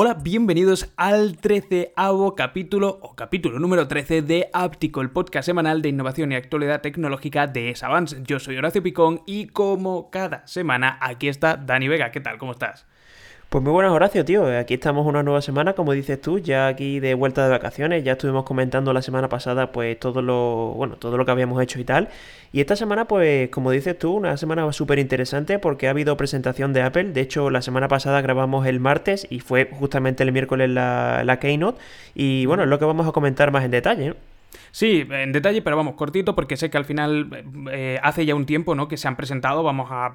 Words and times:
Hola, 0.00 0.14
bienvenidos 0.14 0.92
al 0.96 1.38
13 1.38 1.92
capítulo 2.36 2.98
o 3.02 3.16
capítulo 3.16 3.58
número 3.58 3.88
13 3.88 4.22
de 4.22 4.48
Áptico, 4.52 5.00
el 5.00 5.10
podcast 5.10 5.46
semanal 5.46 5.82
de 5.82 5.88
innovación 5.88 6.30
y 6.30 6.36
actualidad 6.36 6.82
tecnológica 6.82 7.48
de 7.48 7.74
Savance. 7.74 8.22
Yo 8.22 8.38
soy 8.38 8.56
Horacio 8.56 8.82
Picón 8.82 9.22
y 9.26 9.48
como 9.48 10.10
cada 10.10 10.46
semana 10.46 10.98
aquí 11.00 11.28
está 11.28 11.56
Dani 11.56 11.88
Vega. 11.88 12.12
¿Qué 12.12 12.20
tal? 12.20 12.38
¿Cómo 12.38 12.52
estás? 12.52 12.86
Pues 13.50 13.64
muy 13.64 13.72
buenas, 13.72 13.92
Horacio, 13.92 14.26
tío. 14.26 14.44
Aquí 14.58 14.74
estamos 14.74 15.06
una 15.06 15.22
nueva 15.22 15.40
semana, 15.40 15.72
como 15.72 15.92
dices 15.94 16.20
tú, 16.20 16.38
ya 16.38 16.66
aquí 16.66 17.00
de 17.00 17.14
vuelta 17.14 17.44
de 17.44 17.50
vacaciones. 17.50 18.04
Ya 18.04 18.12
estuvimos 18.12 18.44
comentando 18.44 18.92
la 18.92 19.00
semana 19.00 19.30
pasada, 19.30 19.72
pues 19.72 19.98
todo 19.98 20.20
lo, 20.20 20.74
bueno, 20.76 20.96
todo 20.96 21.16
lo 21.16 21.24
que 21.24 21.30
habíamos 21.30 21.62
hecho 21.62 21.80
y 21.80 21.84
tal. 21.84 22.10
Y 22.52 22.60
esta 22.60 22.76
semana, 22.76 23.06
pues, 23.06 23.48
como 23.48 23.70
dices 23.70 23.98
tú, 23.98 24.12
una 24.12 24.36
semana 24.36 24.70
súper 24.74 24.98
interesante 24.98 25.58
porque 25.58 25.86
ha 25.86 25.90
habido 25.92 26.14
presentación 26.18 26.74
de 26.74 26.82
Apple. 26.82 27.04
De 27.12 27.22
hecho, 27.22 27.48
la 27.48 27.62
semana 27.62 27.88
pasada 27.88 28.20
grabamos 28.20 28.66
el 28.66 28.80
martes 28.80 29.26
y 29.30 29.40
fue 29.40 29.70
justamente 29.72 30.24
el 30.24 30.32
miércoles 30.32 30.68
la, 30.68 31.22
la 31.24 31.38
Keynote. 31.38 31.80
Y 32.14 32.44
bueno, 32.44 32.64
es 32.64 32.68
lo 32.68 32.78
que 32.78 32.84
vamos 32.84 33.08
a 33.08 33.12
comentar 33.12 33.50
más 33.50 33.64
en 33.64 33.70
detalle. 33.70 34.14
Sí, 34.78 35.04
en 35.10 35.32
detalle, 35.32 35.60
pero 35.60 35.76
vamos, 35.76 35.96
cortito, 35.96 36.36
porque 36.36 36.56
sé 36.56 36.70
que 36.70 36.78
al 36.78 36.84
final 36.84 37.44
eh, 37.72 37.98
hace 38.00 38.24
ya 38.24 38.36
un 38.36 38.46
tiempo 38.46 38.76
¿no? 38.76 38.86
que 38.86 38.96
se 38.96 39.08
han 39.08 39.16
presentado. 39.16 39.64
Vamos 39.64 39.88
a, 39.90 40.12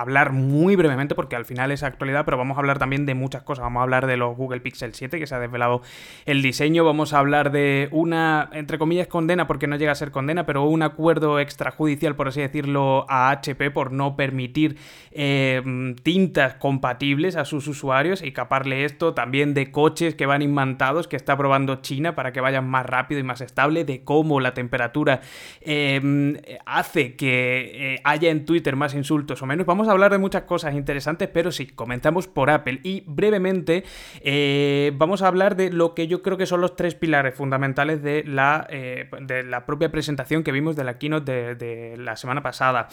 hablar 0.00 0.32
muy 0.32 0.74
brevemente, 0.74 1.14
porque 1.14 1.36
al 1.36 1.44
final 1.44 1.70
es 1.70 1.84
actualidad, 1.84 2.24
pero 2.24 2.36
vamos 2.36 2.56
a 2.56 2.60
hablar 2.62 2.80
también 2.80 3.06
de 3.06 3.14
muchas 3.14 3.44
cosas. 3.44 3.62
Vamos 3.62 3.78
a 3.78 3.84
hablar 3.84 4.08
de 4.08 4.16
los 4.16 4.36
Google 4.36 4.58
Pixel 4.58 4.92
7, 4.92 5.20
que 5.20 5.28
se 5.28 5.36
ha 5.36 5.38
desvelado 5.38 5.82
el 6.26 6.42
diseño. 6.42 6.84
Vamos 6.84 7.12
a 7.12 7.20
hablar 7.20 7.52
de 7.52 7.88
una, 7.92 8.50
entre 8.54 8.76
comillas, 8.76 9.06
condena, 9.06 9.46
porque 9.46 9.68
no 9.68 9.76
llega 9.76 9.92
a 9.92 9.94
ser 9.94 10.10
condena, 10.10 10.46
pero 10.46 10.64
un 10.64 10.82
acuerdo 10.82 11.38
extrajudicial, 11.38 12.16
por 12.16 12.26
así 12.26 12.40
decirlo, 12.40 13.06
a 13.08 13.30
HP 13.30 13.70
por 13.70 13.92
no 13.92 14.16
permitir 14.16 14.78
eh, 15.12 15.62
tintas 16.02 16.54
compatibles 16.54 17.36
a 17.36 17.44
sus 17.44 17.68
usuarios 17.68 18.20
y 18.24 18.32
caparle 18.32 18.84
esto 18.84 19.14
también 19.14 19.54
de 19.54 19.70
coches 19.70 20.16
que 20.16 20.26
van 20.26 20.42
imantados, 20.42 21.06
que 21.06 21.14
está 21.14 21.36
probando 21.36 21.76
China 21.82 22.16
para 22.16 22.32
que 22.32 22.40
vayan 22.40 22.68
más 22.68 22.84
rápido 22.84 23.20
y 23.20 23.22
más 23.22 23.40
estable 23.40 23.91
cómo 24.00 24.40
la 24.40 24.54
temperatura 24.54 25.20
em, 25.60 26.36
hace 26.66 27.16
que 27.16 27.94
eh, 27.94 28.00
haya 28.04 28.30
en 28.30 28.44
Twitter 28.44 28.76
más 28.76 28.94
insultos 28.94 29.42
o 29.42 29.46
menos. 29.46 29.66
Vamos 29.66 29.88
a 29.88 29.92
hablar 29.92 30.12
de 30.12 30.18
muchas 30.18 30.42
cosas 30.42 30.74
interesantes, 30.74 31.28
pero 31.28 31.52
sí, 31.52 31.66
comenzamos 31.66 32.26
por 32.26 32.50
Apple. 32.50 32.80
Y 32.82 33.04
brevemente 33.06 33.84
eh, 34.22 34.92
vamos 34.94 35.22
a 35.22 35.28
hablar 35.28 35.56
de 35.56 35.70
lo 35.70 35.94
que 35.94 36.06
yo 36.06 36.22
creo 36.22 36.36
que 36.36 36.46
son 36.46 36.60
los 36.60 36.76
tres 36.76 36.94
pilares 36.94 37.34
fundamentales 37.34 38.02
de 38.02 38.24
la, 38.24 38.66
eh, 38.70 39.08
de 39.20 39.42
la 39.44 39.66
propia 39.66 39.90
presentación 39.90 40.42
que 40.42 40.52
vimos 40.52 40.76
de 40.76 40.84
la 40.84 40.98
keynote 40.98 41.54
de, 41.54 41.96
la 41.96 42.16
semana 42.16 42.42
pasada. 42.42 42.88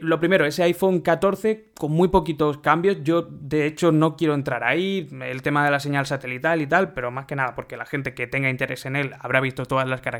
lo 0.00 0.20
primero, 0.20 0.44
ese 0.46 0.62
iPhone 0.62 1.00
14 1.00 1.66
con 1.78 1.92
muy 1.92 2.08
poquitos 2.08 2.58
cambios. 2.58 3.02
Yo, 3.02 3.22
de 3.22 3.66
hecho, 3.66 3.92
no 3.92 4.16
quiero 4.16 4.34
entrar 4.34 4.64
ahí. 4.64 5.08
El 5.22 5.42
tema 5.42 5.64
de 5.64 5.70
la 5.70 5.80
señal 5.80 6.06
satelital 6.06 6.60
y 6.60 6.66
tal, 6.66 6.92
pero 6.92 7.10
más 7.10 7.26
que 7.26 7.36
nada 7.36 7.54
porque 7.54 7.76
la 7.76 7.86
gente 7.86 8.14
que 8.14 8.26
tenga 8.26 8.50
interés 8.50 8.86
en 8.86 8.96
él 8.96 9.14
habrá 9.20 9.40
visto 9.40 9.66
todas 9.66 9.88
las 9.88 10.00
características. 10.00 10.15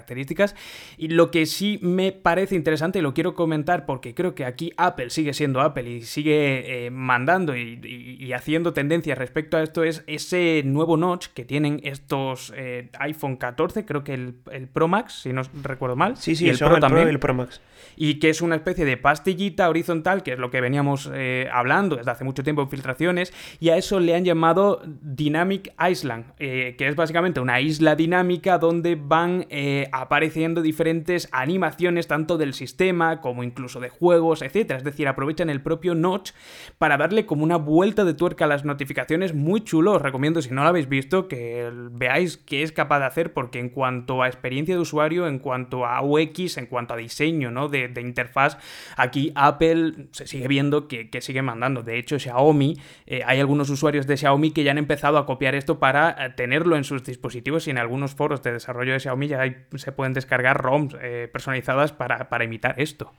Y 0.96 1.08
lo 1.08 1.30
que 1.30 1.46
sí 1.46 1.78
me 1.82 2.12
parece 2.12 2.54
interesante 2.54 2.98
y 2.98 3.02
lo 3.02 3.14
quiero 3.14 3.34
comentar 3.34 3.86
porque 3.86 4.14
creo 4.14 4.34
que 4.34 4.44
aquí 4.44 4.72
Apple 4.76 5.10
sigue 5.10 5.32
siendo 5.32 5.60
Apple 5.60 5.88
y 5.88 6.02
sigue 6.02 6.86
eh, 6.86 6.90
mandando 6.90 7.56
y, 7.56 8.32
haciendo 8.32 8.72
tendencias 8.72 9.16
respecto 9.16 9.56
a 9.56 9.62
esto 9.62 9.84
es 9.84 10.04
ese 10.06 10.62
nuevo 10.64 10.96
notch 10.96 11.28
que 11.28 11.44
tienen 11.44 11.80
estos 11.84 12.52
eh, 12.56 12.90
iPhone 12.98 13.36
14, 13.36 13.86
creo 13.86 14.04
que 14.04 14.14
el, 14.14 14.34
Pro 14.72 14.88
Max, 14.88 15.20
si 15.22 15.32
no 15.32 15.42
recuerdo 15.62 15.96
mal. 15.96 16.16
Sí, 16.16 16.36
sí, 16.36 16.48
el 16.48 16.58
Pro 16.58 16.78
también. 16.80 17.08
el 17.08 17.18
Pro 17.18 17.34
Max. 17.34 17.60
Y 17.96 18.18
que 18.18 18.28
es 18.28 18.42
una 18.42 18.56
especie 18.56 18.84
de 18.84 18.96
pastillita 18.96 19.68
horizontal, 19.70 20.22
que 20.22 20.32
es 20.32 20.38
lo 20.38 20.50
que 20.50 20.60
veníamos 20.60 21.10
eh, 21.14 21.48
hablando 21.50 21.96
desde 21.96 22.10
hace 22.10 22.24
mucho 22.24 22.42
tiempo 22.42 22.62
en 22.62 22.68
filtraciones, 22.68 23.32
y 23.58 23.70
a 23.70 23.76
eso 23.76 24.00
le 24.00 24.14
han 24.14 24.24
llamado 24.24 24.82
Dynamic 24.84 25.72
Island, 25.88 26.34
que 26.36 26.76
es 26.78 26.96
básicamente 26.96 27.40
una 27.40 27.60
isla 27.60 27.96
dinámica 27.96 28.58
donde 28.58 28.96
van 28.96 29.46
apareciendo 29.92 30.62
diferentes 30.62 31.28
animaciones 31.32 32.06
tanto 32.06 32.38
del 32.38 32.54
sistema 32.54 33.20
como 33.20 33.42
incluso 33.42 33.80
de 33.80 33.88
juegos, 33.88 34.42
etc. 34.42 34.72
Es 34.72 34.84
decir, 34.84 35.08
aprovechan 35.08 35.50
el 35.50 35.62
propio 35.62 35.94
Notch 35.94 36.32
para 36.78 36.96
darle 36.96 37.26
como 37.26 37.44
una 37.44 37.56
vuelta 37.56 38.04
de 38.04 38.14
tuerca 38.14 38.44
a 38.44 38.48
las 38.48 38.64
notificaciones 38.64 39.34
muy 39.34 39.62
chulo. 39.62 39.92
Os 39.92 40.02
recomiendo, 40.02 40.42
si 40.42 40.50
no 40.50 40.62
lo 40.62 40.68
habéis 40.68 40.88
visto, 40.88 41.28
que 41.28 41.70
veáis 41.92 42.36
qué 42.36 42.62
es 42.62 42.72
capaz 42.72 43.00
de 43.00 43.06
hacer 43.06 43.32
porque 43.32 43.58
en 43.58 43.68
cuanto 43.68 44.22
a 44.22 44.28
experiencia 44.28 44.74
de 44.74 44.80
usuario, 44.80 45.26
en 45.26 45.38
cuanto 45.38 45.86
a 45.86 46.02
UX, 46.02 46.58
en 46.58 46.66
cuanto 46.66 46.94
a 46.94 46.96
diseño 46.96 47.50
¿no? 47.50 47.68
de, 47.68 47.92
interfaz, 48.00 48.58
aquí 48.96 49.32
Apple 49.34 50.08
se 50.12 50.26
sigue 50.26 50.48
viendo 50.48 50.88
que, 50.88 51.08
sigue 51.20 51.42
mandando. 51.42 51.82
De 51.82 51.98
hecho, 51.98 52.18
Xiaomi, 52.18 52.76
eh, 53.06 53.22
hay 53.26 53.40
algunos 53.40 53.70
usuarios 53.70 54.06
de 54.06 54.16
Xiaomi 54.16 54.50
que 54.50 54.64
ya 54.64 54.70
han 54.70 54.78
empezado 54.78 55.18
a 55.18 55.26
copiar 55.26 55.54
esto 55.54 55.78
para 55.78 56.10
eh, 56.10 56.30
tenerlo 56.36 56.76
en 56.76 56.84
sus 56.84 57.02
dispositivos 57.02 57.66
y 57.66 57.70
en 57.70 57.78
algunos 57.78 58.14
foros 58.14 58.42
de 58.42 58.52
desarrollo 58.52 58.92
de 58.92 59.00
Xiaomi 59.00 59.28
ya 59.28 59.40
hay 59.40 59.56
se 59.78 59.92
pueden 59.92 60.12
descargar 60.12 60.62
ROMs 60.62 60.96
eh, 61.00 61.28
personalizadas 61.32 61.92
para, 61.92 62.28
para 62.28 62.44
imitar 62.44 62.74
esto. 62.78 63.12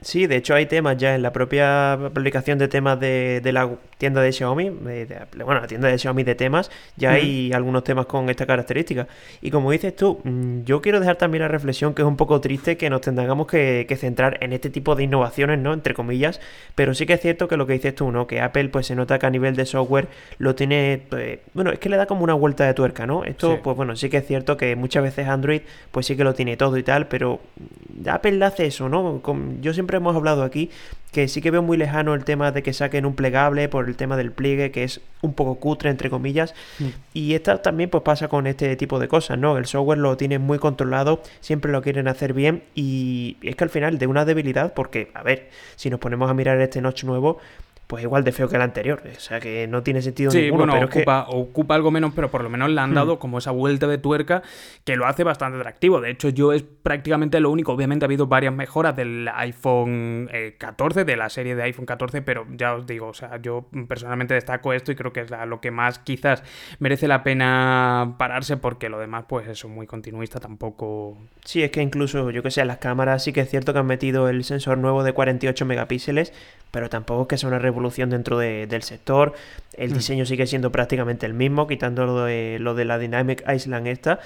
Sí, 0.00 0.26
de 0.26 0.36
hecho 0.36 0.54
hay 0.54 0.66
temas 0.66 0.98
ya 0.98 1.14
en 1.14 1.22
la 1.22 1.32
propia 1.32 1.94
aplicación 1.94 2.58
de 2.58 2.68
temas 2.68 3.00
de, 3.00 3.40
la 3.52 3.70
tienda 3.96 4.20
de 4.20 4.32
Xiaomi, 4.32 4.68
bueno, 4.68 5.60
la 5.62 5.66
tienda 5.66 5.88
de 5.88 5.98
Xiaomi 5.98 6.24
de 6.24 6.34
temas, 6.34 6.70
ya 6.96 7.12
hay 7.12 7.52
algunos 7.54 7.84
temas 7.84 8.04
con 8.04 8.28
esta 8.28 8.44
característica. 8.44 9.08
Y 9.40 9.50
como 9.50 9.70
dices 9.70 9.96
tú, 9.96 10.20
mm, 10.22 10.64
yo 10.64 10.82
quiero 10.82 11.00
dejar 11.00 11.16
también 11.16 11.40
la 11.40 11.48
reflexión 11.48 11.94
que 11.94 12.02
es 12.02 12.08
un 12.08 12.18
poco 12.18 12.40
triste 12.42 12.76
que 12.76 12.90
nos 12.90 13.00
tengamos 13.00 13.46
que, 13.46 13.86
centrar 13.94 14.38
en 14.42 14.52
este 14.52 14.70
tipo 14.70 14.96
de 14.96 15.04
innovaciones, 15.04 15.58
¿no? 15.58 15.72
Entre 15.72 15.94
comillas, 15.94 16.40
pero 16.74 16.94
sí 16.94 17.06
que 17.06 17.14
es 17.14 17.20
cierto 17.20 17.48
que 17.48 17.56
lo 17.56 17.66
que 17.66 17.74
dices 17.74 17.94
tú, 17.94 18.10
¿no? 18.10 18.26
Que 18.26 18.40
Apple 18.40 18.68
pues 18.68 18.88
se 18.88 18.96
nota 18.96 19.18
que 19.18 19.26
a 19.26 19.30
nivel 19.30 19.56
de 19.56 19.64
software 19.64 20.08
lo 20.38 20.54
tiene, 20.54 21.00
pues, 21.08 21.38
bueno, 21.54 21.70
es 21.70 21.78
que 21.78 21.88
le 21.88 21.96
da 21.96 22.06
como 22.06 22.24
una 22.24 22.34
vuelta 22.34 22.66
de 22.66 22.74
tuerca, 22.74 23.06
¿no? 23.06 23.24
Esto, 23.24 23.60
pues 23.62 23.76
bueno, 23.76 23.96
sí 23.96 24.10
que 24.10 24.18
es 24.18 24.26
cierto 24.26 24.56
que 24.56 24.76
muchas 24.76 25.02
veces 25.02 25.28
Android 25.28 25.62
pues 25.92 26.06
sí 26.06 26.16
que 26.16 26.24
lo 26.24 26.34
tiene 26.34 26.56
todo 26.56 26.76
y 26.76 26.82
tal, 26.82 27.06
pero 27.06 27.40
Apple 28.06 28.44
hace 28.44 28.66
eso, 28.66 28.88
¿no? 28.88 29.22
yo 29.60 29.72
siempre 29.72 29.83
hemos 29.92 30.16
hablado 30.16 30.42
aquí 30.42 30.70
que 31.14 31.28
sí 31.28 31.40
que 31.40 31.52
veo 31.52 31.62
muy 31.62 31.76
lejano 31.76 32.12
el 32.14 32.24
tema 32.24 32.50
de 32.50 32.64
que 32.64 32.72
saquen 32.72 33.06
un 33.06 33.14
plegable 33.14 33.68
por 33.68 33.88
el 33.88 33.94
tema 33.94 34.16
del 34.16 34.32
pliegue, 34.32 34.72
que 34.72 34.82
es 34.82 35.00
un 35.22 35.32
poco 35.32 35.54
cutre, 35.54 35.88
entre 35.88 36.10
comillas. 36.10 36.54
Mm. 36.80 36.86
Y 37.14 37.34
esta 37.34 37.62
también 37.62 37.88
pues 37.88 38.02
pasa 38.02 38.26
con 38.26 38.48
este 38.48 38.74
tipo 38.74 38.98
de 38.98 39.06
cosas, 39.06 39.38
¿no? 39.38 39.56
El 39.56 39.66
software 39.66 39.98
lo 39.98 40.16
tienen 40.16 40.42
muy 40.42 40.58
controlado, 40.58 41.22
siempre 41.40 41.70
lo 41.70 41.82
quieren 41.82 42.08
hacer 42.08 42.32
bien 42.32 42.64
y 42.74 43.36
es 43.42 43.54
que 43.54 43.62
al 43.62 43.70
final 43.70 43.98
de 43.98 44.08
una 44.08 44.24
debilidad, 44.24 44.74
porque, 44.74 45.12
a 45.14 45.22
ver, 45.22 45.50
si 45.76 45.88
nos 45.88 46.00
ponemos 46.00 46.28
a 46.28 46.34
mirar 46.34 46.60
este 46.60 46.80
notch 46.80 47.04
nuevo, 47.04 47.38
pues 47.86 48.02
igual 48.02 48.24
de 48.24 48.32
feo 48.32 48.48
que 48.48 48.56
el 48.56 48.62
anterior. 48.62 49.02
O 49.04 49.20
sea 49.20 49.40
que 49.40 49.66
no 49.66 49.82
tiene 49.82 50.02
sentido 50.02 50.30
sí, 50.30 50.42
ninguno. 50.42 50.72
pero 50.72 50.86
ocupa, 50.86 51.26
ocupa 51.28 51.74
algo 51.74 51.90
menos, 51.90 52.12
pero 52.14 52.30
por 52.30 52.42
lo 52.42 52.50
menos 52.50 52.70
le 52.70 52.80
han 52.80 52.90
hmm. 52.90 52.94
dado 52.94 53.18
como 53.18 53.38
esa 53.38 53.50
vuelta 53.50 53.86
de 53.86 53.98
tuerca 53.98 54.42
que 54.84 54.96
lo 54.96 55.06
hace 55.06 55.24
bastante 55.24 55.58
atractivo. 55.58 56.00
De 56.00 56.10
hecho, 56.10 56.28
yo 56.28 56.52
es 56.52 56.62
prácticamente 56.62 57.40
lo 57.40 57.50
único. 57.50 57.72
Obviamente 57.72 58.04
ha 58.04 58.08
habido 58.08 58.26
varias 58.26 58.54
mejoras 58.54 58.96
del 58.96 59.28
iPhone 59.34 60.28
14, 60.58 61.00
eh, 61.00 61.04
de 61.04 61.16
la 61.16 61.28
serie 61.28 61.54
de 61.54 61.62
iPhone 61.62 61.86
14, 61.86 62.22
pero 62.22 62.46
ya 62.50 62.74
os 62.74 62.86
digo, 62.86 63.08
o 63.08 63.14
sea, 63.14 63.40
yo 63.40 63.66
personalmente 63.88 64.34
destaco 64.34 64.72
esto 64.72 64.92
y 64.92 64.96
creo 64.96 65.12
que 65.12 65.20
es 65.20 65.30
lo 65.46 65.60
que 65.60 65.70
más 65.70 65.98
quizás 65.98 66.42
merece 66.78 67.08
la 67.08 67.22
pena 67.22 68.14
pararse 68.18 68.56
porque 68.56 68.88
lo 68.88 68.98
demás, 68.98 69.24
pues 69.28 69.48
eso, 69.48 69.68
muy 69.68 69.86
continuista 69.86 70.40
tampoco. 70.40 71.16
Sí, 71.44 71.62
es 71.62 71.70
que 71.70 71.82
incluso, 71.82 72.30
yo 72.30 72.42
que 72.42 72.50
sé, 72.50 72.64
las 72.64 72.78
cámaras 72.78 73.24
sí 73.24 73.32
que 73.32 73.40
es 73.40 73.50
cierto 73.50 73.72
que 73.72 73.78
han 73.78 73.86
metido 73.86 74.28
el 74.28 74.44
sensor 74.44 74.78
nuevo 74.78 75.02
de 75.02 75.12
48 75.12 75.64
megapíxeles, 75.64 76.32
pero 76.70 76.88
tampoco 76.88 77.22
es 77.22 77.28
que 77.28 77.38
sea 77.38 77.48
una 77.48 77.58
revolución 77.58 77.83
dentro 78.10 78.38
del 78.38 78.82
sector. 78.82 79.34
El 79.76 79.90
mm. 79.90 79.94
diseño 79.94 80.26
sigue 80.26 80.46
siendo 80.46 80.70
prácticamente 80.70 81.26
el 81.26 81.34
mismo, 81.34 81.66
quitando 81.66 82.06
lo 82.06 82.24
de, 82.24 82.58
lo 82.60 82.74
de 82.74 82.84
la 82.84 82.98
Dynamic 82.98 83.44
Island 83.48 83.86
esta. 83.86 84.20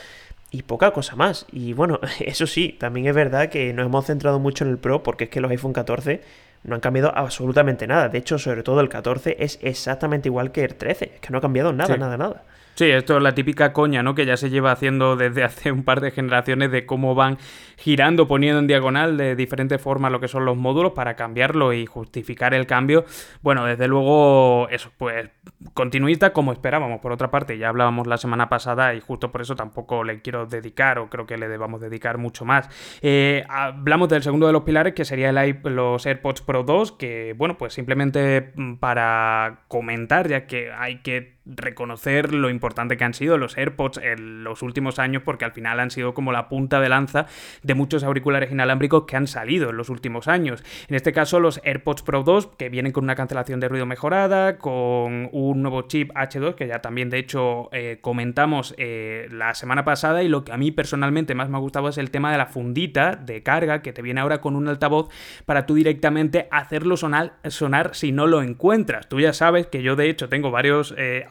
Y 0.50 0.62
poca 0.62 0.92
cosa 0.92 1.14
más. 1.16 1.46
Y 1.52 1.72
bueno, 1.72 2.00
eso 2.20 2.46
sí, 2.46 2.76
también 2.78 3.06
es 3.06 3.14
verdad 3.14 3.48
que 3.48 3.72
nos 3.72 3.86
hemos 3.86 4.06
centrado 4.06 4.38
mucho 4.38 4.64
en 4.64 4.70
el 4.70 4.78
Pro 4.78 5.02
porque 5.02 5.24
es 5.24 5.30
que 5.30 5.40
los 5.40 5.50
iPhone 5.50 5.72
14 5.72 6.22
no 6.64 6.74
han 6.74 6.80
cambiado 6.80 7.12
absolutamente 7.14 7.86
nada. 7.86 8.08
De 8.08 8.18
hecho, 8.18 8.38
sobre 8.38 8.62
todo 8.62 8.80
el 8.80 8.88
14 8.88 9.36
es 9.38 9.58
exactamente 9.62 10.28
igual 10.28 10.52
que 10.52 10.64
el 10.64 10.74
13. 10.74 11.12
Es 11.14 11.20
que 11.20 11.30
no 11.30 11.38
ha 11.38 11.40
cambiado 11.40 11.72
nada, 11.72 11.96
nada, 11.96 12.16
nada. 12.16 12.42
Sí, 12.78 12.84
esto 12.84 13.16
es 13.16 13.22
la 13.24 13.34
típica 13.34 13.72
coña, 13.72 14.04
¿no? 14.04 14.14
Que 14.14 14.24
ya 14.24 14.36
se 14.36 14.50
lleva 14.50 14.70
haciendo 14.70 15.16
desde 15.16 15.42
hace 15.42 15.72
un 15.72 15.82
par 15.82 16.00
de 16.00 16.12
generaciones 16.12 16.70
de 16.70 16.86
cómo 16.86 17.16
van 17.16 17.36
girando, 17.76 18.28
poniendo 18.28 18.60
en 18.60 18.68
diagonal 18.68 19.16
de 19.16 19.34
diferentes 19.34 19.82
formas 19.82 20.12
lo 20.12 20.20
que 20.20 20.28
son 20.28 20.44
los 20.44 20.56
módulos 20.56 20.92
para 20.92 21.16
cambiarlo 21.16 21.72
y 21.72 21.86
justificar 21.86 22.54
el 22.54 22.68
cambio. 22.68 23.04
Bueno, 23.42 23.64
desde 23.64 23.88
luego, 23.88 24.68
eso, 24.68 24.92
pues 24.96 25.28
continuista 25.74 26.32
como 26.32 26.52
esperábamos. 26.52 27.00
Por 27.00 27.10
otra 27.10 27.32
parte, 27.32 27.58
ya 27.58 27.68
hablábamos 27.68 28.06
la 28.06 28.16
semana 28.16 28.48
pasada 28.48 28.94
y 28.94 29.00
justo 29.00 29.32
por 29.32 29.40
eso 29.40 29.56
tampoco 29.56 30.04
le 30.04 30.22
quiero 30.22 30.46
dedicar 30.46 31.00
o 31.00 31.10
creo 31.10 31.26
que 31.26 31.36
le 31.36 31.48
debamos 31.48 31.80
dedicar 31.80 32.16
mucho 32.16 32.44
más. 32.44 32.68
Eh, 33.02 33.44
hablamos 33.48 34.08
del 34.08 34.22
segundo 34.22 34.46
de 34.46 34.52
los 34.52 34.62
pilares 34.62 34.94
que 34.94 35.04
sería 35.04 35.30
el, 35.30 35.58
los 35.64 36.06
AirPods 36.06 36.42
Pro 36.42 36.62
2, 36.62 36.92
que 36.92 37.34
bueno, 37.36 37.58
pues 37.58 37.74
simplemente 37.74 38.52
mm, 38.54 38.74
para 38.74 39.64
comentar, 39.66 40.28
ya 40.28 40.46
que 40.46 40.70
hay 40.70 41.00
que 41.02 41.37
reconocer 41.48 42.32
lo 42.32 42.50
importante 42.50 42.96
que 42.96 43.04
han 43.04 43.14
sido 43.14 43.38
los 43.38 43.56
AirPods 43.56 43.98
en 43.98 44.44
los 44.44 44.62
últimos 44.62 44.98
años, 44.98 45.22
porque 45.24 45.44
al 45.44 45.52
final 45.52 45.80
han 45.80 45.90
sido 45.90 46.14
como 46.14 46.32
la 46.32 46.48
punta 46.48 46.80
de 46.80 46.88
lanza 46.88 47.26
de 47.62 47.74
muchos 47.74 48.04
auriculares 48.04 48.50
inalámbricos 48.52 49.04
que 49.04 49.16
han 49.16 49.26
salido 49.26 49.70
en 49.70 49.76
los 49.76 49.88
últimos 49.88 50.28
años. 50.28 50.62
En 50.88 50.94
este 50.94 51.12
caso, 51.12 51.40
los 51.40 51.60
AirPods 51.64 52.02
Pro 52.02 52.22
2, 52.22 52.48
que 52.58 52.68
vienen 52.68 52.92
con 52.92 53.04
una 53.04 53.14
cancelación 53.14 53.60
de 53.60 53.68
ruido 53.68 53.86
mejorada, 53.86 54.58
con 54.58 55.28
un 55.32 55.62
nuevo 55.62 55.82
chip 55.82 56.10
H2, 56.12 56.54
que 56.54 56.66
ya 56.66 56.80
también 56.80 57.10
de 57.10 57.18
hecho 57.18 57.68
eh, 57.72 57.98
comentamos 58.00 58.74
eh, 58.78 59.28
la 59.30 59.54
semana 59.54 59.84
pasada, 59.84 60.22
y 60.22 60.28
lo 60.28 60.44
que 60.44 60.52
a 60.52 60.56
mí 60.56 60.70
personalmente 60.70 61.34
más 61.34 61.48
me 61.48 61.56
ha 61.56 61.60
gustado 61.60 61.88
es 61.88 61.98
el 61.98 62.10
tema 62.10 62.32
de 62.32 62.38
la 62.38 62.46
fundita 62.46 63.16
de 63.16 63.42
carga 63.42 63.82
que 63.82 63.92
te 63.92 64.02
viene 64.02 64.20
ahora 64.20 64.40
con 64.40 64.56
un 64.56 64.68
altavoz 64.68 65.08
para 65.46 65.66
tú 65.66 65.74
directamente 65.74 66.48
hacerlo 66.50 66.96
sonar, 66.96 67.34
sonar 67.44 67.94
si 67.94 68.12
no 68.12 68.26
lo 68.26 68.42
encuentras. 68.42 69.08
Tú 69.08 69.20
ya 69.20 69.32
sabes 69.32 69.66
que 69.66 69.82
yo 69.82 69.96
de 69.96 70.10
hecho 70.10 70.28
tengo 70.28 70.50
varios 70.50 70.94
eh, 70.96 71.26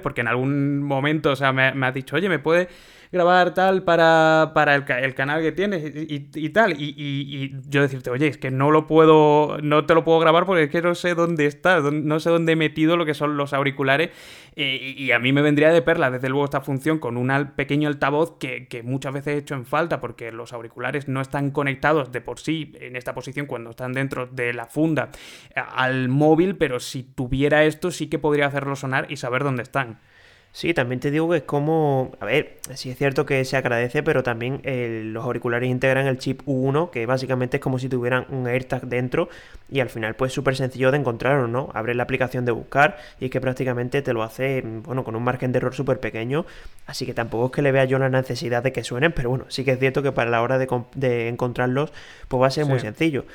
porque 0.00 0.20
en 0.20 0.28
algún 0.28 0.82
momento, 0.82 1.30
o 1.30 1.36
sea, 1.36 1.52
me, 1.52 1.72
me 1.72 1.86
has 1.86 1.94
dicho, 1.94 2.16
oye, 2.16 2.28
¿me 2.28 2.38
puede 2.38 2.68
grabar 3.12 3.54
tal 3.54 3.82
para, 3.82 4.52
para 4.54 4.74
el, 4.74 5.14
canal 5.14 5.42
que 5.42 5.52
tienes 5.52 5.92
y, 5.94 6.48
tal. 6.50 6.74
Y, 6.78 7.54
yo 7.68 7.82
decirte, 7.82 8.10
oye, 8.10 8.28
es 8.28 8.38
que 8.38 8.50
no 8.50 8.70
lo 8.70 8.86
puedo, 8.86 9.58
no 9.62 9.86
te 9.86 9.94
lo 9.94 10.04
puedo 10.04 10.18
grabar 10.18 10.46
porque 10.46 10.64
es 10.64 10.70
que 10.70 10.82
no 10.82 10.94
sé 10.94 11.14
dónde 11.14 11.46
está, 11.46 11.80
no 11.80 12.20
sé 12.20 12.30
dónde 12.30 12.52
he 12.52 12.56
metido 12.56 12.96
lo 12.96 13.06
que 13.06 13.14
son 13.14 13.36
los 13.36 13.52
auriculares. 13.52 14.10
y 14.54 15.10
a 15.10 15.18
mí 15.18 15.32
me 15.32 15.42
vendría 15.42 15.70
de 15.70 15.82
perla, 15.82 16.10
desde 16.10 16.28
luego, 16.28 16.44
esta 16.44 16.60
función 16.60 16.98
con 16.98 17.16
un 17.16 17.52
pequeño 17.56 17.88
altavoz 17.88 18.38
que, 18.38 18.68
que 18.68 18.82
muchas 18.82 19.12
veces 19.12 19.34
he 19.34 19.38
hecho 19.38 19.54
en 19.54 19.66
falta 19.66 20.00
porque 20.00 20.32
los 20.32 20.52
auriculares 20.52 21.08
no 21.08 21.20
están 21.20 21.50
conectados 21.50 22.12
de 22.12 22.20
por 22.20 22.38
sí 22.38 22.72
en 22.80 22.96
esta 22.96 23.14
posición 23.14 23.46
cuando 23.46 23.70
están 23.70 23.92
dentro 23.92 24.26
de 24.26 24.52
la 24.52 24.66
funda 24.66 25.10
al 25.54 26.08
móvil, 26.08 26.56
pero 26.56 26.80
si 26.80 27.02
tuviera 27.02 27.64
esto 27.64 27.90
sí 27.90 28.08
que 28.08 28.18
podría 28.18 28.46
hacerlo 28.46 28.76
sonar 28.76 29.06
y 29.10 29.16
saber 29.16 29.44
dónde 29.44 29.62
están. 29.62 29.98
Sí, 30.56 30.72
también 30.72 31.00
te 31.00 31.10
digo 31.10 31.28
que 31.28 31.36
es 31.36 31.42
como, 31.42 32.12
a 32.18 32.24
ver, 32.24 32.56
sí 32.72 32.88
es 32.88 32.96
cierto 32.96 33.26
que 33.26 33.44
se 33.44 33.58
agradece, 33.58 34.02
pero 34.02 34.22
también 34.22 34.62
eh, 34.64 35.02
los 35.04 35.22
auriculares 35.22 35.68
integran 35.68 36.06
el 36.06 36.16
chip 36.16 36.40
U1, 36.46 36.88
que 36.88 37.04
básicamente 37.04 37.58
es 37.58 37.62
como 37.62 37.78
si 37.78 37.90
tuvieran 37.90 38.24
un 38.30 38.46
AirTag 38.46 38.86
dentro 38.86 39.28
y 39.68 39.80
al 39.80 39.90
final 39.90 40.14
pues 40.14 40.32
súper 40.32 40.56
sencillo 40.56 40.90
de 40.90 40.96
encontrar, 40.96 41.46
¿no? 41.46 41.68
Abres 41.74 41.94
la 41.94 42.04
aplicación 42.04 42.46
de 42.46 42.52
buscar 42.52 42.96
y 43.20 43.26
es 43.26 43.30
que 43.30 43.38
prácticamente 43.38 44.00
te 44.00 44.14
lo 44.14 44.22
hace, 44.22 44.62
bueno, 44.64 45.04
con 45.04 45.14
un 45.14 45.24
margen 45.24 45.52
de 45.52 45.58
error 45.58 45.74
súper 45.74 46.00
pequeño, 46.00 46.46
así 46.86 47.04
que 47.04 47.12
tampoco 47.12 47.44
es 47.44 47.52
que 47.52 47.60
le 47.60 47.70
vea 47.70 47.84
yo 47.84 47.98
la 47.98 48.08
necesidad 48.08 48.62
de 48.62 48.72
que 48.72 48.82
suenen, 48.82 49.12
pero 49.12 49.28
bueno, 49.28 49.44
sí 49.48 49.62
que 49.62 49.72
es 49.72 49.78
cierto 49.78 50.02
que 50.02 50.12
para 50.12 50.30
la 50.30 50.40
hora 50.40 50.56
de, 50.56 51.28
encontrarlos 51.28 51.92
pues 52.28 52.42
va 52.42 52.46
a 52.46 52.50
ser 52.50 52.64
muy 52.64 52.80
sencillo. 52.80 53.26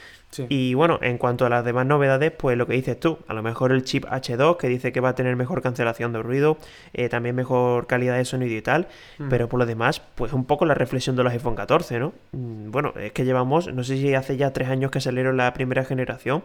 Y 0.50 0.74
bueno, 0.74 1.00
en 1.01 1.18
cuanto 1.18 1.45
a 1.45 1.50
las 1.50 1.66
demás 1.66 1.86
novedades, 1.86 2.31
pues 2.31 2.57
lo 2.57 2.68
que 2.68 2.74
dices 2.74 3.00
tú, 3.00 3.19
a 3.28 3.33
lo 3.33 3.44
mejor 3.44 3.72
el 3.72 3.83
chip 3.83 4.06
H2 4.06 4.57
que 4.57 4.68
dice 4.68 4.92
que 4.92 5.00
va 5.00 5.10
a 5.10 5.16
tener 5.16 5.36
mejor 5.36 5.62
cancelación 5.62 6.13
de 6.13 6.22
ruido, 6.22 6.57
eh, 6.94 7.10
también 7.10 7.36
mejor 7.36 7.88
calidad 7.88 8.16
de 8.16 8.25
sonido 8.25 8.56
y 8.56 8.62
tal, 8.62 8.88
mm. 9.18 9.30
pero 9.30 9.50
por 9.50 9.60
lo 9.60 9.66
demás, 9.66 10.01
pues 10.16 10.33
un 10.33 10.45
poco 10.45 10.66
la 10.66 10.74
reflexión 10.74 11.16
de 11.16 11.24
los 11.24 11.33
iPhone 11.33 11.56
14, 11.56 12.00
¿no? 12.00 12.13
Mm, 12.31 12.72
bueno, 12.72 12.94
es 12.95 13.12
que 13.12 13.25
llevamos, 13.25 13.74
no 13.74 13.83
sé 13.83 13.98
si 13.98 14.13
hace 14.13 14.38
ya 14.38 14.54
tres 14.54 14.69
años 14.69 14.92
que 14.92 15.01
salieron 15.01 15.38
la 15.38 15.54
primera 15.54 15.83
generación, 15.83 16.44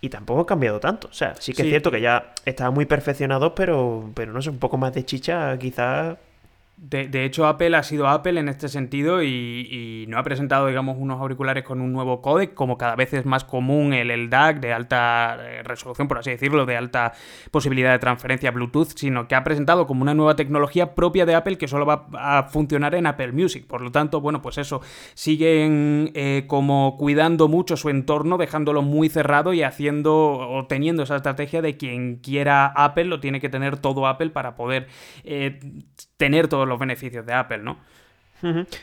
y 0.00 0.10
tampoco 0.10 0.42
ha 0.42 0.46
cambiado 0.46 0.80
tanto. 0.80 1.08
O 1.08 1.12
sea, 1.12 1.34
sí 1.38 1.52
que 1.52 1.62
es 1.62 1.68
cierto 1.68 1.90
que 1.90 2.00
ya 2.00 2.32
estaba 2.44 2.70
muy 2.70 2.86
perfeccionado, 2.86 3.54
pero, 3.54 4.10
pero 4.14 4.32
no 4.32 4.40
sé, 4.42 4.50
un 4.50 4.58
poco 4.58 4.76
más 4.76 4.94
de 4.94 5.04
chicha 5.04 5.58
quizás 5.58 6.16
de, 6.80 7.24
hecho, 7.24 7.46
Apple 7.46 7.76
ha 7.76 7.82
sido 7.82 8.06
Apple 8.06 8.38
en 8.38 8.48
este 8.48 8.68
sentido 8.68 9.22
y, 9.22 10.06
no 10.08 10.18
ha 10.18 10.22
presentado, 10.22 10.68
digamos, 10.68 10.96
unos 10.98 11.20
auriculares 11.20 11.64
con 11.64 11.80
un 11.80 11.92
nuevo 11.92 12.22
codec, 12.22 12.54
como 12.54 12.78
cada 12.78 12.94
vez 12.94 13.12
es 13.12 13.26
más 13.26 13.44
común 13.44 13.92
el, 13.92 14.10
el 14.10 14.30
DAC 14.30 14.60
de 14.60 14.72
alta 14.72 15.36
eh, 15.40 15.62
resolución, 15.64 16.08
por 16.08 16.18
así 16.18 16.30
decirlo, 16.30 16.66
de 16.66 16.76
alta 16.76 17.12
posibilidad 17.50 17.90
de 17.90 17.98
transferencia 17.98 18.52
Bluetooth, 18.52 18.96
sino 18.96 19.26
que 19.26 19.34
ha 19.34 19.44
presentado 19.44 19.86
como 19.86 20.02
una 20.02 20.14
nueva 20.14 20.36
tecnología 20.36 20.94
propia 20.94 21.26
de 21.26 21.34
Apple 21.34 21.58
que 21.58 21.68
solo 21.68 21.84
va 21.84 22.06
a 22.14 22.44
funcionar 22.44 22.94
en 22.94 23.06
Apple 23.06 23.32
Music. 23.32 23.66
Por 23.66 23.82
lo 23.82 23.90
tanto, 23.90 24.20
bueno, 24.20 24.40
pues 24.40 24.56
eso, 24.56 24.80
siguen 25.14 26.12
eh, 26.14 26.44
como 26.46 26.96
cuidando 26.96 27.48
mucho 27.48 27.76
su 27.76 27.90
entorno, 27.90 28.38
dejándolo 28.38 28.82
muy 28.82 29.08
cerrado 29.08 29.52
y 29.52 29.62
haciendo 29.62 30.14
o 30.14 30.66
teniendo 30.66 31.02
esa 31.02 31.16
estrategia 31.16 31.60
de 31.60 31.76
quien 31.76 32.16
quiera 32.16 32.66
Apple 32.66 33.04
lo 33.04 33.20
tiene 33.20 33.40
que 33.40 33.48
tener 33.48 33.78
todo 33.78 34.06
Apple 34.06 34.30
para 34.30 34.54
poder 34.54 34.86
eh, 35.24 35.58
tener 36.18 36.48
todos 36.48 36.68
los 36.68 36.78
beneficios 36.78 37.24
de 37.24 37.32
Apple, 37.32 37.58
¿no? 37.58 37.78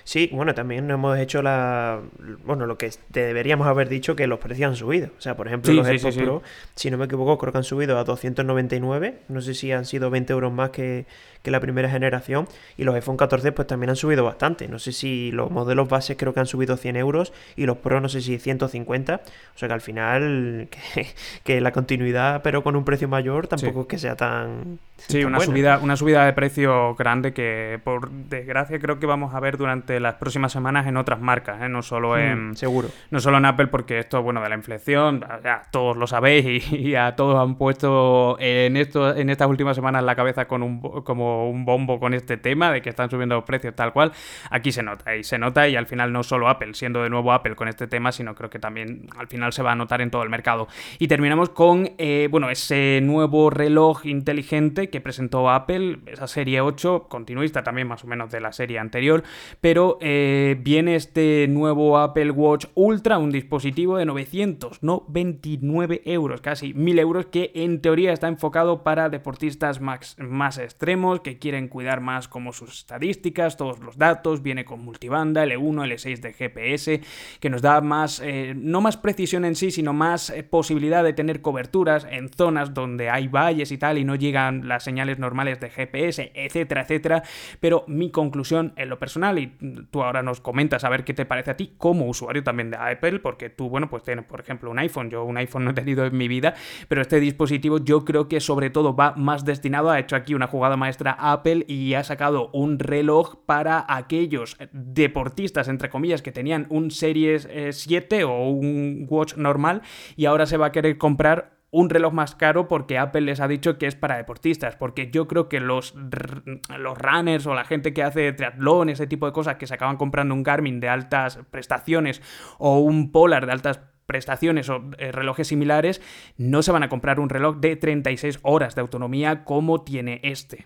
Sí, 0.03 0.29
bueno, 0.33 0.53
también 0.53 0.89
hemos 0.91 1.17
hecho 1.17 1.41
la. 1.41 2.01
Bueno, 2.43 2.65
lo 2.65 2.77
que 2.77 2.91
te 3.11 3.21
deberíamos 3.21 3.67
haber 3.67 3.87
dicho 3.87 4.13
que 4.15 4.27
los 4.27 4.39
precios 4.39 4.69
han 4.69 4.75
subido. 4.75 5.11
O 5.17 5.21
sea, 5.21 5.37
por 5.37 5.47
ejemplo, 5.47 5.71
los 5.71 5.87
AirPods 5.87 6.17
Pro, 6.17 6.43
si 6.75 6.91
no 6.91 6.97
me 6.97 7.05
equivoco, 7.05 7.37
creo 7.37 7.53
que 7.53 7.59
han 7.59 7.63
subido 7.63 7.97
a 7.97 8.03
299. 8.03 9.19
No 9.29 9.41
sé 9.41 9.53
si 9.53 9.71
han 9.71 9.85
sido 9.85 10.09
20 10.09 10.33
euros 10.33 10.51
más 10.51 10.71
que, 10.71 11.05
que 11.45 11.51
la 11.51 11.61
primera 11.61 11.89
generación. 11.89 12.47
Y 12.75 12.83
los 12.83 12.93
iPhone 12.95 13.15
14 13.15 13.53
pues 13.53 13.67
también 13.67 13.91
han 13.91 13.95
subido 13.95 14.25
bastante. 14.25 14.67
No 14.67 14.79
sé 14.79 14.91
si 14.91 15.31
los 15.31 15.49
modelos 15.51 15.87
bases 15.87 16.17
creo 16.17 16.33
que 16.33 16.41
han 16.41 16.47
subido 16.47 16.75
100 16.75 16.97
euros 16.97 17.31
y 17.55 17.65
los 17.65 17.77
Pro 17.77 18.01
no 18.01 18.09
sé 18.09 18.19
si 18.19 18.37
150. 18.37 19.15
O 19.15 19.57
sea 19.57 19.67
que 19.69 19.73
al 19.73 19.81
final 19.81 20.67
que, 21.43 21.61
la 21.61 21.71
continuidad 21.71 22.41
pero 22.41 22.63
con 22.63 22.75
un 22.75 22.83
precio 22.83 23.07
mayor 23.07 23.47
tampoco 23.47 23.81
es 23.81 23.87
que 23.87 23.97
sea 23.97 24.15
tan... 24.15 24.79
Sí, 24.97 25.25
una, 25.25 25.41
subida, 25.41 25.79
una 25.79 25.97
subida 25.97 26.25
de 26.25 26.31
precio 26.31 26.95
grande 26.95 27.33
que 27.33 27.79
por 27.83 28.09
desgracia 28.09 28.79
creo 28.79 28.97
que 28.97 29.05
vamos 29.05 29.35
a 29.35 29.41
ver 29.41 29.57
durante 29.57 29.99
las 29.99 30.15
próximas 30.15 30.53
semanas 30.53 30.87
en 30.87 30.95
otras 30.95 31.19
marcas, 31.19 31.61
¿eh? 31.61 31.69
no 31.69 31.81
solo 31.81 32.13
mm, 32.13 32.19
en... 32.19 32.55
seguro. 32.55 32.87
No 33.11 33.19
solo 33.19 33.37
en 33.37 33.45
Apple 33.45 33.67
porque 33.67 33.99
esto, 33.99 34.23
bueno, 34.23 34.41
de 34.41 34.49
la 34.49 34.55
inflexión, 34.55 35.23
ya 35.43 35.63
todos 35.69 35.97
lo 35.97 36.07
sabéis 36.07 36.71
y, 36.71 36.95
a 36.95 37.15
todos 37.15 37.37
han 37.37 37.55
puesto 37.55 38.37
en, 38.39 38.77
esto, 38.77 39.15
en 39.15 39.29
estas 39.29 39.49
últimas 39.49 39.75
semanas 39.75 40.03
la 40.03 40.15
cabeza 40.15 40.45
con 40.45 40.63
un, 40.63 40.79
como 41.03 41.34
un 41.43 41.65
bombo 41.65 41.99
con 41.99 42.13
este 42.13 42.37
tema 42.37 42.71
de 42.71 42.81
que 42.81 42.89
están 42.89 43.09
subiendo 43.09 43.35
los 43.35 43.43
precios 43.43 43.75
tal 43.75 43.93
cual, 43.93 44.11
aquí 44.49 44.71
se 44.71 44.83
nota 44.83 45.15
y 45.15 45.23
se 45.23 45.37
nota 45.37 45.67
y 45.67 45.75
al 45.75 45.85
final 45.85 46.11
no 46.13 46.23
solo 46.23 46.49
Apple, 46.49 46.73
siendo 46.73 47.03
de 47.03 47.09
nuevo 47.09 47.33
Apple 47.33 47.55
con 47.55 47.67
este 47.67 47.87
tema, 47.87 48.11
sino 48.11 48.35
creo 48.35 48.49
que 48.49 48.59
también 48.59 49.07
al 49.17 49.27
final 49.27 49.53
se 49.53 49.63
va 49.63 49.71
a 49.71 49.75
notar 49.75 50.01
en 50.01 50.11
todo 50.11 50.23
el 50.23 50.29
mercado. 50.29 50.67
Y 50.99 51.07
terminamos 51.07 51.49
con, 51.49 51.91
eh, 51.97 52.27
bueno, 52.31 52.49
ese 52.49 52.99
nuevo 53.03 53.49
reloj 53.49 54.05
inteligente 54.05 54.89
que 54.89 55.01
presentó 55.01 55.49
Apple, 55.49 55.99
esa 56.07 56.27
serie 56.27 56.61
8, 56.61 57.07
continuista 57.09 57.63
también 57.63 57.87
más 57.87 58.03
o 58.03 58.07
menos 58.07 58.31
de 58.31 58.39
la 58.39 58.51
serie 58.51 58.79
anterior, 58.79 59.23
pero 59.61 59.97
eh, 60.01 60.57
viene 60.59 60.95
este 60.95 61.47
nuevo 61.49 61.97
Apple 61.97 62.31
Watch 62.31 62.65
Ultra, 62.75 63.17
un 63.17 63.31
dispositivo 63.31 63.97
de 63.97 64.05
929 64.05 66.01
euros, 66.05 66.41
casi 66.41 66.73
1000 66.73 66.99
euros, 66.99 67.25
que 67.27 67.51
en 67.55 67.81
teoría 67.81 68.13
está 68.13 68.27
enfocado 68.27 68.83
para 68.83 69.09
deportistas 69.09 69.81
más, 69.81 70.15
más 70.19 70.57
extremos, 70.57 71.21
que 71.25 71.39
quieren 71.39 71.69
cuidar 71.69 72.01
más 72.01 72.27
como 72.27 72.53
sus 72.53 72.69
estadísticas, 72.69 73.57
todos 73.57 73.79
los 73.79 73.97
datos, 73.97 74.43
viene 74.43 74.63
con 74.63 74.81
multibanda, 74.81 75.43
L1, 75.43 75.87
L6 75.87 76.19
de 76.19 76.33
GPS, 76.33 77.01
que 77.39 77.49
nos 77.49 77.63
da 77.63 77.81
más, 77.81 78.21
eh, 78.23 78.53
no 78.55 78.79
más 78.79 78.95
precisión 78.95 79.43
en 79.43 79.55
sí, 79.55 79.71
sino 79.71 79.91
más 79.91 80.29
eh, 80.29 80.43
posibilidad 80.43 81.03
de 81.03 81.13
tener 81.13 81.41
coberturas 81.41 82.05
en 82.11 82.29
zonas 82.29 82.75
donde 82.75 83.09
hay 83.09 83.27
valles 83.27 83.71
y 83.71 83.79
tal 83.79 83.97
y 83.97 84.03
no 84.03 84.13
llegan 84.13 84.67
las 84.67 84.83
señales 84.83 85.17
normales 85.17 85.59
de 85.59 85.71
GPS, 85.71 86.31
etcétera, 86.35 86.81
etcétera. 86.83 87.23
Pero 87.59 87.85
mi 87.87 88.11
conclusión 88.11 88.73
en 88.75 88.89
lo 88.89 88.99
personal, 88.99 89.39
y 89.39 89.47
tú 89.89 90.03
ahora 90.03 90.21
nos 90.21 90.41
comentas 90.41 90.83
a 90.83 90.89
ver 90.89 91.03
qué 91.03 91.15
te 91.15 91.25
parece 91.25 91.49
a 91.49 91.57
ti 91.57 91.73
como 91.79 92.05
usuario 92.05 92.43
también 92.43 92.69
de 92.69 92.77
Apple, 92.77 93.17
porque 93.17 93.49
tú, 93.49 93.67
bueno, 93.67 93.89
pues 93.89 94.03
tienes, 94.03 94.25
por 94.25 94.41
ejemplo, 94.41 94.69
un 94.69 94.77
iPhone, 94.77 95.09
yo 95.09 95.23
un 95.23 95.37
iPhone 95.37 95.65
no 95.65 95.71
he 95.71 95.73
tenido 95.73 96.05
en 96.05 96.15
mi 96.15 96.27
vida, 96.27 96.53
pero 96.87 97.01
este 97.01 97.19
dispositivo 97.19 97.79
yo 97.79 98.05
creo 98.05 98.27
que 98.27 98.39
sobre 98.39 98.69
todo 98.69 98.95
va 98.95 99.15
más 99.17 99.43
destinado, 99.43 99.89
ha 99.89 99.97
hecho 99.97 100.15
aquí 100.15 100.35
una 100.35 100.45
jugada 100.45 100.77
maestra 100.77 101.14
Apple 101.19 101.65
y 101.67 101.93
ha 101.93 102.03
sacado 102.03 102.49
un 102.53 102.79
reloj 102.79 103.37
para 103.45 103.85
aquellos 103.87 104.57
deportistas, 104.71 105.67
entre 105.67 105.89
comillas, 105.89 106.21
que 106.21 106.31
tenían 106.31 106.67
un 106.69 106.91
Series 106.91 107.49
7 107.71 108.19
eh, 108.19 108.23
o 108.23 108.49
un 108.49 109.05
Watch 109.09 109.35
normal 109.37 109.81
y 110.15 110.25
ahora 110.25 110.45
se 110.45 110.57
va 110.57 110.67
a 110.67 110.71
querer 110.71 110.97
comprar 110.97 111.55
un 111.75 111.89
reloj 111.89 112.13
más 112.13 112.35
caro 112.35 112.69
porque 112.69 112.97
Apple 112.97 113.21
les 113.21 113.41
ha 113.41 113.49
dicho 113.49 113.77
que 113.77 113.85
es 113.85 113.95
para 113.95 114.15
deportistas, 114.15 114.77
porque 114.77 115.11
yo 115.11 115.27
creo 115.27 115.49
que 115.49 115.59
los, 115.59 115.93
los 115.93 116.97
runners 116.97 117.45
o 117.47 117.53
la 117.53 117.65
gente 117.65 117.93
que 117.93 118.01
hace 118.01 118.31
triatlón, 118.31 118.87
ese 118.87 119.07
tipo 119.07 119.25
de 119.25 119.33
cosas, 119.33 119.57
que 119.57 119.67
se 119.67 119.73
acaban 119.73 119.97
comprando 119.97 120.33
un 120.33 120.43
Garmin 120.43 120.79
de 120.79 120.87
altas 120.87 121.39
prestaciones 121.51 122.21
o 122.59 122.79
un 122.79 123.11
Polar 123.11 123.45
de 123.45 123.51
altas 123.51 123.81
prestaciones 124.05 124.69
o 124.69 124.83
eh, 124.97 125.11
relojes 125.11 125.49
similares, 125.49 126.01
no 126.37 126.61
se 126.61 126.71
van 126.71 126.83
a 126.83 126.89
comprar 126.89 127.19
un 127.19 127.27
reloj 127.27 127.57
de 127.57 127.75
36 127.75 128.39
horas 128.43 128.75
de 128.75 128.81
autonomía 128.81 129.43
como 129.43 129.81
tiene 129.81 130.21
este. 130.23 130.65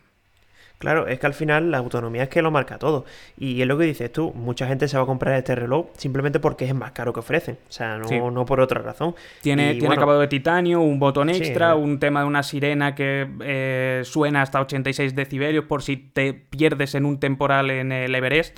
Claro, 0.80 1.08
es 1.08 1.20
que 1.20 1.28
al 1.28 1.34
final 1.34 1.72
la 1.72 1.78
autonomía 1.78 2.24
es 2.24 2.30
que 2.30 2.42
lo 2.42 2.52
marca 2.52 2.80
todo. 2.80 3.04
Y 3.38 3.62
es 3.62 3.68
lo 3.68 3.78
que 3.78 3.84
dices 3.84 4.12
tú, 4.14 4.32
mucha 4.34 4.66
gente 4.66 4.88
se 4.88 4.96
va 4.96 5.04
a 5.04 5.06
comprar 5.06 5.36
este 5.36 5.54
reloj 5.54 5.88
simplemente 5.98 6.40
porque 6.40 6.64
es 6.64 6.74
más 6.74 6.94
caro 6.94 7.12
que 7.12 7.20
ofrecen. 7.20 7.58
O 7.68 7.72
sea, 7.72 7.98
no, 7.98 8.46
por 8.46 8.62
otra 8.62 8.82
razón. 8.82 9.14
Tiene, 9.42 9.76
tiene 9.76 9.94
acabado 9.94 10.22
de 10.22 10.30
titanio, 10.30 10.80
un 10.80 10.98
botón 10.98 11.30
extra, 11.30 11.76
un 11.76 12.00
tema 12.00 12.22
de 12.22 12.28
una 12.28 12.44
sirena 12.44 12.96
que 12.96 13.30
eh, 13.42 14.04
suena 14.06 14.42
hasta 14.42 14.62
86 14.62 15.16
decibelios 15.16 15.66
por 15.66 15.84
si 15.84 15.98
te 15.98 16.34
pierdes 16.34 16.96
en 16.96 17.06
un 17.06 17.20
temporal 17.20 17.72
en 17.72 17.92
el 17.92 18.16
Everest. 18.16 18.58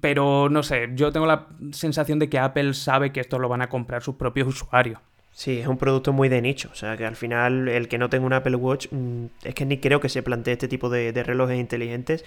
Pero 0.00 0.48
no 0.48 0.62
sé, 0.62 0.88
yo 0.94 1.12
tengo 1.12 1.26
la 1.26 1.48
sensación 1.72 2.18
de 2.18 2.30
que 2.30 2.38
Apple 2.38 2.72
sabe 2.72 3.12
que 3.12 3.20
esto 3.20 3.38
lo 3.38 3.50
van 3.50 3.60
a 3.60 3.68
comprar 3.68 4.02
sus 4.02 4.14
propios 4.14 4.48
usuarios. 4.48 5.00
Sí, 5.36 5.60
es 5.60 5.66
un 5.66 5.76
producto 5.76 6.14
muy 6.14 6.30
de 6.30 6.40
nicho. 6.40 6.70
O 6.72 6.74
sea, 6.74 6.96
que 6.96 7.04
al 7.04 7.14
final 7.14 7.68
el 7.68 7.88
que 7.88 7.98
no 7.98 8.08
tenga 8.08 8.24
un 8.24 8.32
Apple 8.32 8.56
Watch 8.56 8.86
mm, 8.90 9.26
es 9.44 9.54
que 9.54 9.66
ni 9.66 9.76
creo 9.76 10.00
que 10.00 10.08
se 10.08 10.22
plantee 10.22 10.54
este 10.54 10.66
tipo 10.66 10.88
de, 10.88 11.12
relojes 11.12 11.60
inteligentes. 11.60 12.24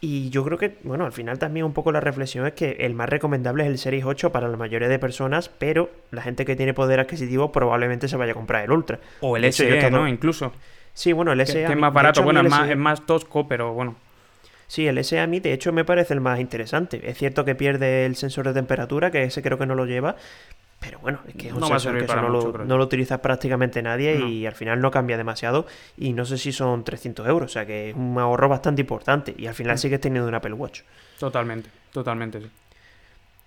Y 0.00 0.30
yo 0.30 0.42
creo 0.44 0.58
que, 0.58 0.76
bueno, 0.82 1.06
al 1.06 1.12
final 1.12 1.38
también 1.38 1.64
un 1.64 1.72
poco 1.72 1.92
la 1.92 2.00
reflexión 2.00 2.44
es 2.44 2.54
que 2.54 2.72
el 2.80 2.92
más 2.92 3.08
recomendable 3.08 3.62
es 3.62 3.70
el 3.70 3.78
Series 3.78 4.04
8 4.04 4.32
para 4.32 4.48
la 4.48 4.56
mayoría 4.56 4.88
de 4.88 4.98
personas, 4.98 5.48
pero 5.48 5.90
la 6.10 6.22
gente 6.22 6.44
que 6.44 6.56
tiene 6.56 6.74
poder 6.74 6.98
adquisitivo 6.98 7.52
probablemente 7.52 8.08
se 8.08 8.16
vaya 8.16 8.32
a 8.32 8.34
comprar 8.34 8.64
el 8.64 8.72
Ultra. 8.72 8.98
O 9.20 9.36
el 9.36 9.52
SE, 9.52 9.88
¿no? 9.92 10.08
Incluso. 10.08 10.52
Sí, 10.92 11.12
bueno, 11.12 11.30
el 11.30 11.46
SE... 11.46 11.64
Que, 11.64 11.72
es 11.72 11.78
más 11.78 11.92
barato, 11.92 12.24
bueno, 12.24 12.40
es 12.40 12.50
más, 12.50 12.68
es 12.68 12.76
más 12.76 13.06
tosco, 13.06 13.46
pero 13.46 13.72
bueno. 13.74 13.94
Sí, 14.66 14.88
el 14.88 15.02
SE 15.04 15.20
a 15.20 15.28
mí 15.28 15.38
de 15.38 15.52
hecho 15.52 15.72
me 15.72 15.84
parece 15.84 16.14
el 16.14 16.20
más 16.20 16.40
interesante. 16.40 17.08
Es 17.08 17.16
cierto 17.16 17.44
que 17.44 17.54
pierde 17.54 18.06
el 18.06 18.16
sensor 18.16 18.48
de 18.48 18.54
temperatura, 18.54 19.12
que 19.12 19.22
ese 19.22 19.40
creo 19.40 19.56
que 19.56 19.66
no 19.66 19.76
lo 19.76 19.86
lleva, 19.86 20.16
pero 20.84 20.98
bueno, 20.98 21.20
es 21.26 21.34
que 21.34 21.48
es 21.48 21.54
un 21.54 21.60
no 21.60 21.66
sensor 21.68 21.98
que 21.98 22.14
no, 22.14 22.28
lo, 22.28 22.64
no, 22.64 22.76
lo, 22.76 22.84
utiliza 22.84 23.22
prácticamente 23.22 23.82
nadie 23.82 24.16
y 24.26 24.44
al 24.44 24.54
final 24.54 24.80
no 24.80 24.90
cambia 24.90 25.16
demasiado. 25.16 25.66
Y 25.96 26.12
no 26.12 26.26
sé 26.26 26.36
si 26.36 26.52
son 26.52 26.84
300 26.84 27.26
euros, 27.26 27.50
o 27.50 27.52
sea 27.52 27.64
que 27.64 27.90
es 27.90 27.96
un 27.96 28.18
ahorro 28.18 28.48
bastante 28.48 28.82
importante. 28.82 29.34
Y 29.38 29.46
al 29.46 29.54
final 29.54 29.76
mm. 29.76 29.78
sigues 29.78 30.00
teniendo 30.00 30.28
un 30.28 30.34
Apple 30.34 30.52
Watch. 30.52 30.82
Totalmente, 31.18 31.70
totalmente, 31.92 32.40
sí. 32.40 32.50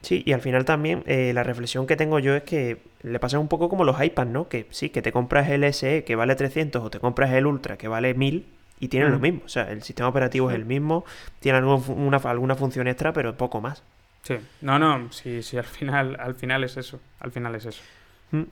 Sí, 0.01 0.23
y 0.25 0.33
al 0.33 0.41
final 0.41 0.63
también 0.63 1.03
eh, 1.07 1.31
la 1.33 1.43
reflexión 1.43 1.87
que 1.87 1.95
tengo 1.95 2.19
yo 2.19 2.35
es 2.35 2.43
que 2.43 2.77
le 3.01 3.19
pasa 3.19 3.39
un 3.39 3.47
poco 3.47 3.67
como 3.67 3.83
los 3.83 4.01
iPads, 4.01 4.29
¿no? 4.29 4.47
Que 4.47 4.67
sí, 4.69 4.89
que 4.89 5.01
te 5.01 5.11
compras 5.11 5.49
el 5.49 5.63
SE 5.73 6.03
que 6.03 6.15
vale 6.15 6.35
300 6.35 6.83
o 6.83 6.89
te 6.89 6.99
compras 6.99 7.33
el 7.33 7.45
Ultra 7.47 7.77
que 7.77 7.87
vale 7.87 8.13
1000 8.13 8.45
y 8.79 8.87
tienen 8.89 9.11
lo 9.11 9.19
mm. 9.19 9.21
mismo. 9.21 9.41
O 9.45 9.49
sea, 9.49 9.71
el 9.71 9.83
sistema 9.83 10.09
operativo 10.09 10.49
es 10.49 10.55
el 10.55 10.65
mismo, 10.65 11.03
tiene 11.39 11.57
alguna, 11.57 12.17
alguna 12.17 12.55
función 12.55 12.87
extra, 12.87 13.11
pero 13.11 13.35
poco 13.37 13.59
más. 13.59 13.83
Sí, 14.27 14.35
no, 14.59 14.77
no, 14.77 15.09
sí, 15.13 15.41
sí, 15.41 15.57
al 15.57 15.63
final, 15.63 16.17
al 16.19 16.35
final 16.35 16.61
es 16.65 16.75
eso, 16.75 16.99
al 17.21 17.31
final 17.31 17.55
es 17.55 17.65
eso. 17.65 17.81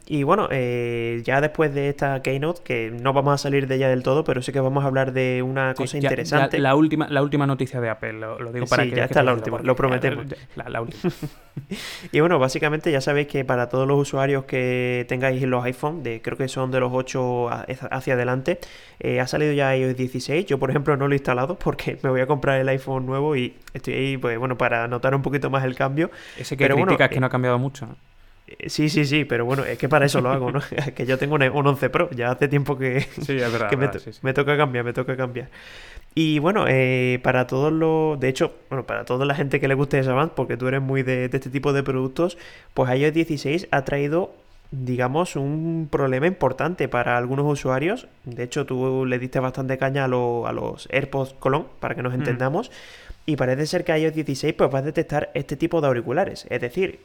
Y 0.07 0.23
bueno, 0.23 0.47
eh, 0.51 1.21
ya 1.25 1.41
después 1.41 1.73
de 1.73 1.89
esta 1.89 2.21
keynote, 2.21 2.61
que 2.63 2.91
no 2.91 3.11
vamos 3.11 3.33
a 3.33 3.37
salir 3.37 3.67
de 3.67 3.75
ella 3.75 3.89
del 3.89 4.03
todo, 4.03 4.23
pero 4.23 4.41
sí 4.41 4.53
que 4.53 4.61
vamos 4.61 4.85
a 4.85 4.87
hablar 4.87 5.11
de 5.11 5.41
una 5.43 5.73
cosa 5.73 5.97
interesante. 5.97 6.59
la, 6.59 6.75
última, 6.75 7.09
la 7.09 7.21
última 7.21 7.45
noticia 7.45 7.81
de 7.81 7.89
Apple, 7.89 8.13
lo, 8.13 8.53
digo 8.53 8.67
para 8.67 8.83
sí, 8.83 8.91
que... 8.91 8.95
ya 8.95 9.03
está 9.03 9.21
la 9.21 9.33
última, 9.33 9.59
lo 9.61 9.75
prometemos. 9.75 10.27
La, 10.55 10.81
última. 10.81 11.11
y 12.13 12.19
bueno, 12.21 12.39
básicamente 12.39 12.89
ya 12.89 13.01
sabéis 13.01 13.27
que 13.27 13.43
para 13.43 13.67
todos 13.67 13.85
los 13.85 13.99
usuarios 13.99 14.45
que 14.45 15.05
tengáis 15.09 15.41
los 15.41 15.65
iPhone, 15.65 16.03
de, 16.03 16.21
creo 16.21 16.37
que 16.37 16.47
son 16.47 16.71
de 16.71 16.79
los 16.79 16.93
8 16.93 17.49
hacia 17.91 18.13
adelante, 18.13 18.59
eh, 19.01 19.19
ha 19.19 19.27
salido 19.27 19.51
ya 19.51 19.75
iOS 19.75 19.97
16. 19.97 20.45
Yo, 20.45 20.57
por 20.57 20.69
ejemplo, 20.69 20.95
no 20.95 21.09
lo 21.09 21.13
he 21.13 21.17
instalado 21.17 21.55
porque 21.59 21.99
me 22.01 22.09
voy 22.09 22.21
a 22.21 22.27
comprar 22.27 22.61
el 22.61 22.69
iPhone 22.69 23.05
nuevo 23.05 23.35
y 23.35 23.55
estoy 23.73 23.93
ahí, 23.93 24.17
pues 24.17 24.39
bueno, 24.39 24.57
para 24.57 24.87
notar 24.87 25.13
un 25.15 25.21
poquito 25.21 25.49
más 25.49 25.65
el 25.65 25.75
cambio. 25.75 26.11
Ese 26.37 26.55
que 26.55 26.63
pero 26.63 26.77
criticas 26.77 27.09
que 27.09 27.19
no 27.19 27.25
ha 27.25 27.29
cambiado 27.29 27.59
mucho. 27.59 27.89
Eh, 27.89 27.97
sí, 28.67 28.89
sí, 28.89 29.05
sí, 29.05 29.25
pero 29.25 29.45
bueno, 29.45 29.63
es 29.63 29.77
que 29.77 29.89
para 29.89 30.05
eso 30.05 30.21
lo 30.21 30.29
hago, 30.29 30.51
¿no? 30.51 30.61
que 30.95 31.05
yo 31.05 31.17
tengo 31.17 31.35
un, 31.35 31.67
11 31.67 31.89
Pro, 31.89 32.09
ya 32.11 32.31
hace 32.31 32.47
tiempo 32.47 32.77
que, 32.77 33.01
sí, 33.01 33.37
es 33.37 33.51
verdad, 33.51 33.71
me, 34.21 34.33
toca 34.33 34.57
cambiar, 34.57 34.85
me 34.85 34.93
toca 34.93 35.17
cambiar. 35.17 35.49
Y 36.13 36.39
bueno, 36.39 36.65
eh, 36.67 37.19
para 37.23 37.45
todos 37.45 37.73
los, 37.73 38.19
de 38.19 38.29
hecho, 38.29 38.53
bueno, 38.69 38.85
para 38.85 39.03
toda 39.03 39.25
la 39.25 39.35
gente 39.35 39.59
que 39.59 39.67
le 39.67 39.73
guste 39.73 39.99
esa 39.99 40.13
band, 40.13 40.31
porque 40.31 40.55
tú 40.55 40.67
eres 40.67 40.81
muy 40.81 41.03
de, 41.03 41.25
este 41.25 41.49
tipo 41.49 41.73
de 41.73 41.83
productos, 41.83 42.37
pues 42.73 42.89
iOS 42.97 43.13
16 43.13 43.67
ha 43.71 43.83
traído 43.83 44.33
digamos, 44.71 45.35
un 45.35 45.87
problema 45.89 46.27
importante 46.27 46.89
para 46.89 47.17
algunos 47.17 47.45
usuarios. 47.45 48.07
De 48.25 48.43
hecho, 48.43 48.65
tú 48.65 49.05
le 49.05 49.19
diste 49.19 49.39
bastante 49.39 49.77
caña 49.77 50.05
a, 50.05 50.07
los 50.07 50.89
AirPods 50.91 51.33
Colón, 51.39 51.67
para 51.79 51.95
que 51.95 52.03
nos 52.03 52.11
mm. 52.13 52.15
entendamos. 52.15 52.71
Y 53.25 53.37
parece 53.37 53.65
ser 53.67 53.83
que 53.83 53.97
iOS 53.97 54.13
16 54.13 54.53
pues, 54.53 54.73
va 54.73 54.79
a 54.79 54.81
detectar 54.81 55.31
este 55.33 55.55
tipo 55.55 55.81
de 55.81 55.87
auriculares. 55.87 56.45
Es 56.49 56.59
decir, 56.59 56.99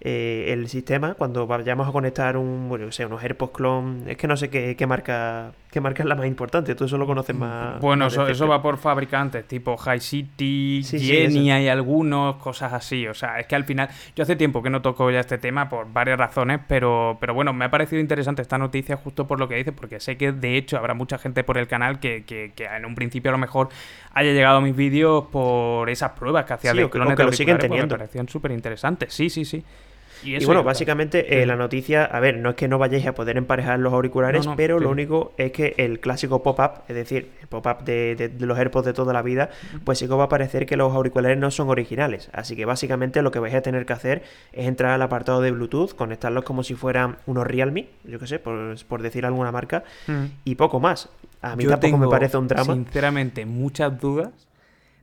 eh, 0.00 0.46
el 0.48 0.68
sistema 0.68 1.14
cuando 1.14 1.46
vayamos 1.46 1.88
a 1.88 1.92
conectar 1.92 2.36
un, 2.36 2.68
bueno, 2.68 2.90
sé, 2.92 3.06
unos 3.06 3.22
AirPods 3.22 3.52
clone, 3.52 4.12
es 4.12 4.16
que 4.16 4.26
no 4.26 4.36
sé 4.36 4.50
qué 4.50 4.86
marca 4.86 5.52
qué 5.76 5.80
marca 5.82 6.02
es 6.02 6.08
la 6.08 6.14
más 6.14 6.26
importante, 6.26 6.74
tú 6.74 6.86
eso 6.86 6.96
lo 6.96 7.06
conoces 7.06 7.36
más. 7.36 7.78
Bueno, 7.82 8.06
eso, 8.06 8.48
va 8.48 8.62
por 8.62 8.78
fabricantes, 8.78 9.46
tipo 9.46 9.76
High 9.76 10.00
City, 10.00 10.82
Jenny 10.82 11.50
hay 11.50 11.68
algunos, 11.68 12.36
cosas 12.36 12.72
así, 12.72 13.06
o 13.06 13.12
sea, 13.12 13.38
es 13.38 13.46
que 13.46 13.56
al 13.56 13.64
final, 13.64 13.90
yo 14.14 14.22
hace 14.22 14.36
tiempo 14.36 14.62
que 14.62 14.70
no 14.70 14.80
toco 14.80 15.10
ya 15.10 15.20
este 15.20 15.36
tema 15.36 15.68
por 15.68 15.92
varias 15.92 16.18
razones, 16.18 16.60
pero, 16.66 17.18
pero 17.20 17.34
bueno, 17.34 17.52
me 17.52 17.66
ha 17.66 17.70
parecido 17.70 18.00
interesante 18.00 18.40
esta 18.40 18.56
noticia 18.56 18.96
justo 18.96 19.26
por 19.26 19.38
lo 19.38 19.48
que 19.48 19.56
dices, 19.56 19.74
porque 19.76 20.00
sé 20.00 20.16
que 20.16 20.32
de 20.32 20.56
hecho 20.56 20.78
habrá 20.78 20.94
mucha 20.94 21.18
gente 21.18 21.44
por 21.44 21.58
el 21.58 21.68
canal 21.68 22.00
que, 22.00 22.24
que, 22.24 22.52
en 22.58 22.86
un 22.86 22.94
principio 22.94 23.30
a 23.30 23.32
lo 23.32 23.38
mejor 23.38 23.68
haya 24.14 24.32
llegado 24.32 24.56
a 24.56 24.60
mis 24.62 24.74
vídeos 24.74 25.26
por 25.26 25.90
esas 25.90 26.12
pruebas 26.12 26.46
que 26.46 26.54
hacía 26.54 26.72
de 26.72 26.88
clones 26.88 27.16
que 27.16 27.24
lo 27.24 27.32
siguen 27.32 27.58
teniendo. 27.58 27.96
Me 27.96 27.98
parecían 27.98 28.30
súper 28.30 28.52
interesantes, 28.52 29.12
sí, 29.12 29.28
sí, 29.28 29.44
sí. 29.44 29.62
Y, 30.22 30.44
bueno, 30.44 30.62
básicamente 30.62 31.42
eh, 31.42 31.46
la 31.46 31.56
noticia, 31.56 32.04
a 32.04 32.20
ver, 32.20 32.38
no 32.38 32.50
es 32.50 32.56
que 32.56 32.68
no 32.68 32.78
vayáis 32.78 33.06
a 33.06 33.14
poder 33.14 33.36
emparejar 33.36 33.78
los 33.78 33.92
auriculares, 33.92 34.46
pero 34.56 34.78
lo 34.78 34.90
único 34.90 35.32
es 35.36 35.52
que 35.52 35.74
el 35.76 36.00
clásico 36.00 36.42
pop-up, 36.42 36.82
es 36.88 36.96
decir, 36.96 37.30
el 37.40 37.48
pop-up 37.48 37.84
de, 37.84 38.32
los 38.38 38.58
AirPods 38.58 38.86
de 38.86 38.92
toda 38.92 39.12
la 39.12 39.22
vida, 39.22 39.50
pues 39.84 39.98
sí 39.98 40.08
que 40.08 40.14
va 40.14 40.24
a 40.24 40.28
parecer 40.28 40.66
que 40.66 40.76
los 40.76 40.92
auriculares 40.92 41.38
no 41.38 41.50
son 41.50 41.68
originales. 41.68 42.30
Así 42.32 42.56
que 42.56 42.64
básicamente 42.64 43.22
lo 43.22 43.30
que 43.30 43.38
vais 43.38 43.54
a 43.54 43.62
tener 43.62 43.86
que 43.86 43.92
hacer 43.92 44.22
es 44.52 44.66
entrar 44.66 44.92
al 44.92 45.02
apartado 45.02 45.40
de 45.40 45.50
Bluetooth, 45.50 45.94
conectarlos 45.94 46.44
como 46.44 46.62
si 46.62 46.74
fueran 46.74 47.16
unos 47.26 47.46
Realme, 47.46 47.88
yo 48.04 48.18
qué 48.18 48.26
sé, 48.26 48.38
por, 48.38 48.76
por 48.86 49.02
decir 49.02 49.24
alguna 49.26 49.52
marca, 49.52 49.84
y 50.44 50.54
poco 50.54 50.80
más. 50.80 51.08
A 51.42 51.56
mí 51.56 51.66
tampoco 51.66 51.98
me 51.98 52.08
parece 52.08 52.36
un 52.36 52.48
drama. 52.48 52.74
Sinceramente, 52.74 53.46
muchas 53.46 54.00
dudas 54.00 54.48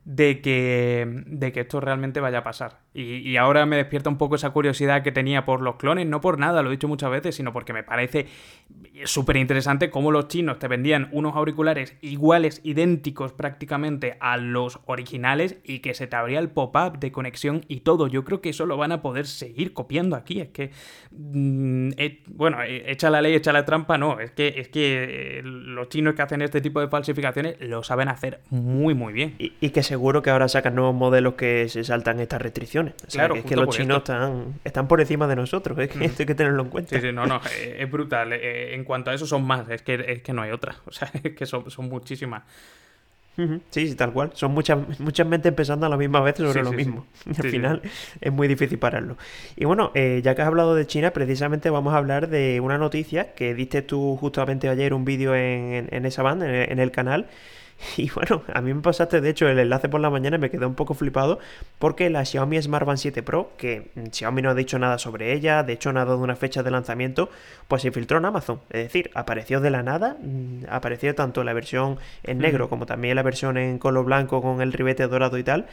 de 0.04 0.40
que, 0.40 1.22
de 1.26 1.52
que 1.52 1.60
esto 1.60 1.80
realmente 1.80 2.20
vaya 2.20 2.38
a 2.38 2.44
pasar. 2.44 2.83
Y, 2.96 3.36
ahora 3.38 3.66
me 3.66 3.76
despierta 3.76 4.08
un 4.08 4.18
poco 4.18 4.36
esa 4.36 4.50
curiosidad 4.50 5.02
que 5.02 5.10
tenía 5.10 5.44
por 5.44 5.60
los 5.60 5.74
clones, 5.76 6.06
no 6.06 6.20
por 6.20 6.38
nada, 6.38 6.62
lo 6.62 6.68
he 6.68 6.72
dicho 6.72 6.86
muchas 6.86 7.10
veces, 7.10 7.34
sino 7.34 7.52
porque 7.52 7.72
me 7.72 7.82
parece 7.82 8.28
súper 9.04 9.36
interesante 9.36 9.90
cómo 9.90 10.12
los 10.12 10.28
chinos 10.28 10.60
te 10.60 10.68
vendían 10.68 11.08
unos 11.10 11.34
auriculares 11.34 11.96
iguales, 12.02 12.60
idénticos 12.62 13.32
prácticamente 13.32 14.16
a 14.20 14.36
los 14.36 14.78
originales 14.86 15.56
y 15.64 15.80
que 15.80 15.92
se 15.94 16.06
te 16.06 16.14
abría 16.14 16.38
el 16.38 16.50
pop-up 16.50 17.00
de 17.00 17.10
conexión 17.10 17.64
y 17.66 17.80
todo. 17.80 18.06
Yo 18.06 18.22
creo 18.22 18.40
que 18.40 18.50
eso 18.50 18.64
lo 18.64 18.76
van 18.76 18.92
a 18.92 19.02
poder 19.02 19.26
seguir 19.26 19.72
copiando 19.72 20.14
aquí. 20.14 20.40
Es 20.40 20.50
que, 20.50 20.70
mm, 21.10 21.90
eh, 21.96 22.22
bueno, 22.28 22.62
eh, 22.62 22.92
echa 22.92 23.10
la 23.10 23.20
ley, 23.20 23.34
echa 23.34 23.52
la 23.52 23.64
trampa, 23.64 23.98
no. 23.98 24.20
Es 24.20 24.30
que, 24.30 24.54
es 24.56 24.68
que 24.68 25.38
eh, 25.38 25.42
los 25.42 25.88
chinos 25.88 26.14
que 26.14 26.22
hacen 26.22 26.42
este 26.42 26.60
tipo 26.60 26.80
de 26.80 26.86
falsificaciones 26.86 27.56
lo 27.60 27.82
saben 27.82 28.06
hacer 28.06 28.40
muy, 28.50 28.94
muy 28.94 29.12
bien. 29.12 29.34
Y, 29.40 29.54
y 29.60 29.70
que 29.70 29.82
seguro 29.82 30.22
que 30.22 30.30
ahora 30.30 30.46
sacan 30.46 30.76
nuevos 30.76 30.94
modelos 30.94 31.34
que 31.34 31.68
se 31.68 31.82
saltan 31.82 32.20
estas 32.20 32.40
restricciones 32.40 32.83
claro, 33.10 33.34
es 33.36 33.44
que 33.44 33.56
los 33.56 33.74
chinos 33.74 33.98
están, 33.98 34.54
están 34.64 34.88
por 34.88 35.00
encima 35.00 35.26
de 35.26 35.36
nosotros, 35.36 35.78
es 35.80 35.90
que 35.90 36.04
esto 36.04 36.22
hay 36.22 36.26
que 36.26 36.34
tenerlo 36.34 36.62
en 36.62 36.68
cuenta. 36.68 36.96
Sí, 36.96 37.00
sí, 37.00 37.12
no, 37.12 37.26
no, 37.26 37.40
eh, 37.58 37.76
es 37.80 37.90
brutal. 37.90 38.32
Eh, 38.32 38.74
en 38.74 38.84
cuanto 38.84 39.10
a 39.10 39.14
eso 39.14 39.26
son 39.26 39.44
más, 39.44 39.68
es 39.68 39.82
que, 39.82 40.04
es 40.06 40.22
que 40.22 40.32
no 40.32 40.42
hay 40.42 40.50
otra. 40.50 40.76
O 40.86 40.92
sea, 40.92 41.10
es 41.22 41.34
que 41.34 41.46
son, 41.46 41.70
son 41.70 41.88
muchísimas. 41.88 42.44
Sí, 43.36 43.88
sí, 43.88 43.94
tal 43.96 44.12
cual. 44.12 44.30
Son 44.34 44.52
muchas, 44.52 44.78
muchas 45.00 45.26
mentes 45.26 45.50
empezando 45.50 45.86
a 45.86 45.88
la 45.88 45.96
misma 45.96 46.20
vez 46.20 46.36
sobre 46.36 46.62
lo 46.62 46.72
mismo. 46.72 47.06
Al 47.26 47.50
final 47.50 47.82
es 48.20 48.32
muy 48.32 48.46
difícil 48.46 48.78
pararlo. 48.78 49.16
Y 49.56 49.64
bueno, 49.64 49.90
eh, 49.94 50.20
ya 50.22 50.36
que 50.36 50.42
has 50.42 50.46
hablado 50.46 50.76
de 50.76 50.86
China, 50.86 51.10
precisamente 51.10 51.68
vamos 51.68 51.94
a 51.94 51.96
hablar 51.96 52.28
de 52.28 52.60
una 52.60 52.78
noticia 52.78 53.34
que 53.34 53.54
diste 53.54 53.82
tú 53.82 54.16
justamente 54.20 54.68
ayer 54.68 54.94
un 54.94 55.04
vídeo 55.04 55.34
en, 55.34 55.88
en, 55.90 56.06
esa 56.06 56.22
banda, 56.22 56.46
en 56.46 56.78
el 56.78 56.92
canal, 56.92 57.26
Y 57.96 58.10
bueno, 58.10 58.42
a 58.52 58.60
mí 58.60 58.74
me 58.74 58.80
pasaste 58.80 59.20
de 59.20 59.30
hecho 59.30 59.48
el 59.48 59.58
enlace 59.58 59.88
por 59.88 60.00
la 60.00 60.10
mañana 60.10 60.36
y 60.36 60.40
me 60.40 60.50
quedé 60.50 60.66
un 60.66 60.74
poco 60.74 60.94
flipado 60.94 61.38
porque 61.78 62.10
la 62.10 62.24
Xiaomi 62.24 62.60
Smart 62.60 62.86
Band 62.86 62.98
7 62.98 63.22
Pro, 63.22 63.52
que 63.56 63.90
Xiaomi 64.10 64.42
no 64.42 64.50
ha 64.50 64.54
dicho 64.54 64.78
nada 64.78 64.98
sobre 64.98 65.32
ella, 65.32 65.62
de 65.62 65.74
hecho 65.74 65.92
no 65.92 66.00
ha 66.00 66.04
dado 66.04 66.18
una 66.18 66.36
fecha 66.36 66.62
de 66.62 66.70
lanzamiento, 66.70 67.30
pues 67.68 67.82
se 67.82 67.90
filtró 67.92 68.18
en 68.18 68.24
Amazon. 68.26 68.60
Es 68.70 68.84
decir, 68.84 69.10
apareció 69.14 69.60
de 69.60 69.70
la 69.70 69.82
nada, 69.82 70.16
mm, 70.20 70.64
apareció 70.68 71.14
tanto 71.14 71.44
la 71.44 71.52
versión 71.52 71.98
en 72.22 72.38
negro 72.38 72.68
como 72.68 72.86
también 72.86 73.16
la 73.16 73.22
versión 73.22 73.56
en 73.56 73.78
color 73.78 74.04
blanco 74.04 74.42
con 74.42 74.60
el 74.60 74.72
ribete 74.72 75.06
dorado 75.06 75.38
y 75.38 75.44
tal. 75.44 75.66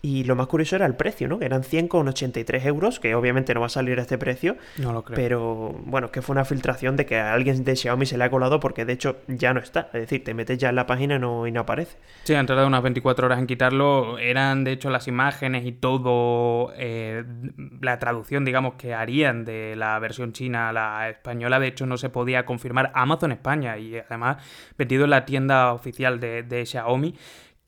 Y 0.00 0.24
lo 0.24 0.36
más 0.36 0.46
curioso 0.46 0.76
era 0.76 0.86
el 0.86 0.94
precio, 0.94 1.26
¿no? 1.26 1.40
Que 1.40 1.46
eran 1.46 1.62
100,83 1.62 2.64
euros, 2.66 3.00
que 3.00 3.16
obviamente 3.16 3.52
no 3.52 3.60
va 3.60 3.66
a 3.66 3.70
salir 3.70 3.98
a 3.98 4.02
este 4.02 4.16
precio. 4.16 4.56
No 4.76 4.92
lo 4.92 5.02
creo. 5.02 5.16
Pero 5.16 5.74
bueno, 5.84 6.12
que 6.12 6.22
fue 6.22 6.34
una 6.34 6.44
filtración 6.44 6.96
de 6.96 7.04
que 7.04 7.18
a 7.18 7.32
alguien 7.32 7.64
de 7.64 7.74
Xiaomi 7.74 8.06
se 8.06 8.16
le 8.16 8.22
ha 8.22 8.30
colado 8.30 8.60
porque 8.60 8.84
de 8.84 8.92
hecho 8.92 9.16
ya 9.26 9.52
no 9.52 9.60
está. 9.60 9.90
Es 9.92 10.02
decir, 10.02 10.22
te 10.22 10.34
metes 10.34 10.56
ya 10.58 10.68
en 10.68 10.76
la 10.76 10.86
página 10.86 11.16
y 11.16 11.18
no, 11.18 11.48
y 11.48 11.52
no 11.52 11.60
aparece. 11.60 11.96
Sí, 12.22 12.34
han 12.34 12.46
tardado 12.46 12.68
unas 12.68 12.82
24 12.82 13.26
horas 13.26 13.40
en 13.40 13.48
quitarlo. 13.48 14.18
Eran 14.18 14.62
de 14.62 14.70
hecho 14.70 14.88
las 14.88 15.08
imágenes 15.08 15.66
y 15.66 15.72
todo, 15.72 16.72
eh, 16.76 17.24
la 17.80 17.98
traducción, 17.98 18.44
digamos, 18.44 18.74
que 18.74 18.94
harían 18.94 19.44
de 19.44 19.74
la 19.74 19.98
versión 19.98 20.32
china 20.32 20.68
a 20.68 20.72
la 20.72 21.10
española. 21.10 21.58
De 21.58 21.66
hecho, 21.66 21.86
no 21.86 21.96
se 21.96 22.08
podía 22.08 22.46
confirmar 22.46 22.92
Amazon 22.94 23.32
España 23.32 23.76
y 23.78 23.96
además 23.96 24.36
vendido 24.76 25.04
en 25.04 25.10
la 25.10 25.24
tienda 25.24 25.72
oficial 25.72 26.20
de, 26.20 26.44
de 26.44 26.64
Xiaomi 26.64 27.16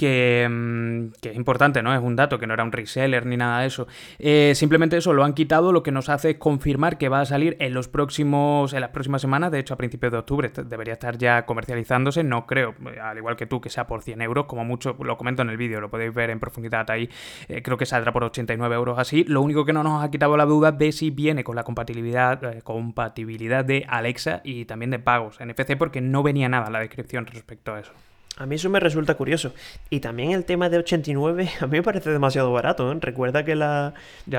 Mm, 0.00 1.12
que, 1.20 1.30
es 1.30 1.36
importante, 1.36 1.82
¿no? 1.82 1.94
Es 1.94 2.00
un 2.00 2.16
dato, 2.16 2.38
que 2.38 2.46
no 2.46 2.54
era 2.54 2.64
un 2.64 2.72
reseller 2.72 3.26
ni 3.26 3.36
nada 3.36 3.60
de 3.60 3.66
eso. 3.66 3.86
Eh, 4.18 4.52
simplemente 4.54 4.96
eso 4.96 5.12
lo 5.12 5.24
han 5.24 5.34
quitado, 5.34 5.72
lo 5.72 5.82
que 5.82 5.92
nos 5.92 6.08
hace 6.08 6.38
confirmar 6.38 6.98
que 6.98 7.08
va 7.08 7.20
a 7.20 7.24
salir 7.26 7.56
en 7.60 7.74
los 7.74 7.88
próximos, 7.88 8.72
en 8.72 8.80
las 8.80 8.90
próximas 8.90 9.20
semanas, 9.20 9.50
de 9.50 9.58
hecho 9.58 9.74
a 9.74 9.76
principios 9.76 10.12
de 10.12 10.18
octubre 10.18 10.50
debería 10.64 10.94
estar 10.94 11.18
ya 11.18 11.44
comercializándose, 11.46 12.24
no 12.24 12.46
creo, 12.46 12.74
al 13.02 13.18
igual 13.18 13.36
que 13.36 13.46
tú, 13.46 13.60
que 13.60 13.70
sea 13.70 13.86
por 13.86 14.02
100 14.02 14.22
euros, 14.22 14.46
como 14.46 14.64
mucho, 14.64 14.96
lo 15.02 15.16
comento 15.16 15.42
en 15.42 15.50
el 15.50 15.56
vídeo, 15.56 15.80
lo 15.80 15.90
podéis 15.90 16.14
ver 16.14 16.30
en 16.30 16.40
profundidad 16.40 16.90
ahí, 16.90 17.08
eh, 17.48 17.62
creo 17.62 17.76
que 17.76 17.86
saldrá 17.86 18.12
por 18.12 18.24
89 18.24 18.74
euros 18.74 18.98
así, 18.98 19.24
lo 19.24 19.42
único 19.42 19.64
que 19.64 19.72
no 19.72 19.82
nos 19.82 20.02
ha 20.02 20.10
quitado 20.10 20.36
la 20.36 20.46
duda 20.46 20.72
de 20.72 20.92
si 20.92 21.10
viene 21.10 21.44
con 21.44 21.56
la 21.56 21.64
compatibilidad, 21.64 22.42
eh, 22.44 22.62
compatibilidad 22.62 23.64
de 23.64 23.84
Alexa 23.88 24.40
y 24.44 24.64
también 24.64 24.90
de 24.90 24.98
pagos 24.98 25.38
NFC, 25.40 25.76
porque 25.76 26.00
no 26.00 26.22
venía 26.22 26.48
nada 26.48 26.66
en 26.66 26.72
la 26.72 26.80
descripción 26.80 27.26
respecto 27.26 27.74
a 27.74 27.80
eso. 27.80 27.92
A 28.40 28.46
mí 28.46 28.54
eso 28.54 28.70
me 28.70 28.80
resulta 28.80 29.16
curioso. 29.16 29.52
Y 29.90 30.00
también 30.00 30.30
el 30.30 30.46
tema 30.46 30.70
de 30.70 30.78
89, 30.78 31.50
a 31.60 31.66
mí 31.66 31.72
me 31.72 31.82
parece 31.82 32.08
demasiado 32.10 32.50
barato. 32.50 32.90
¿eh? 32.90 32.96
Recuerda 32.98 33.44
que 33.44 33.54
la, 33.54 33.92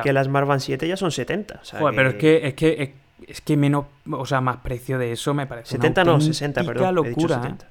que 0.04 0.12
la 0.12 0.24
Smart 0.24 0.48
Band 0.48 0.60
7 0.60 0.88
ya 0.88 0.98
son 0.98 1.12
70. 1.12 1.62
pero 1.96 2.10
es 2.10 2.16
que, 2.16 2.48
es 2.48 2.56
que, 2.56 2.96
es, 3.28 3.42
que 3.42 3.58
menos, 3.58 3.86
o 4.10 4.26
sea, 4.26 4.42
más 4.42 4.58
precio 4.58 4.98
de 4.98 5.12
eso 5.12 5.36
me 5.36 5.46
parece 5.46 5.70
70 5.70 6.04
no, 6.04 6.20
60, 6.20 6.64
perdón. 6.64 6.96
locura, 6.96 7.44
¿eh? 7.48 7.64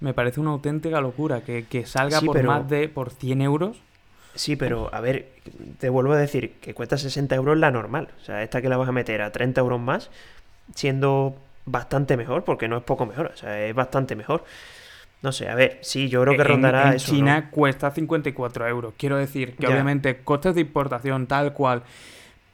Me 0.00 0.14
parece 0.14 0.40
una 0.40 0.52
auténtica 0.52 1.02
locura 1.02 1.42
que, 1.42 1.84
salga 1.84 2.22
por 2.22 2.42
más 2.42 2.66
de 2.68 2.88
por 2.88 3.10
100 3.10 3.42
euros. 3.42 3.76
Sí, 4.34 4.56
pero 4.56 4.88
a 4.90 5.00
ver, 5.00 5.32
te 5.78 5.90
vuelvo 5.90 6.14
a 6.14 6.16
decir 6.16 6.54
que 6.62 6.72
cuesta 6.72 6.96
60 6.96 7.34
euros 7.34 7.58
la 7.58 7.70
normal. 7.70 8.08
O 8.20 8.24
sea, 8.24 8.42
esta 8.42 8.62
que 8.62 8.70
la 8.70 8.78
vas 8.78 8.88
a 8.88 8.92
meter 8.92 9.20
a 9.20 9.30
30 9.30 9.60
euros 9.60 9.80
más, 9.80 10.10
siendo 10.74 11.36
bastante 11.66 12.16
mejor, 12.16 12.42
porque 12.44 12.68
no 12.68 12.78
es 12.78 12.82
poco 12.84 13.04
mejor, 13.04 13.32
o 13.34 13.36
sea, 13.36 13.66
es 13.66 13.74
bastante 13.74 14.16
mejor. 14.16 14.44
No 15.24 15.32
sé, 15.32 15.48
a 15.48 15.54
ver, 15.54 15.78
sí, 15.80 16.10
yo 16.10 16.20
creo 16.20 16.36
que 16.36 16.44
rondará 16.44 16.92
en, 16.92 16.98
China 16.98 17.48
cuesta 17.50 17.90
54 17.90 18.68
euros. 18.68 18.92
Quiero 18.98 19.16
decir 19.16 19.56
que 19.56 19.66
obviamente 19.66 20.18
costes 20.18 20.54
de 20.54 20.60
importación 20.60 21.26
tal 21.26 21.54
cual 21.54 21.82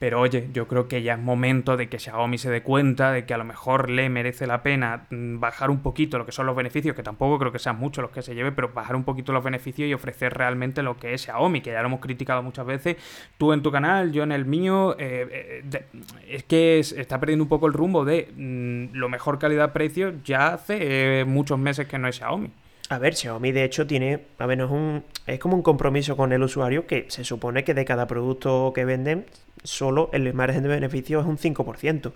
pero 0.00 0.18
oye, 0.18 0.48
yo 0.54 0.66
creo 0.66 0.88
que 0.88 1.02
ya 1.02 1.12
es 1.12 1.20
momento 1.20 1.76
de 1.76 1.90
que 1.90 1.98
Xiaomi 1.98 2.38
se 2.38 2.48
dé 2.48 2.62
cuenta 2.62 3.12
de 3.12 3.26
que 3.26 3.34
a 3.34 3.36
lo 3.36 3.44
mejor 3.44 3.90
le 3.90 4.08
merece 4.08 4.46
la 4.46 4.62
pena 4.62 5.06
mm, 5.10 5.40
bajar 5.40 5.68
un 5.68 5.80
poquito 5.80 6.16
lo 6.16 6.24
que 6.24 6.32
son 6.32 6.46
los 6.46 6.56
beneficios, 6.56 6.96
que 6.96 7.02
tampoco 7.02 7.38
creo 7.38 7.52
que 7.52 7.58
sean 7.58 7.78
muchos 7.78 8.00
los 8.00 8.10
que 8.10 8.22
se 8.22 8.34
lleve, 8.34 8.50
pero 8.50 8.70
bajar 8.72 8.96
un 8.96 9.04
poquito 9.04 9.34
los 9.34 9.44
beneficios 9.44 9.86
y 9.86 9.92
ofrecer 9.92 10.32
realmente 10.32 10.82
lo 10.82 10.96
que 10.96 11.12
es 11.12 11.20
Xiaomi, 11.20 11.60
que 11.60 11.72
ya 11.72 11.82
lo 11.82 11.88
hemos 11.88 12.00
criticado 12.00 12.42
muchas 12.42 12.64
veces, 12.64 12.96
tú 13.36 13.52
en 13.52 13.62
tu 13.62 13.70
canal, 13.70 14.10
yo 14.10 14.22
en 14.22 14.32
el 14.32 14.46
mío, 14.46 14.96
eh, 14.98 15.60
eh, 15.70 15.82
es 16.26 16.44
que 16.44 16.78
está 16.78 17.20
perdiendo 17.20 17.42
un 17.42 17.50
poco 17.50 17.66
el 17.66 17.74
rumbo 17.74 18.06
de 18.06 18.32
mm, 18.34 18.96
lo 18.96 19.10
mejor 19.10 19.38
calidad-precio 19.38 20.14
ya 20.24 20.54
hace 20.54 21.20
eh, 21.20 21.24
muchos 21.26 21.58
meses 21.58 21.86
que 21.86 21.98
no 21.98 22.08
es 22.08 22.16
Xiaomi. 22.16 22.50
A 22.90 22.98
ver, 22.98 23.14
Xiaomi 23.14 23.52
de 23.52 23.62
hecho 23.62 23.86
tiene, 23.86 24.26
a 24.38 24.46
ver, 24.46 24.60
es, 24.60 24.68
un, 24.68 25.04
es 25.28 25.38
como 25.38 25.54
un 25.54 25.62
compromiso 25.62 26.16
con 26.16 26.32
el 26.32 26.42
usuario 26.42 26.88
que 26.88 27.06
se 27.08 27.22
supone 27.22 27.62
que 27.62 27.72
de 27.72 27.84
cada 27.84 28.08
producto 28.08 28.72
que 28.74 28.84
venden 28.84 29.26
solo 29.62 30.10
el 30.12 30.34
margen 30.34 30.64
de 30.64 30.70
beneficio 30.70 31.20
es 31.20 31.26
un 31.26 31.38
5%. 31.38 32.12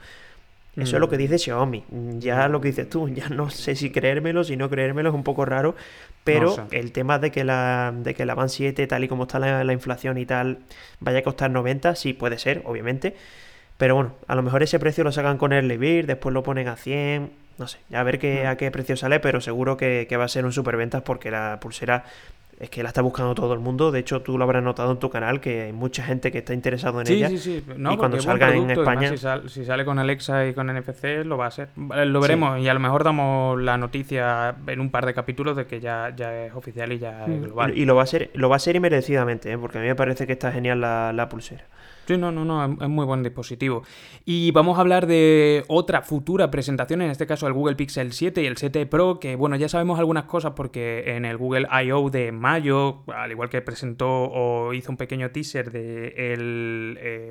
Eso 0.76 0.96
es 0.96 1.00
lo 1.00 1.08
que 1.08 1.14
mm. 1.14 1.18
dice 1.20 1.38
Xiaomi. 1.38 1.84
Ya 2.18 2.48
lo 2.48 2.60
que 2.60 2.66
dices 2.68 2.90
tú, 2.90 3.08
ya 3.08 3.28
no 3.28 3.50
sé 3.50 3.76
si 3.76 3.90
creérmelo, 3.90 4.42
si 4.42 4.56
no 4.56 4.68
creérmelo, 4.68 5.10
es 5.10 5.14
un 5.14 5.22
poco 5.22 5.44
raro. 5.44 5.76
Pero 6.24 6.66
el 6.72 6.90
tema 6.90 7.20
de 7.20 7.30
que 7.30 7.44
la 7.44 7.94
de 7.96 8.14
que 8.14 8.26
la 8.26 8.34
Van 8.34 8.48
7, 8.48 8.84
tal 8.88 9.04
y 9.04 9.08
como 9.08 9.24
está 9.24 9.38
la, 9.38 9.72
inflación 9.72 10.18
y 10.18 10.26
tal, 10.26 10.58
vaya 10.98 11.20
a 11.20 11.22
costar 11.22 11.52
90, 11.52 11.94
sí 11.94 12.14
puede 12.14 12.36
ser, 12.36 12.62
obviamente. 12.64 13.14
Pero 13.78 13.94
bueno, 13.94 14.14
a 14.26 14.34
lo 14.34 14.42
mejor 14.42 14.64
ese 14.64 14.80
precio 14.80 15.04
lo 15.04 15.12
sacan 15.12 15.38
con 15.38 15.52
el 15.52 15.68
Levir, 15.68 16.06
después 16.06 16.32
lo 16.32 16.42
ponen 16.42 16.66
a 16.66 16.74
100. 16.74 17.43
No 17.58 17.68
sé, 17.68 17.78
ya 17.88 18.00
a 18.00 18.02
ver 18.02 18.18
qué, 18.18 18.42
mm. 18.44 18.48
a 18.48 18.56
qué 18.56 18.70
precio 18.70 18.96
sale, 18.96 19.20
pero 19.20 19.40
seguro 19.40 19.76
que, 19.76 20.06
que 20.08 20.16
va 20.16 20.24
a 20.24 20.28
ser 20.28 20.44
un 20.44 20.52
superventas 20.52 21.02
porque 21.02 21.30
la 21.30 21.58
pulsera 21.60 22.04
es 22.60 22.70
que 22.70 22.82
la 22.82 22.88
está 22.88 23.02
buscando 23.02 23.34
todo 23.34 23.52
el 23.52 23.60
mundo. 23.60 23.90
De 23.90 24.00
hecho, 24.00 24.22
tú 24.22 24.38
lo 24.38 24.44
habrás 24.44 24.62
notado 24.62 24.92
en 24.92 24.98
tu 24.98 25.10
canal 25.10 25.40
que 25.40 25.62
hay 25.62 25.72
mucha 25.72 26.04
gente 26.04 26.30
que 26.30 26.38
está 26.38 26.54
interesado 26.54 27.00
en 27.00 27.10
ella. 27.10 27.28
Sí, 27.28 27.38
sí, 27.38 27.64
no, 27.76 27.92
y 27.92 27.96
cuando 27.96 28.20
salga 28.20 28.54
en 28.54 28.70
España. 28.70 29.12
Si, 29.46 29.64
sale 29.64 29.84
con 29.84 29.98
Alexa 29.98 30.46
y 30.46 30.54
con 30.54 30.66
NFC, 30.68 31.24
lo 31.24 31.36
va 31.36 31.46
a 31.46 31.50
ser. 31.50 31.68
Lo 31.76 32.20
veremos 32.20 32.58
y 32.60 32.68
a 32.68 32.74
lo 32.74 32.80
mejor 32.80 33.04
damos 33.04 33.60
la 33.60 33.76
noticia 33.76 34.54
en 34.66 34.80
un 34.80 34.90
par 34.90 35.06
de 35.06 35.14
capítulos 35.14 35.56
de 35.56 35.66
que 35.66 35.80
ya, 35.80 36.12
ya 36.16 36.46
es 36.46 36.54
oficial 36.54 36.92
y 36.92 36.98
ya 36.98 37.24
es 37.24 37.28
mm. 37.28 37.42
global. 37.42 37.76
Y, 37.76 37.84
lo 37.84 37.94
va 37.94 38.02
a 38.02 38.06
ser, 38.06 38.30
lo 38.34 38.48
va 38.48 38.56
a 38.56 38.60
ser 38.60 38.76
y 38.76 38.80
merecidamente, 38.80 39.52
¿eh? 39.52 39.58
porque 39.58 39.78
a 39.78 39.80
mí 39.80 39.86
me 39.86 39.94
parece 39.94 40.26
que 40.26 40.32
está 40.32 40.52
genial 40.52 40.80
la, 40.80 41.12
la 41.12 41.28
pulsera. 41.28 41.64
Sí, 42.06 42.18
no, 42.18 42.30
no, 42.30 42.44
no, 42.44 42.64
es 42.64 42.88
muy 42.88 43.06
buen 43.06 43.22
dispositivo. 43.22 43.82
Y 44.26 44.50
vamos 44.50 44.76
a 44.76 44.82
hablar 44.82 45.06
de 45.06 45.64
otra 45.68 46.02
futura 46.02 46.50
presentación, 46.50 47.00
en 47.00 47.10
este 47.10 47.26
caso 47.26 47.46
el 47.46 47.54
Google 47.54 47.76
Pixel 47.76 48.12
7 48.12 48.42
y 48.42 48.46
el 48.46 48.56
7 48.58 48.84
Pro, 48.86 49.18
que 49.18 49.36
bueno, 49.36 49.56
ya 49.56 49.68
sabemos 49.68 49.98
algunas 49.98 50.24
cosas 50.24 50.52
porque 50.54 51.16
en 51.16 51.24
el 51.24 51.38
Google 51.38 51.66
I.O. 51.84 52.10
de 52.10 52.30
mayo, 52.30 53.04
al 53.08 53.30
igual 53.30 53.48
que 53.48 53.62
presentó 53.62 54.08
o 54.08 54.74
hizo 54.74 54.90
un 54.90 54.98
pequeño 54.98 55.30
teaser 55.30 55.70
de 55.70 56.14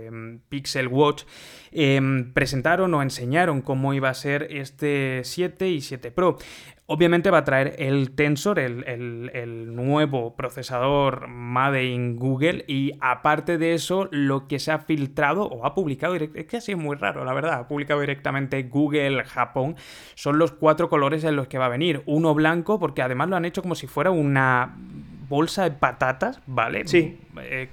em, 0.08 0.40
Pixel 0.50 0.88
Watch, 0.88 1.24
em, 1.72 2.34
presentaron 2.34 2.94
o 2.96 3.02
enseñaron 3.04 3.62
cómo 3.62 3.94
iba 3.94 4.10
a 4.10 4.14
ser 4.14 4.48
este 4.50 5.22
7 5.24 5.70
y 5.70 5.82
7 5.82 6.12
Pro. 6.12 6.38
Obviamente 6.86 7.32
va 7.32 7.40
a 7.40 7.44
traer 7.46 7.76
el 7.80 8.12
Tensor, 8.12 8.60
el, 8.60 9.74
nuevo 9.74 10.36
procesador 10.36 11.30
Made 11.30 11.86
in 11.86 12.18
Google, 12.18 12.66
y 12.68 12.92
aparte 13.00 13.58
de 13.58 13.74
eso, 13.74 14.10
lo 14.12 14.48
que 14.48 14.60
se 14.60 14.72
ha 14.72 14.80
filtrado 14.80 15.46
o 15.46 15.66
ha 15.66 15.74
publicado, 15.74 16.16
es 16.16 16.46
que 16.46 16.58
así 16.58 16.74
es 16.74 16.78
muy 16.78 16.98
raro, 16.98 17.24
la 17.24 17.34
verdad, 17.34 17.54
ha 17.54 17.68
publicado 17.70 18.02
directamente 18.02 18.64
Google 18.64 19.24
Japón, 19.24 19.78
son 20.16 20.38
los 20.38 20.52
cuatro 20.52 20.90
colores 20.90 21.24
en 21.24 21.38
los 21.38 21.48
que 21.48 21.58
va 21.58 21.68
a 21.68 21.70
venir. 21.70 22.04
Uno 22.06 22.34
blanco, 22.34 22.80
porque 22.80 23.02
además 23.02 23.30
lo 23.30 23.38
han 23.38 23.46
hecho 23.46 23.62
como 23.62 23.76
si 23.76 23.88
fuera 23.88 24.12
una 24.12 24.76
bolsa 25.34 25.64
de 25.64 25.72
patatas, 25.72 26.40
¿vale? 26.46 26.88
Sí. 26.88 27.18
Eh, 27.42 27.70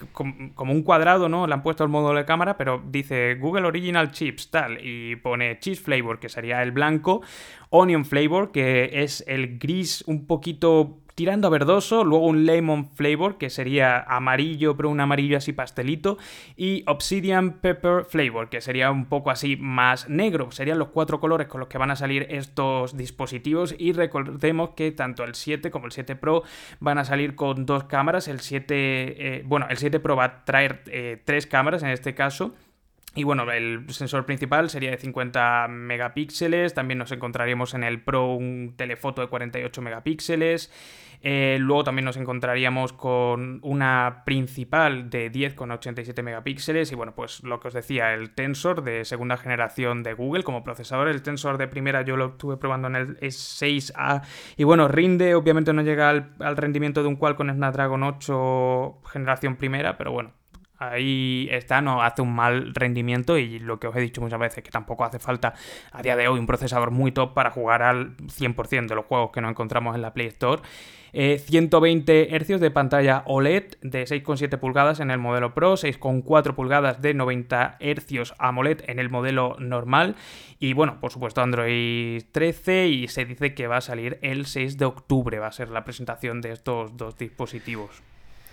como 0.54 0.72
un 0.72 0.82
cuadrado, 0.82 1.28
¿no? 1.28 1.46
Le 1.46 1.52
han 1.52 1.62
puesto 1.62 1.84
el 1.84 1.90
módulo 1.90 2.18
de 2.18 2.24
cámara, 2.24 2.56
pero 2.56 2.82
dice 2.88 3.34
Google 3.34 3.66
Original 3.66 4.12
Chips, 4.12 4.50
tal, 4.50 4.78
y 4.82 5.16
pone 5.16 5.58
Cheese 5.58 5.82
Flavor, 5.82 6.18
que 6.18 6.28
sería 6.30 6.62
el 6.62 6.72
blanco, 6.72 7.22
Onion 7.70 8.04
Flavor, 8.04 8.52
que 8.52 9.02
es 9.02 9.24
el 9.26 9.58
gris 9.58 10.04
un 10.06 10.26
poquito 10.26 11.00
tirando 11.20 11.48
a 11.48 11.50
verdoso, 11.50 12.02
luego 12.02 12.26
un 12.26 12.46
lemon 12.46 12.88
flavor, 12.88 13.36
que 13.36 13.50
sería 13.50 14.00
amarillo, 14.00 14.74
pero 14.74 14.88
un 14.88 15.00
amarillo 15.00 15.36
así 15.36 15.52
pastelito, 15.52 16.16
y 16.56 16.82
obsidian 16.86 17.58
pepper 17.60 18.06
flavor, 18.06 18.48
que 18.48 18.62
sería 18.62 18.90
un 18.90 19.04
poco 19.04 19.30
así 19.30 19.58
más 19.58 20.08
negro. 20.08 20.50
Serían 20.50 20.78
los 20.78 20.88
cuatro 20.88 21.20
colores 21.20 21.46
con 21.46 21.60
los 21.60 21.68
que 21.68 21.76
van 21.76 21.90
a 21.90 21.96
salir 21.96 22.26
estos 22.30 22.96
dispositivos 22.96 23.74
y 23.78 23.92
recordemos 23.92 24.70
que 24.70 24.92
tanto 24.92 25.22
el 25.24 25.34
7 25.34 25.70
como 25.70 25.84
el 25.84 25.92
7 25.92 26.16
Pro 26.16 26.42
van 26.78 26.96
a 26.96 27.04
salir 27.04 27.34
con 27.34 27.66
dos 27.66 27.84
cámaras. 27.84 28.26
El 28.26 28.40
7, 28.40 28.74
eh, 28.74 29.42
bueno, 29.44 29.66
el 29.68 29.76
7 29.76 30.00
Pro 30.00 30.16
va 30.16 30.24
a 30.24 30.44
traer 30.46 30.84
eh, 30.86 31.20
tres 31.22 31.46
cámaras 31.46 31.82
en 31.82 31.90
este 31.90 32.14
caso. 32.14 32.54
Y 33.16 33.24
bueno, 33.24 33.50
el 33.50 33.86
sensor 33.90 34.24
principal 34.24 34.70
sería 34.70 34.92
de 34.92 34.96
50 34.96 35.66
megapíxeles, 35.68 36.74
también 36.74 36.98
nos 36.98 37.10
encontraríamos 37.10 37.74
en 37.74 37.82
el 37.82 38.00
Pro 38.02 38.34
un 38.34 38.74
telefoto 38.76 39.20
de 39.20 39.26
48 39.26 39.82
megapíxeles, 39.82 40.70
eh, 41.22 41.58
luego 41.60 41.82
también 41.82 42.04
nos 42.04 42.16
encontraríamos 42.16 42.92
con 42.92 43.58
una 43.62 44.22
principal 44.24 45.10
de 45.10 45.30
10,87 45.30 46.22
megapíxeles. 46.22 46.92
Y 46.92 46.94
bueno, 46.94 47.14
pues 47.14 47.42
lo 47.42 47.60
que 47.60 47.68
os 47.68 47.74
decía, 47.74 48.14
el 48.14 48.30
Tensor 48.30 48.82
de 48.82 49.04
segunda 49.04 49.36
generación 49.36 50.02
de 50.02 50.14
Google 50.14 50.44
como 50.44 50.62
procesador, 50.62 51.08
el 51.08 51.22
Tensor 51.22 51.58
de 51.58 51.66
primera 51.66 52.02
yo 52.02 52.16
lo 52.16 52.26
estuve 52.26 52.56
probando 52.56 52.88
en 52.88 52.96
el 52.96 53.20
S6A 53.20 54.22
y 54.56 54.64
bueno, 54.64 54.88
rinde, 54.88 55.34
obviamente 55.34 55.72
no 55.72 55.82
llega 55.82 56.10
al, 56.10 56.32
al 56.38 56.56
rendimiento 56.56 57.02
de 57.02 57.08
un 57.08 57.16
Qualcomm 57.16 57.50
Snapdragon 57.50 58.02
8 58.02 59.00
generación 59.12 59.56
primera, 59.56 59.98
pero 59.98 60.12
bueno, 60.12 60.32
Ahí 60.80 61.46
está, 61.50 61.82
no 61.82 62.02
hace 62.02 62.22
un 62.22 62.34
mal 62.34 62.74
rendimiento 62.74 63.36
y 63.36 63.58
lo 63.58 63.78
que 63.78 63.86
os 63.86 63.94
he 63.94 64.00
dicho 64.00 64.22
muchas 64.22 64.40
veces, 64.40 64.64
que 64.64 64.70
tampoco 64.70 65.04
hace 65.04 65.18
falta 65.18 65.52
a 65.92 66.00
día 66.00 66.16
de 66.16 66.26
hoy 66.26 66.38
un 66.38 66.46
procesador 66.46 66.90
muy 66.90 67.12
top 67.12 67.34
para 67.34 67.50
jugar 67.50 67.82
al 67.82 68.16
100% 68.16 68.88
de 68.88 68.94
los 68.94 69.04
juegos 69.04 69.30
que 69.30 69.42
nos 69.42 69.50
encontramos 69.50 69.94
en 69.94 70.00
la 70.00 70.14
Play 70.14 70.28
Store. 70.28 70.62
120 71.12 72.34
eh, 72.34 72.38
Hz 72.38 72.60
de 72.60 72.70
pantalla 72.70 73.24
OLED 73.26 73.74
de 73.82 74.04
6,7 74.04 74.58
pulgadas 74.58 75.00
en 75.00 75.10
el 75.10 75.18
modelo 75.18 75.52
Pro, 75.52 75.74
6,4 75.74 76.54
pulgadas 76.54 77.02
de 77.02 77.12
90 77.12 77.76
Hz 77.78 78.34
AMOLED 78.38 78.84
en 78.86 79.00
el 79.00 79.10
modelo 79.10 79.56
normal 79.58 80.16
y 80.58 80.72
bueno, 80.72 80.98
por 80.98 81.12
supuesto 81.12 81.42
Android 81.42 82.22
13 82.32 82.86
y 82.86 83.08
se 83.08 83.26
dice 83.26 83.54
que 83.54 83.66
va 83.66 83.78
a 83.78 83.82
salir 83.82 84.18
el 84.22 84.46
6 84.46 84.78
de 84.78 84.86
octubre, 84.86 85.38
va 85.38 85.48
a 85.48 85.52
ser 85.52 85.68
la 85.68 85.84
presentación 85.84 86.40
de 86.40 86.52
estos 86.52 86.96
dos 86.96 87.18
dispositivos. 87.18 88.02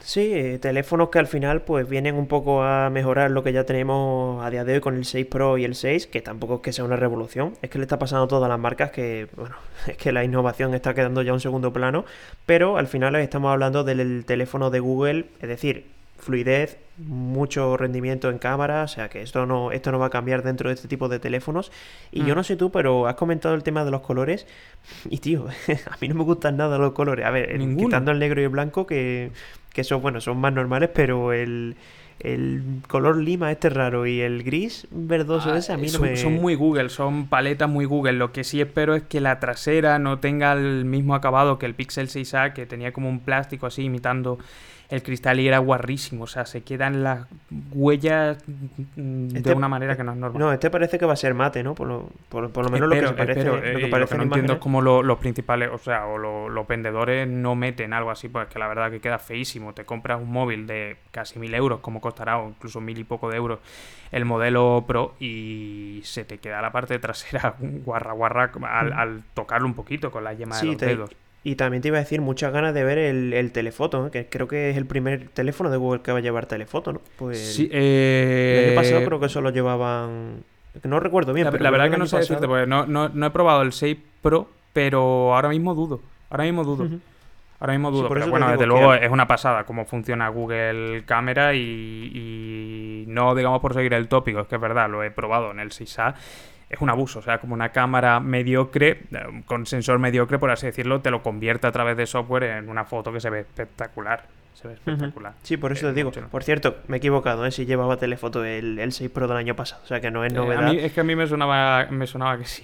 Sí, 0.07 0.57
teléfonos 0.61 1.09
que 1.09 1.19
al 1.19 1.27
final 1.27 1.63
pues 1.63 1.89
vienen 1.89 2.15
un 2.15 2.27
poco 2.27 2.63
a 2.63 2.89
mejorar 2.89 3.29
lo 3.29 3.43
que 3.43 3.51
ya 3.51 3.65
tenemos 3.65 4.41
a 4.41 4.49
día 4.49 4.63
de 4.63 4.75
hoy 4.75 4.79
con 4.79 4.95
el 4.95 5.03
6 5.03 5.25
Pro 5.25 5.57
y 5.57 5.65
el 5.65 5.75
6, 5.75 6.07
que 6.07 6.21
tampoco 6.21 6.55
es 6.55 6.61
que 6.61 6.71
sea 6.71 6.85
una 6.85 6.95
revolución, 6.95 7.55
es 7.61 7.69
que 7.69 7.77
le 7.77 7.83
está 7.83 7.99
pasando 7.99 8.23
a 8.23 8.27
todas 8.29 8.47
las 8.47 8.57
marcas 8.57 8.91
que, 8.91 9.27
bueno, 9.35 9.57
es 9.85 9.97
que 9.97 10.13
la 10.13 10.23
innovación 10.23 10.73
está 10.73 10.93
quedando 10.93 11.23
ya 11.23 11.31
en 11.31 11.33
un 11.33 11.39
segundo 11.41 11.73
plano, 11.73 12.05
pero 12.45 12.77
al 12.77 12.87
final 12.87 13.17
estamos 13.17 13.51
hablando 13.51 13.83
del 13.83 14.23
teléfono 14.23 14.69
de 14.69 14.79
Google, 14.79 15.25
es 15.41 15.49
decir, 15.49 15.96
fluidez, 16.17 16.77
mucho 16.97 17.77
rendimiento 17.77 18.29
en 18.29 18.39
cámara, 18.39 18.83
o 18.83 18.87
sea 18.87 19.09
que 19.09 19.21
esto 19.21 19.45
no, 19.45 19.71
esto 19.71 19.91
no 19.91 19.99
va 19.99 20.07
a 20.07 20.09
cambiar 20.09 20.43
dentro 20.43 20.69
de 20.69 20.75
este 20.75 20.87
tipo 20.87 21.09
de 21.09 21.19
teléfonos. 21.19 21.71
Y 22.11 22.23
yo 22.23 22.33
mm. 22.33 22.37
no 22.37 22.43
sé 22.43 22.55
tú, 22.55 22.71
pero 22.71 23.07
has 23.07 23.15
comentado 23.15 23.55
el 23.55 23.63
tema 23.63 23.85
de 23.85 23.91
los 23.91 24.01
colores. 24.01 24.47
Y 25.09 25.19
tío, 25.19 25.47
a 25.91 25.97
mí 26.01 26.07
no 26.07 26.15
me 26.15 26.23
gustan 26.23 26.57
nada 26.57 26.77
los 26.77 26.93
colores. 26.93 27.25
A 27.25 27.31
ver, 27.31 27.57
quitando 27.77 28.11
el 28.11 28.19
negro 28.19 28.41
y 28.41 28.45
el 28.45 28.49
blanco, 28.49 28.87
que, 28.87 29.31
que 29.73 29.83
son, 29.83 30.01
bueno, 30.01 30.21
son 30.21 30.37
más 30.37 30.53
normales, 30.53 30.89
pero 30.93 31.33
el, 31.33 31.75
el 32.19 32.63
color 32.87 33.17
lima 33.17 33.51
este 33.51 33.69
raro 33.69 34.07
y 34.07 34.21
el 34.21 34.43
gris 34.43 34.87
verdoso 34.89 35.51
ah, 35.51 35.57
ese 35.57 35.73
a 35.73 35.77
mí 35.77 35.87
no 35.87 35.93
son, 35.93 36.01
me... 36.01 36.17
Son 36.17 36.33
muy 36.33 36.55
Google, 36.55 36.89
son 36.89 37.27
paletas 37.27 37.69
muy 37.69 37.85
Google. 37.85 38.13
Lo 38.13 38.31
que 38.31 38.43
sí 38.43 38.59
espero 38.59 38.95
es 38.95 39.03
que 39.03 39.21
la 39.21 39.39
trasera 39.39 39.99
no 39.99 40.19
tenga 40.19 40.53
el 40.53 40.85
mismo 40.85 41.13
acabado 41.13 41.59
que 41.59 41.67
el 41.67 41.75
Pixel 41.75 42.07
6a, 42.07 42.53
que 42.53 42.65
tenía 42.65 42.91
como 42.91 43.09
un 43.09 43.19
plástico 43.19 43.67
así 43.67 43.83
imitando 43.83 44.39
el 44.89 45.03
cristal 45.03 45.39
y 45.39 45.47
era 45.47 45.59
guarrísimo. 45.59 46.23
O 46.23 46.27
sea, 46.27 46.45
se 46.45 46.61
quedan 46.61 47.03
las 47.03 47.27
huellas 47.71 48.37
de 48.95 49.37
este 49.37 49.53
una 49.53 49.67
manera 49.67 49.97
que 49.97 50.03
no 50.03 50.13
es 50.13 50.17
normal. 50.17 50.39
No, 50.39 50.53
este 50.53 50.69
parece 50.69 50.97
que 50.97 51.05
va 51.05 51.13
a 51.13 51.17
ser 51.17 51.33
mate, 51.33 51.63
¿no? 51.63 51.75
Por 51.75 51.87
lo, 51.87 52.09
por, 52.29 52.43
lo 52.43 52.69
menos 52.69 52.89
lo 52.89 52.95
que 52.95 53.13
parece. 53.13 53.43
lo 53.43 53.59
que 53.59 53.71
eh, 53.71 54.17
no 54.17 54.23
entiendo 54.23 54.53
es 54.53 54.59
cómo 54.59 54.81
los 54.81 55.19
principales, 55.19 55.69
o 55.73 55.77
sea, 55.77 56.05
o 56.07 56.17
los 56.17 56.67
vendedores 56.67 57.27
no 57.27 57.55
meten 57.55 57.93
algo 57.93 58.11
así, 58.11 58.29
pues 58.29 58.47
que 58.47 58.59
la 58.59 58.67
verdad 58.67 58.89
que 58.89 58.99
queda 58.99 59.19
feísimo. 59.19 59.73
Te 59.73 59.83
compras 59.83 60.21
un 60.21 60.31
móvil 60.31 60.67
de 60.67 60.97
casi 61.11 61.37
mil 61.39 61.53
euros, 61.53 61.79
como 61.81 61.99
costará, 61.99 62.37
o 62.37 62.49
incluso 62.49 62.79
mil 62.79 62.97
y 62.97 63.03
poco 63.03 63.29
de 63.29 63.37
euros, 63.37 63.59
el 64.11 64.23
modelo 64.25 64.85
Pro, 64.87 65.15
y 65.19 66.01
se 66.03 66.23
te 66.23 66.37
queda 66.37 66.61
la 66.61 66.71
parte 66.71 66.97
trasera 66.99 67.55
guarra 67.59 68.13
guarra 68.13 68.51
al, 68.69 68.89
mm. 68.89 68.93
al 68.93 69.23
tocarlo 69.33 69.67
un 69.67 69.73
poquito 69.73 70.11
con 70.11 70.23
la 70.23 70.33
yema 70.33 70.59
de 70.59 70.65
los 70.65 70.77
dedos. 70.77 71.26
Y 71.43 71.55
también 71.55 71.81
te 71.81 71.87
iba 71.87 71.97
a 71.97 72.01
decir 72.01 72.19
muchas 72.19 72.51
ganas 72.51 72.73
de 72.73 72.83
ver 72.83 72.97
el, 72.97 73.51
telefoto, 73.51 74.11
que 74.11 74.27
creo 74.27 74.47
que 74.47 74.69
es 74.69 74.77
el 74.77 74.85
primer 74.85 75.29
teléfono 75.29 75.69
de 75.69 75.77
Google 75.77 76.01
que 76.01 76.11
va 76.11 76.17
a 76.17 76.21
llevar 76.21 76.45
telefoto, 76.45 76.93
¿no? 76.93 77.01
Pues 77.17 77.55
sí, 77.55 77.69
eh... 77.71 78.59
el 78.63 78.69
año 78.69 78.75
pasado 78.75 79.05
creo 79.05 79.19
que 79.19 79.29
solo 79.29 79.49
llevaban... 79.51 80.43
No 80.83 80.99
recuerdo 80.99 81.33
bien, 81.33 81.45
la, 81.45 81.51
pero 81.51 81.63
la 81.63 81.71
verdad 81.71 81.89
que 81.89 81.97
no 81.97 82.05
sé 82.05 82.17
decirte, 82.17 82.47
porque 82.47 82.67
no, 82.67 82.85
no, 82.85 83.25
he 83.25 83.29
probado 83.31 83.61
el 83.61 83.71
6 83.71 83.97
Pro, 84.21 84.49
pero 84.73 85.33
ahora 85.33 85.49
mismo 85.49 85.73
dudo. 85.73 86.01
Ahora 86.29 86.43
mismo 86.43 86.63
dudo. 86.63 86.89
Ahora 87.59 87.73
mismo 87.73 87.89
dudo, 87.89 88.09
pero 88.09 88.27
bueno, 88.27 88.51
desde 88.51 88.67
luego 88.67 88.93
es 88.93 89.09
una 89.09 89.27
pasada 89.27 89.63
cómo 89.63 89.85
funciona 89.85 90.29
Google 90.29 91.03
Cámara 91.05 91.55
y, 91.55 91.59
y, 91.59 93.05
no 93.07 93.33
digamos 93.33 93.61
por 93.61 93.73
seguir 93.73 93.93
el 93.93 94.07
tópico, 94.07 94.41
es 94.41 94.47
que 94.47 94.55
es 94.55 94.61
verdad, 94.61 94.89
lo 94.89 95.03
he 95.03 95.09
probado 95.09 95.49
en 95.49 95.59
el 95.59 95.71
6A 95.71 96.13
es 96.69 96.81
un 96.81 96.89
abuso. 96.89 97.19
O 97.19 97.21
sea, 97.21 97.39
como 97.39 97.53
una 97.53 97.69
cámara 97.69 98.19
mediocre, 98.19 99.03
eh, 99.11 99.43
con 99.45 99.65
sensor 99.65 99.99
mediocre, 99.99 100.39
por 100.39 100.51
así 100.51 100.65
decirlo, 100.65 101.01
te 101.01 101.11
lo 101.11 101.21
convierte 101.23 101.67
a 101.67 101.71
través 101.71 101.97
de 101.97 102.05
software 102.05 102.43
en 102.43 102.69
una 102.69 102.85
foto 102.85 103.11
que 103.13 103.19
se 103.19 103.29
ve 103.29 103.41
espectacular. 103.41 104.25
Se 104.53 104.67
ve 104.67 104.73
espectacular. 104.73 105.33
Sí, 105.43 105.55
por 105.55 105.71
eso 105.71 105.87
te 105.87 105.93
digo. 105.93 106.11
Por 106.11 106.43
cierto, 106.43 106.77
me 106.87 106.97
he 106.97 106.99
equivocado, 106.99 107.45
¿eh? 107.45 107.51
Si 107.51 107.65
llevaba 107.65 107.97
telefoto 107.97 108.43
el, 108.43 108.79
el 108.79 108.91
6 108.91 109.11
Pro 109.11 109.27
del 109.27 109.37
año 109.37 109.55
pasado. 109.55 109.81
O 109.83 109.87
sea, 109.87 110.01
que 110.01 110.09
no 110.09 110.25
es 110.25 110.33
novedad. 110.33 110.73
es 110.73 110.93
que 110.93 111.01
a 111.01 111.03
mí 111.03 111.15
me 111.15 111.27
sonaba, 111.27 111.85
me 111.91 112.07
sonaba 112.07 112.37
que 112.39 112.45
sí. 112.45 112.63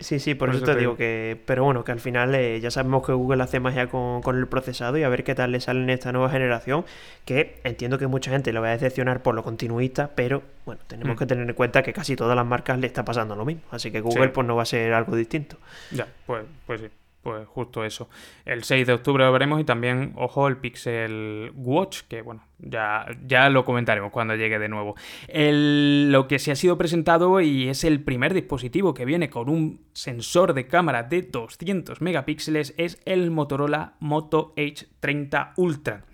Sí, 0.00 0.18
sí, 0.18 0.34
por, 0.34 0.48
eso, 0.48 0.64
te 0.64 0.74
digo 0.76 0.96
que. 0.96 1.38
Pero 1.44 1.64
bueno, 1.64 1.84
que 1.84 1.92
al 1.92 2.00
final 2.00 2.34
eh, 2.34 2.58
ya 2.58 2.70
sabemos 2.70 3.04
que 3.04 3.12
Google 3.12 3.42
hace 3.42 3.60
magia 3.60 3.88
con, 3.88 4.22
con 4.22 4.38
el 4.38 4.46
procesado 4.46 4.96
y 4.96 5.02
a 5.02 5.08
ver 5.10 5.24
qué 5.24 5.34
tal 5.34 5.52
le 5.52 5.60
sale 5.60 5.82
en 5.82 5.90
esta 5.90 6.10
nueva 6.10 6.30
generación. 6.30 6.86
Que 7.26 7.60
entiendo 7.64 7.98
que 7.98 8.06
mucha 8.06 8.30
gente 8.30 8.52
lo 8.52 8.62
va 8.62 8.68
a 8.68 8.72
decepcionar 8.72 9.22
por 9.22 9.34
lo 9.34 9.42
continuista, 9.42 10.10
pero 10.14 10.42
bueno, 10.64 10.80
tenemos 10.86 11.16
mm. 11.16 11.18
que 11.18 11.26
tener 11.26 11.48
en 11.48 11.54
cuenta 11.54 11.82
que 11.82 11.92
casi 11.92 12.16
todas 12.16 12.34
las 12.34 12.46
marcas 12.46 12.78
le 12.78 12.86
está 12.86 13.04
pasando 13.04 13.36
lo 13.36 13.44
mismo. 13.44 13.62
Así 13.70 13.90
que 13.90 14.00
Google, 14.00 14.30
pues 14.30 14.46
no 14.46 14.56
va 14.56 14.62
a 14.62 14.66
ser 14.66 14.94
algo 14.94 15.14
distinto. 15.14 15.56
Ya, 15.90 16.08
pues, 16.26 16.44
pues 16.66 16.80
sí 16.80 16.88
pues 17.22 17.46
justo 17.48 17.84
eso. 17.84 18.08
El 18.44 18.64
6 18.64 18.86
de 18.86 18.92
octubre 18.94 19.24
lo 19.24 19.32
veremos 19.32 19.60
y 19.60 19.64
también, 19.64 20.12
ojo, 20.16 20.48
el 20.48 20.56
Pixel 20.56 21.52
Watch, 21.54 22.02
que 22.08 22.22
bueno, 22.22 22.42
ya, 22.58 23.06
ya 23.26 23.48
lo 23.50 23.64
comentaremos 23.64 24.10
cuando 24.10 24.34
llegue 24.36 24.58
de 24.58 24.68
nuevo. 24.68 24.94
lo 25.28 26.28
que 26.28 26.38
se 26.38 26.52
ha 26.52 26.56
sido 26.56 26.78
presentado 26.78 27.40
y 27.40 27.68
es 27.68 27.84
el 27.84 28.02
primer 28.02 28.34
dispositivo 28.34 28.94
que 28.94 29.04
viene 29.04 29.28
con 29.28 29.48
un 29.48 29.80
sensor 29.92 30.54
de 30.54 30.66
cámara 30.66 31.02
de 31.02 31.22
200 31.22 32.00
megapíxeles 32.00 32.74
es 32.76 33.00
el 33.04 33.30
Motorola 33.30 33.94
Moto 34.00 34.54
H30 34.56 35.52
Ultra. 35.56 36.04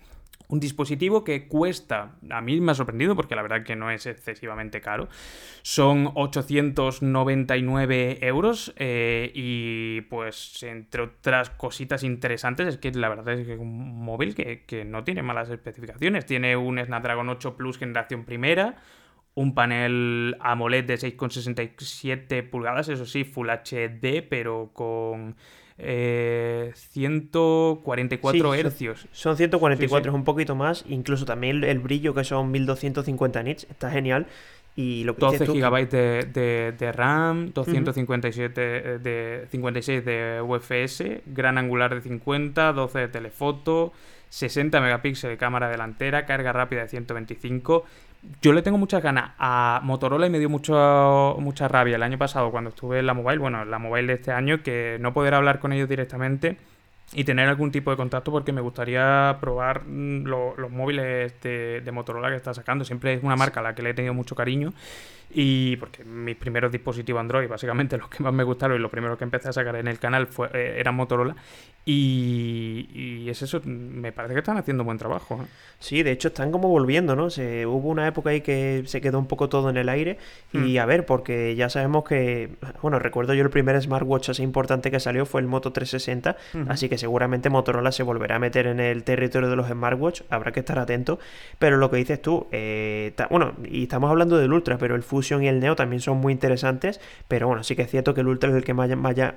Un 0.49 0.61
dispositivo 0.61 1.25
que 1.25 1.45
cuesta, 1.47 2.15
a 2.29 2.39
mí 2.39 2.61
me 2.61 2.71
ha 2.71 2.75
sorprendido 2.75 3.17
porque 3.17 3.35
la 3.35 3.41
verdad 3.41 3.63
que 3.63 3.75
no 3.75 3.91
es 3.91 4.05
excesivamente 4.05 4.79
caro, 4.79 5.09
son 5.61 6.09
899 6.15 8.19
euros 8.21 8.73
eh, 8.77 9.29
y 9.35 9.99
pues 10.01 10.63
entre 10.63 11.01
otras 11.01 11.49
cositas 11.49 12.03
interesantes 12.03 12.67
es 12.67 12.77
que 12.77 12.91
la 12.91 13.09
verdad 13.09 13.37
es 13.37 13.45
que 13.45 13.55
es 13.55 13.59
un 13.59 14.05
móvil 14.05 14.35
que, 14.35 14.63
que 14.65 14.85
no 14.85 15.03
tiene 15.03 15.21
malas 15.21 15.49
especificaciones, 15.49 16.25
tiene 16.25 16.55
un 16.55 16.79
Snapdragon 16.79 17.27
8 17.27 17.57
Plus 17.57 17.77
generación 17.77 18.23
primera, 18.23 18.77
un 19.37 19.53
panel 19.53 20.35
AMOLED 20.39 20.85
de 20.85 20.95
6,67 20.95 22.49
pulgadas, 22.49 22.89
eso 22.89 23.05
sí, 23.05 23.23
Full 23.23 23.49
HD, 23.49 24.23
pero 24.27 24.71
con 24.73 25.35
144 25.77 28.53
eh, 28.53 28.59
hercios. 28.59 29.07
Son 29.11 29.35
144, 29.37 30.11
es 30.11 30.15
un 30.15 30.23
poquito 30.23 30.55
más. 30.55 30.85
Incluso 30.89 31.25
también 31.25 31.63
el, 31.63 31.79
brillo, 31.79 32.13
que 32.13 32.23
son 32.23 32.51
1250 32.51 33.41
nits, 33.43 33.65
está 33.69 33.89
genial. 33.91 34.27
Y 34.75 35.03
lo 35.05 35.15
que 35.15 35.21
12 35.21 35.45
GB 35.45 35.89
de, 35.89 36.73
de, 36.77 36.91
RAM, 36.91 37.53
257 37.53 38.61
eh, 38.61 38.99
de 38.99 39.47
56 39.49 40.05
de 40.05 40.41
UFS, 40.41 41.03
gran 41.25 41.57
angular 41.57 41.95
de 41.95 42.01
50, 42.01 42.73
12 42.73 42.99
de 42.99 43.07
telefoto, 43.07 43.91
60 44.29 44.79
megapíxeles 44.79 45.33
de 45.33 45.37
cámara 45.37 45.69
delantera, 45.69 46.27
carga 46.27 46.53
rápida 46.53 46.81
de 46.81 46.89
125 46.89 47.85
yo 48.41 48.53
le 48.53 48.61
tengo 48.61 48.77
muchas 48.77 49.01
ganas 49.01 49.31
a 49.37 49.81
Motorola 49.83 50.27
y 50.27 50.29
me 50.29 50.39
dio 50.39 50.49
mucho, 50.49 51.37
mucha 51.39 51.67
rabia 51.67 51.95
el 51.95 52.03
año 52.03 52.17
pasado 52.17 52.51
cuando 52.51 52.69
estuve 52.69 52.99
en 52.99 53.05
la 53.05 53.13
mobile, 53.13 53.39
bueno, 53.39 53.61
en 53.61 53.71
la 53.71 53.79
mobile 53.79 54.07
de 54.07 54.13
este 54.13 54.31
año, 54.31 54.61
que 54.63 54.97
no 54.99 55.13
poder 55.13 55.33
hablar 55.33 55.59
con 55.59 55.73
ellos 55.73 55.89
directamente 55.89 56.57
y 57.13 57.23
tener 57.23 57.47
algún 57.47 57.71
tipo 57.71 57.89
de 57.91 57.97
contacto 57.97 58.31
porque 58.31 58.51
me 58.51 58.61
gustaría 58.61 59.37
probar 59.39 59.83
mm, 59.85 60.25
los 60.25 60.71
móviles 60.71 61.33
de, 61.41 61.81
de, 61.81 61.91
Motorola 61.91 62.29
que 62.29 62.35
está 62.35 62.53
sacando. 62.53 62.83
Siempre 62.83 63.13
es 63.13 63.23
una 63.23 63.35
marca 63.35 63.61
a 63.61 63.63
la 63.63 63.75
que 63.75 63.81
le 63.81 63.91
he 63.91 63.93
tenido 63.93 64.13
mucho 64.13 64.35
cariño 64.35 64.73
y 65.29 65.75
porque 65.77 66.05
mis 66.05 66.37
primeros 66.37 66.71
dispositivos 66.71 67.19
Android, 67.19 67.49
básicamente 67.49 67.97
los 67.97 68.09
que 68.09 68.23
más 68.23 68.33
me 68.33 68.43
gustaron 68.43 68.77
y 68.77 68.79
los 68.79 68.91
primeros 68.91 69.17
que 69.17 69.23
empecé 69.23 69.49
a 69.49 69.53
sacar 69.53 69.75
en 69.75 69.87
el 69.87 69.99
canal 69.99 70.27
fue, 70.27 70.49
eh, 70.53 70.75
eran 70.79 70.95
Motorola. 70.95 71.35
Y, 71.89 73.29
es 73.29 73.41
eso, 73.41 73.61
me 73.63 74.11
parece 74.11 74.33
que 74.33 74.39
están 74.39 74.57
haciendo 74.57 74.83
buen 74.83 74.97
trabajo. 74.97 75.39
¿eh? 75.41 75.45
Sí, 75.79 76.03
de 76.03 76.11
hecho 76.11 76.27
están 76.27 76.51
como 76.51 76.67
volviendo, 76.67 77.15
¿no? 77.15 77.29
Se, 77.29 77.65
hubo 77.65 77.87
una 77.89 78.05
época 78.07 78.31
ahí 78.31 78.41
que 78.41 78.83
se 78.85 78.99
quedó 78.99 79.19
un 79.19 79.27
poco 79.27 79.47
todo 79.47 79.69
en 79.69 79.77
el 79.77 79.87
aire. 79.87 80.17
Y 80.51 80.77
mm. 80.77 80.79
a 80.79 80.85
ver, 80.85 81.05
porque 81.05 81.55
ya 81.55 81.69
sabemos 81.69 82.03
que, 82.03 82.49
bueno, 82.81 82.99
recuerdo 82.99 83.33
yo 83.33 83.43
el 83.43 83.49
primer 83.49 83.81
smartwatch 83.81 84.29
así 84.29 84.43
importante 84.43 84.91
que 84.91 84.99
salió 84.99 85.25
fue 85.25 85.39
el 85.39 85.47
Moto 85.47 85.71
360. 85.71 86.35
Así 86.67 86.89
que 86.89 86.96
seguramente 86.97 87.49
Motorola 87.49 87.91
se 87.91 88.03
volverá 88.03 88.35
a 88.35 88.39
meter 88.39 88.67
en 88.67 88.79
el 88.79 89.03
territorio 89.03 89.49
de 89.49 89.55
los 89.55 89.67
smartwatch. 89.67 90.21
Habrá 90.29 90.51
que 90.51 90.59
estar 90.59 90.79
atento. 90.79 91.19
Pero 91.59 91.77
lo 91.77 91.89
que 91.89 91.97
dices 91.97 92.21
tú, 92.21 92.47
eh, 92.51 93.13
bueno, 93.29 93.53
y 93.65 93.83
estamos 93.83 94.09
hablando 94.09 94.37
del 94.37 94.51
Ultra, 94.53 94.77
pero 94.77 94.95
el 94.95 95.03
Fusion 95.03 95.43
y 95.43 95.47
el 95.47 95.59
Neo 95.59 95.75
también 95.75 96.01
son 96.01 96.17
muy 96.17 96.33
interesantes, 96.33 96.99
pero 97.27 97.47
bueno, 97.47 97.63
sí 97.63 97.75
que 97.75 97.83
es 97.83 97.91
cierto 97.91 98.13
que 98.13 98.21
el 98.21 98.27
Ultra 98.27 98.49
es 98.49 98.55
el 98.55 98.63
que 98.63 98.73
más, 98.73 98.89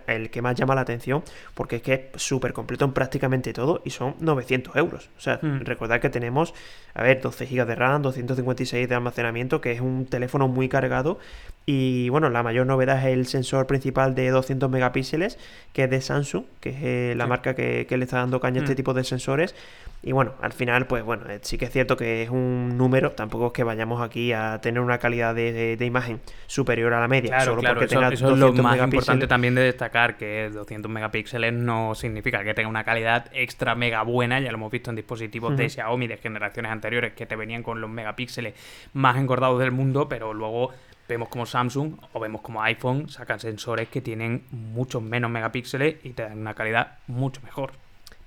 el 0.06 0.30
que 0.30 0.42
más 0.42 0.54
llama 0.54 0.74
la 0.74 0.82
atención, 0.82 1.22
porque 1.54 1.76
es 1.76 1.82
que 1.82 2.10
es 2.14 2.22
súper 2.22 2.52
completo 2.52 2.84
en 2.84 2.92
prácticamente 2.92 3.52
todo 3.52 3.82
y 3.84 3.90
son 3.90 4.14
900 4.20 4.76
euros. 4.76 5.10
O 5.16 5.20
sea, 5.20 5.38
hmm. 5.40 5.60
recordad 5.60 6.00
que 6.00 6.10
tenemos, 6.10 6.54
a 6.94 7.02
ver, 7.02 7.20
12 7.20 7.46
GB 7.46 7.66
de 7.66 7.74
RAM, 7.74 8.02
256 8.02 8.88
de 8.88 8.94
almacenamiento, 8.94 9.60
que 9.60 9.72
es 9.72 9.80
un 9.80 10.06
teléfono 10.06 10.48
muy 10.48 10.68
cargado. 10.68 11.18
Y 11.66 12.08
bueno, 12.08 12.30
la 12.30 12.42
mayor 12.42 12.66
novedad 12.66 12.98
es 12.98 13.12
el 13.12 13.26
sensor 13.26 13.66
principal 13.66 14.14
de 14.14 14.30
200 14.30 14.68
megapíxeles, 14.70 15.38
que 15.72 15.84
es 15.84 15.90
de 15.90 16.00
Samsung, 16.00 16.44
que 16.60 16.70
es 16.70 16.76
eh, 16.80 17.14
la 17.16 17.26
marca 17.26 17.54
que, 17.54 17.86
le 17.88 18.04
está 18.04 18.18
dando 18.18 18.40
caña 18.40 18.60
a 18.60 18.64
este 18.64 18.72
hmm. 18.72 18.76
tipo 18.76 18.94
de 18.94 19.04
sensores. 19.04 19.54
Y 20.02 20.12
bueno, 20.12 20.32
al 20.40 20.54
final, 20.54 20.86
pues 20.86 21.04
bueno, 21.04 21.28
eh, 21.28 21.40
sí 21.42 21.58
que 21.58 21.66
es 21.66 21.70
cierto 21.70 21.94
que 21.94 22.22
es 22.22 22.30
un 22.30 22.78
número, 22.78 23.12
tampoco 23.12 23.48
es 23.48 23.52
que 23.52 23.64
vayamos 23.64 24.00
aquí 24.00 24.32
a 24.32 24.58
tener 24.62 24.80
una 24.80 24.96
calidad 24.96 25.34
de, 25.34 25.76
imagen 25.80 26.20
superior 26.46 26.94
a 26.94 27.00
la 27.00 27.08
media, 27.08 27.30
claro, 27.30 27.56
solo 27.56 27.62
porque 27.68 27.86
tenga 27.86 28.08
eso, 28.08 28.32
es 28.32 28.38
lo 28.38 28.52
más 28.54 28.78
importante 28.78 29.26
también 29.26 29.54
de 29.54 29.60
destacar, 29.60 30.16
que 30.16 30.48
200 30.54 30.90
megapíxeles 30.90 31.52
no 31.52 31.94
significa 31.94 32.42
que 32.42 32.54
tenga 32.54 32.70
una 32.70 32.84
calidad 32.84 33.26
extra 33.34 33.74
mega 33.74 34.02
buena, 34.02 34.40
ya 34.40 34.50
lo 34.50 34.56
hemos 34.56 34.72
visto 34.72 34.88
en 34.88 34.96
dispositivos 34.96 35.54
de 35.58 35.68
Xiaomi 35.68 36.06
de 36.06 36.16
generaciones 36.16 36.72
anteriores 36.72 37.12
que 37.12 37.26
te 37.26 37.36
venían 37.36 37.62
con 37.62 37.82
los 37.82 37.90
megapíxeles 37.90 38.54
más 38.94 39.18
engordados 39.18 39.60
del 39.60 39.70
mundo, 39.70 40.08
pero 40.08 40.32
luego 40.32 40.70
vemos 41.10 41.28
como 41.28 41.44
Samsung 41.44 41.94
o 42.12 42.20
vemos 42.20 42.40
como 42.40 42.62
iPhone 42.62 43.08
sacan 43.08 43.40
sensores 43.40 43.88
que 43.88 44.00
tienen 44.00 44.44
muchos 44.50 45.02
menos 45.02 45.30
megapíxeles 45.30 45.96
y 46.04 46.10
te 46.10 46.22
dan 46.22 46.38
una 46.38 46.54
calidad 46.54 46.98
mucho 47.06 47.40
mejor. 47.42 47.72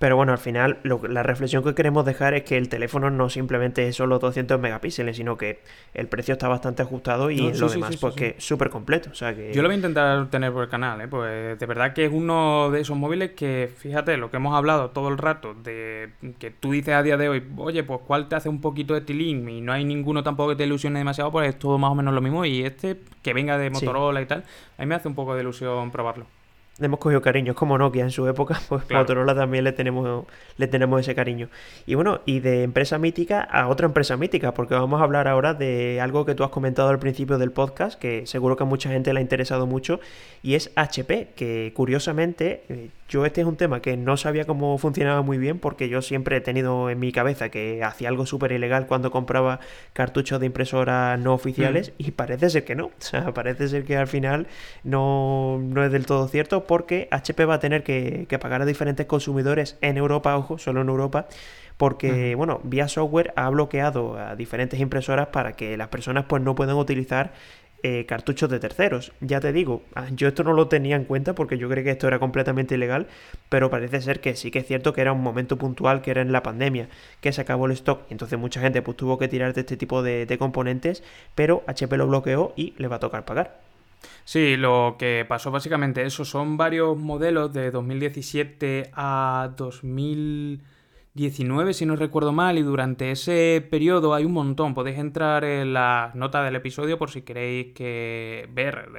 Pero 0.03 0.17
bueno, 0.17 0.33
al 0.33 0.37
final 0.37 0.79
la 0.83 1.23
reflexión 1.23 1.63
que 1.63 1.73
queremos 1.75 2.03
dejar 2.03 2.33
es 2.33 2.43
que 2.43 2.57
el 2.57 2.67
teléfono 2.67 3.09
no 3.09 3.29
simplemente 3.29 3.87
es 3.87 3.95
solo 3.95 4.19
200 4.19 4.59
megapíxeles, 4.59 5.15
sino 5.15 5.37
que 5.37 5.61
el 5.93 6.07
precio 6.07 6.33
está 6.33 6.49
bastante 6.49 6.81
ajustado 6.81 7.31
y 7.31 7.53
lo 7.53 7.69
demás, 7.69 7.95
pues 7.95 8.13
que 8.13 8.35
súper 8.37 8.69
completo. 8.69 9.11
O 9.11 9.15
sea 9.15 9.33
que... 9.33 9.53
Yo 9.53 9.61
lo 9.61 9.69
voy 9.69 9.75
a 9.75 9.77
intentar 9.77 10.29
tener 10.29 10.51
por 10.51 10.63
el 10.63 10.69
canal, 10.69 10.99
¿eh? 10.99 11.07
pues 11.07 11.57
de 11.57 11.65
verdad 11.65 11.93
que 11.93 12.03
es 12.03 12.11
uno 12.11 12.69
de 12.69 12.81
esos 12.81 12.97
móviles 12.97 13.31
que, 13.31 13.71
fíjate, 13.77 14.17
lo 14.17 14.29
que 14.29 14.35
hemos 14.35 14.53
hablado 14.53 14.89
todo 14.89 15.07
el 15.07 15.17
rato, 15.17 15.53
de 15.53 16.09
que 16.37 16.51
tú 16.51 16.73
dices 16.73 16.95
a 16.95 17.01
día 17.01 17.15
de 17.15 17.29
hoy, 17.29 17.41
oye, 17.55 17.85
pues 17.85 18.01
cuál 18.05 18.27
te 18.27 18.35
hace 18.35 18.49
un 18.49 18.59
poquito 18.59 18.95
de 18.95 18.99
tilín 18.99 19.47
y 19.47 19.61
no 19.61 19.71
hay 19.71 19.85
ninguno 19.85 20.21
tampoco 20.21 20.49
que 20.49 20.57
te 20.57 20.65
ilusione 20.65 20.99
demasiado, 20.99 21.31
pues 21.31 21.47
es 21.47 21.57
todo 21.57 21.77
más 21.77 21.91
o 21.91 21.95
menos 21.95 22.13
lo 22.13 22.19
mismo 22.19 22.43
y 22.43 22.65
este 22.65 22.97
que 23.21 23.33
venga 23.33 23.57
de 23.57 23.69
Motorola 23.69 24.21
y 24.21 24.25
tal, 24.25 24.43
a 24.77 24.81
mí 24.81 24.85
me 24.85 24.95
hace 24.95 25.07
un 25.07 25.15
poco 25.15 25.33
de 25.33 25.43
ilusión 25.43 25.91
probarlo 25.91 26.25
le 26.79 26.86
hemos 26.86 26.99
cogido 26.99 27.21
cariño. 27.21 27.51
Es 27.51 27.57
como 27.57 27.77
Nokia 27.77 28.03
en 28.03 28.12
su 28.12 28.27
época, 28.27 28.59
pues 28.69 28.83
Motorola 28.89 29.36
también 29.36 29.63
le 29.63 29.71
tenemos, 29.71 30.25
le 30.57 30.67
tenemos 30.67 31.01
ese 31.01 31.15
cariño. 31.15 31.49
Y 31.86 31.95
bueno, 31.95 32.21
y 32.25 32.39
de 32.39 32.63
empresa 32.63 32.97
mítica 32.97 33.41
a 33.41 33.67
otra 33.67 33.86
empresa 33.86 34.17
mítica, 34.17 34.53
porque 34.53 34.73
vamos 34.73 34.99
a 34.99 35.03
hablar 35.03 35.27
ahora 35.27 35.53
de 35.53 36.01
algo 36.01 36.25
que 36.25 36.36
tú 36.36 36.43
has 36.43 36.49
comentado 36.49 36.89
al 36.89 36.99
principio 36.99 37.38
del 37.38 37.51
podcast, 37.51 37.99
que 37.99 38.25
seguro 38.25 38.57
que 38.57 38.63
a 38.63 38.65
mucha 38.65 38.89
gente 38.89 39.13
le 39.13 39.19
ha 39.19 39.21
interesado 39.21 39.67
mucho, 39.67 39.99
y 40.41 40.55
es 40.55 40.71
HP, 40.75 41.29
que 41.36 41.73
curiosamente, 41.75 42.63
eh, 42.69 42.89
yo 43.13 43.28
este 43.28 43.41
es 43.41 43.47
un 43.47 43.58
tema 43.58 43.80
que 43.80 43.95
no 43.95 44.17
sabía 44.17 44.45
cómo 44.45 44.76
funcionaba 44.80 45.21
muy 45.21 45.38
bien, 45.38 45.60
porque 45.60 45.88
yo 45.88 46.02
siempre 46.02 46.38
he 46.38 46.41
tenido 46.41 46.89
en 46.89 46.99
mi 46.99 47.12
cabeza 47.12 47.49
que 47.49 47.84
hacía 47.84 48.10
algo 48.10 48.26
súper 48.26 48.52
ilegal 48.54 48.88
cuando 48.88 49.12
compraba 49.12 49.60
cartuchos 49.93 50.39
de 50.39 50.47
impresora 50.47 51.15
no 51.17 51.36
oficiales, 51.36 51.91
mm. 51.91 51.93
y 51.99 52.12
parece 52.12 52.49
ser 52.49 52.65
que 52.65 52.73
no. 52.73 52.86
O 53.04 53.06
sea, 53.06 53.32
parece 53.32 53.67
ser 53.67 53.84
que 53.84 53.97
al 53.97 54.08
final 54.08 54.47
no, 54.84 55.60
no 55.62 55.84
es 55.84 55.91
del 55.91 56.08
todo 56.08 56.28
cierto 56.28 56.65
porque 56.65 57.08
HP 57.12 57.45
va 57.45 57.56
a 57.56 57.60
tener 57.60 57.84
que, 57.84 58.26
pagar 58.41 58.63
a 58.63 58.65
diferentes 58.65 59.06
consumidores 59.06 59.78
en 59.82 59.97
Europa, 59.97 60.36
ojo, 60.36 60.58
solo 60.58 60.82
en 60.82 60.89
Europa, 60.89 61.28
porque, 61.78 62.34
bueno, 62.34 62.62
vía 62.63 62.88
software 62.88 63.32
ha 63.36 63.47
bloqueado 63.49 64.17
a 64.17 64.36
diferentes 64.36 64.80
impresoras 64.80 65.28
para 65.28 65.54
que 65.54 65.78
las 65.78 65.89
personas 65.89 66.26
pues 66.28 66.41
no 66.41 66.56
puedan 66.56 66.78
utilizar 66.78 67.34
eh, 67.86 68.06
cartuchos 68.06 68.50
de 68.50 68.62
terceros. 68.62 69.12
Ya 69.19 69.41
te 69.41 69.52
digo, 69.52 69.84
ah, 69.93 70.08
yo 70.10 70.30
esto 70.30 70.46
no 70.46 70.54
lo 70.54 70.69
tenía 70.69 70.96
en 70.96 71.04
cuenta 71.04 71.36
porque 71.36 71.58
yo 71.58 71.67
creía 71.67 71.84
que 71.84 71.91
esto 71.91 72.08
era 72.08 72.17
completamente 72.17 72.76
ilegal, 72.76 73.08
pero 73.50 73.69
parece 73.69 74.02
ser 74.02 74.22
que 74.22 74.38
sí 74.38 74.52
que 74.52 74.60
es 74.60 74.67
cierto 74.67 74.93
que 74.93 75.02
era 75.02 75.12
un 75.12 75.22
momento 75.22 75.58
puntual, 75.58 76.02
que 76.02 76.12
era 76.12 76.22
en 76.22 76.32
la 76.32 76.43
pandemia, 76.43 76.88
que 77.19 77.34
se 77.34 77.41
acabó 77.41 77.65
el 77.65 77.74
stock 77.74 78.06
y 78.10 78.13
entonces 78.13 78.39
mucha 78.39 78.62
gente 78.62 78.82
pues 78.82 78.96
tuvo 78.96 79.17
que 79.17 79.28
tirar 79.28 79.54
de 79.54 79.60
este 79.62 79.76
tipo 79.76 80.02
de, 80.02 80.34
componentes, 80.39 81.04
pero 81.36 81.63
HP 81.67 81.98
lo 81.98 82.08
bloqueó 82.08 82.54
y 82.56 82.74
le 82.78 82.88
va 82.88 82.96
a 82.96 83.00
tocar 83.00 83.26
pagar. 83.26 83.60
Sí, 84.24 84.56
lo 84.56 84.96
que 84.98 85.26
pasó 85.28 85.52
básicamente 85.52 86.06
eso, 86.06 86.24
son 86.24 86.56
varios 86.56 86.98
modelos 86.98 87.52
de 87.52 87.69
2017 87.69 88.91
a 88.93 89.52
2019, 91.15 91.76
si 91.76 91.86
no 91.86 91.95
recuerdo 91.95 92.32
mal, 92.32 92.58
y 92.58 92.63
durante 92.63 93.12
ese 93.12 93.65
periodo 93.69 94.15
hay 94.15 94.26
un 94.26 94.32
montón. 94.32 94.73
Podéis 94.73 94.97
entrar 94.97 95.43
en 95.43 95.71
la 95.71 96.12
nota 96.15 96.43
del 96.43 96.56
episodio 96.56 96.97
por 96.97 97.12
si 97.12 97.21
queréis 97.21 97.73
que 97.73 98.49
ver 98.52 98.89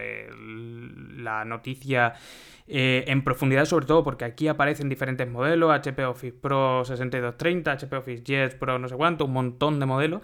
la 1.16 1.44
noticia 1.44 2.14
eh, 2.68 3.04
en 3.08 3.24
profundidad, 3.24 3.64
sobre 3.64 3.86
todo 3.86 4.04
porque 4.04 4.24
aquí 4.24 4.46
aparecen 4.46 4.88
diferentes 4.88 5.28
modelos, 5.28 5.72
HP 5.72 6.04
Office 6.04 6.36
Pro 6.40 6.84
6230, 6.84 7.72
HP 7.72 7.96
Office 7.96 8.22
Jet 8.22 8.58
Pro 8.60 8.78
no 8.78 8.88
sé 8.88 8.94
cuánto, 8.94 9.24
un 9.24 9.32
montón 9.32 9.80
de 9.80 9.86
modelos. 9.86 10.22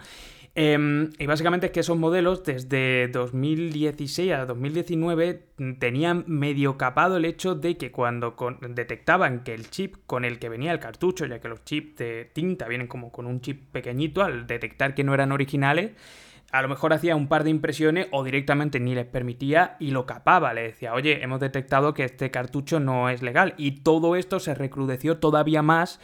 Em, 0.53 1.11
y 1.17 1.27
básicamente 1.27 1.67
es 1.67 1.71
que 1.71 1.79
esos 1.79 1.97
modelos 1.97 2.43
desde 2.43 3.07
2016 3.07 4.33
a 4.33 4.45
2019 4.45 5.45
tenían 5.79 6.25
medio 6.27 6.77
capado 6.77 7.15
el 7.15 7.23
hecho 7.23 7.55
de 7.55 7.77
que 7.77 7.91
cuando 7.91 8.35
detectaban 8.59 9.43
que 9.43 9.53
el 9.53 9.69
chip 9.69 9.95
con 10.05 10.25
el 10.25 10.39
que 10.39 10.49
venía 10.49 10.73
el 10.73 10.79
cartucho, 10.79 11.25
ya 11.25 11.39
que 11.39 11.47
los 11.47 11.63
chips 11.63 11.95
de 11.95 12.29
tinta 12.33 12.67
vienen 12.67 12.87
como 12.87 13.13
con 13.13 13.27
un 13.27 13.39
chip 13.39 13.71
pequeñito, 13.71 14.23
al 14.23 14.45
detectar 14.45 14.93
que 14.93 15.05
no 15.05 15.13
eran 15.13 15.31
originales, 15.31 15.91
a 16.51 16.61
lo 16.61 16.67
mejor 16.67 16.91
hacía 16.91 17.15
un 17.15 17.29
par 17.29 17.45
de 17.45 17.49
impresiones 17.49 18.07
o 18.11 18.23
directamente 18.25 18.81
ni 18.81 18.93
les 18.93 19.05
permitía 19.05 19.77
y 19.79 19.91
lo 19.91 20.05
capaba. 20.05 20.53
Le 20.53 20.63
decía, 20.63 20.93
oye, 20.93 21.23
hemos 21.23 21.39
detectado 21.39 21.93
que 21.93 22.03
este 22.03 22.29
cartucho 22.29 22.81
no 22.81 23.09
es 23.09 23.21
legal. 23.21 23.53
Y 23.57 23.83
todo 23.83 24.17
esto 24.17 24.41
se 24.41 24.53
recrudeció 24.53 25.17
todavía 25.17 25.61
más 25.61 26.01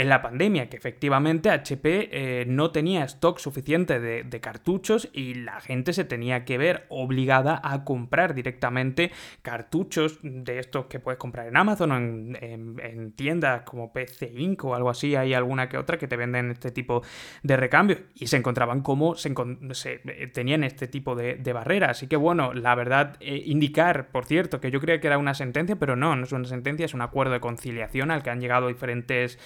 en 0.00 0.08
la 0.08 0.22
pandemia, 0.22 0.70
que 0.70 0.78
efectivamente 0.78 1.50
HP 1.50 2.08
eh, 2.10 2.44
no 2.46 2.70
tenía 2.70 3.04
stock 3.04 3.38
suficiente 3.38 4.00
de, 4.00 4.40
cartuchos 4.40 5.10
y 5.12 5.34
la 5.34 5.60
gente 5.60 5.92
se 5.92 6.04
tenía 6.04 6.46
que 6.46 6.56
ver 6.56 6.86
obligada 6.88 7.60
a 7.62 7.84
comprar 7.84 8.32
directamente 8.32 9.12
cartuchos 9.42 10.18
de 10.22 10.58
estos 10.58 10.86
que 10.86 11.00
puedes 11.00 11.18
comprar 11.18 11.48
en 11.48 11.58
Amazon 11.58 11.92
o 11.92 11.96
en, 11.98 13.12
tiendas 13.14 13.60
como 13.64 13.92
PC 13.92 14.32
Inc. 14.38 14.64
o 14.64 14.74
algo 14.74 14.88
así, 14.88 15.16
hay 15.16 15.34
alguna 15.34 15.68
que 15.68 15.76
otra 15.76 15.98
que 15.98 16.08
te 16.08 16.16
venden 16.16 16.50
este 16.50 16.70
tipo 16.70 17.02
de 17.42 17.58
recambios 17.58 18.00
y 18.14 18.28
se 18.28 18.38
encontraban 18.38 18.80
como 18.80 19.16
se, 19.16 19.34
eh, 19.34 20.30
tenían 20.32 20.64
este 20.64 20.88
tipo 20.88 21.14
de, 21.14 21.52
barreras. 21.52 21.90
Así 21.90 22.06
que 22.06 22.16
bueno, 22.16 22.54
la 22.54 22.74
verdad, 22.74 23.18
eh, 23.20 23.42
indicar, 23.44 24.08
por 24.08 24.24
cierto, 24.24 24.62
que 24.62 24.70
yo 24.70 24.80
creía 24.80 24.98
que 24.98 25.08
era 25.08 25.18
una 25.18 25.34
sentencia, 25.34 25.76
pero 25.76 25.94
no, 25.94 26.16
no 26.16 26.24
es 26.24 26.32
una 26.32 26.46
sentencia, 26.46 26.86
es 26.86 26.94
un 26.94 27.02
acuerdo 27.02 27.34
de 27.34 27.40
conciliación 27.40 28.10
al 28.10 28.22
que 28.22 28.30
han 28.30 28.40
llegado 28.40 28.68
diferentes 28.68 29.38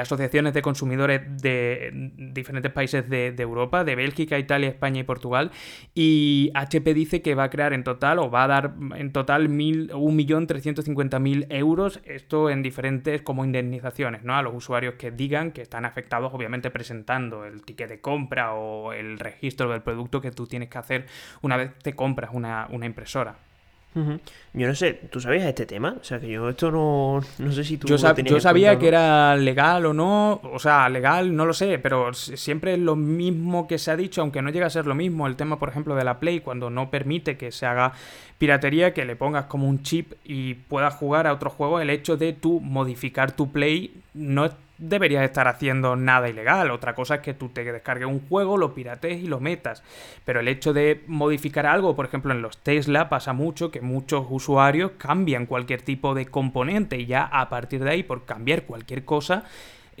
asociaciones 0.00 0.54
de 0.54 0.62
consumidores 0.62 1.22
de 1.40 2.10
diferentes 2.16 2.72
países 2.72 3.08
de, 3.08 3.34
Europa, 3.38 3.84
de 3.84 3.94
Bélgica, 3.94 4.38
Italia, 4.38 4.68
España 4.68 5.00
y 5.00 5.04
Portugal. 5.04 5.50
Y 5.94 6.50
HP 6.54 6.94
dice 6.94 7.22
que 7.22 7.34
va 7.34 7.44
a 7.44 7.50
crear 7.50 7.72
en 7.72 7.84
total, 7.84 8.18
o 8.18 8.30
va 8.30 8.44
a 8.44 8.48
dar 8.48 8.74
en 8.96 9.12
total 9.12 9.48
1.350.000 9.48 11.46
euros, 11.50 12.00
esto 12.04 12.50
en 12.50 12.62
diferentes 12.62 13.22
como 13.22 13.44
indemnizaciones, 13.44 14.24
¿no? 14.24 14.36
A 14.36 14.42
los 14.42 14.54
usuarios 14.54 14.94
que 14.94 15.10
digan 15.10 15.52
que 15.52 15.62
están 15.62 15.84
afectados, 15.84 16.32
obviamente 16.34 16.70
presentando 16.70 17.44
el 17.44 17.62
ticket 17.62 17.88
de 17.88 18.00
compra 18.00 18.54
o 18.54 18.92
el 18.92 19.18
registro 19.18 19.70
del 19.70 19.82
producto 19.82 20.20
que 20.20 20.30
tú 20.30 20.46
tienes 20.46 20.68
que 20.68 20.78
hacer 20.78 21.06
una 21.42 21.56
vez 21.56 21.72
te 21.82 21.94
compras 21.94 22.30
una 22.32 22.86
impresora. 22.86 23.49
Yo 23.94 24.66
no 24.68 24.74
sé, 24.74 24.94
¿tú 25.10 25.20
sabías 25.20 25.44
este 25.46 25.66
tema? 25.66 25.96
O 26.00 26.04
sea, 26.04 26.20
que 26.20 26.28
yo 26.28 26.48
esto 26.48 26.70
no, 26.70 27.20
no 27.38 27.52
sé 27.52 27.64
si 27.64 27.76
tú... 27.76 27.88
Yo, 27.88 27.96
yo 27.96 28.40
sabía 28.40 28.78
que 28.78 28.88
era 28.88 29.36
legal 29.36 29.86
o 29.86 29.92
no, 29.92 30.40
o 30.44 30.58
sea, 30.58 30.88
legal 30.88 31.34
no 31.34 31.44
lo 31.44 31.52
sé, 31.52 31.78
pero 31.78 32.14
siempre 32.14 32.74
es 32.74 32.78
lo 32.78 32.94
mismo 32.94 33.66
que 33.66 33.78
se 33.78 33.90
ha 33.90 33.96
dicho, 33.96 34.20
aunque 34.20 34.42
no 34.42 34.50
llega 34.50 34.66
a 34.66 34.70
ser 34.70 34.86
lo 34.86 34.94
mismo. 34.94 35.26
El 35.26 35.36
tema, 35.36 35.58
por 35.58 35.68
ejemplo, 35.68 35.96
de 35.96 36.04
la 36.04 36.20
Play, 36.20 36.40
cuando 36.40 36.70
no 36.70 36.90
permite 36.90 37.36
que 37.36 37.50
se 37.50 37.66
haga 37.66 37.92
piratería, 38.38 38.94
que 38.94 39.04
le 39.04 39.16
pongas 39.16 39.46
como 39.46 39.68
un 39.68 39.82
chip 39.82 40.12
y 40.24 40.54
puedas 40.54 40.94
jugar 40.94 41.26
a 41.26 41.32
otro 41.32 41.50
juego, 41.50 41.80
el 41.80 41.90
hecho 41.90 42.16
de 42.16 42.32
tú 42.32 42.60
modificar 42.60 43.32
tu 43.32 43.50
Play 43.50 44.02
no 44.14 44.44
es 44.46 44.52
deberías 44.80 45.24
estar 45.24 45.46
haciendo 45.46 45.94
nada 45.94 46.28
ilegal. 46.28 46.70
Otra 46.70 46.94
cosa 46.94 47.16
es 47.16 47.20
que 47.20 47.34
tú 47.34 47.50
te 47.50 47.70
descargues 47.70 48.08
un 48.08 48.26
juego, 48.28 48.56
lo 48.56 48.74
pirates 48.74 49.22
y 49.22 49.26
lo 49.26 49.38
metas. 49.38 49.82
Pero 50.24 50.40
el 50.40 50.48
hecho 50.48 50.72
de 50.72 51.04
modificar 51.06 51.66
algo, 51.66 51.94
por 51.94 52.06
ejemplo, 52.06 52.32
en 52.32 52.42
los 52.42 52.58
Tesla 52.58 53.08
pasa 53.08 53.32
mucho 53.32 53.70
que 53.70 53.80
muchos 53.80 54.26
usuarios 54.28 54.92
cambian 54.98 55.46
cualquier 55.46 55.82
tipo 55.82 56.14
de 56.14 56.26
componente 56.26 56.98
y 56.98 57.06
ya 57.06 57.24
a 57.24 57.48
partir 57.48 57.84
de 57.84 57.90
ahí, 57.90 58.02
por 58.02 58.24
cambiar 58.24 58.64
cualquier 58.64 59.04
cosa, 59.04 59.44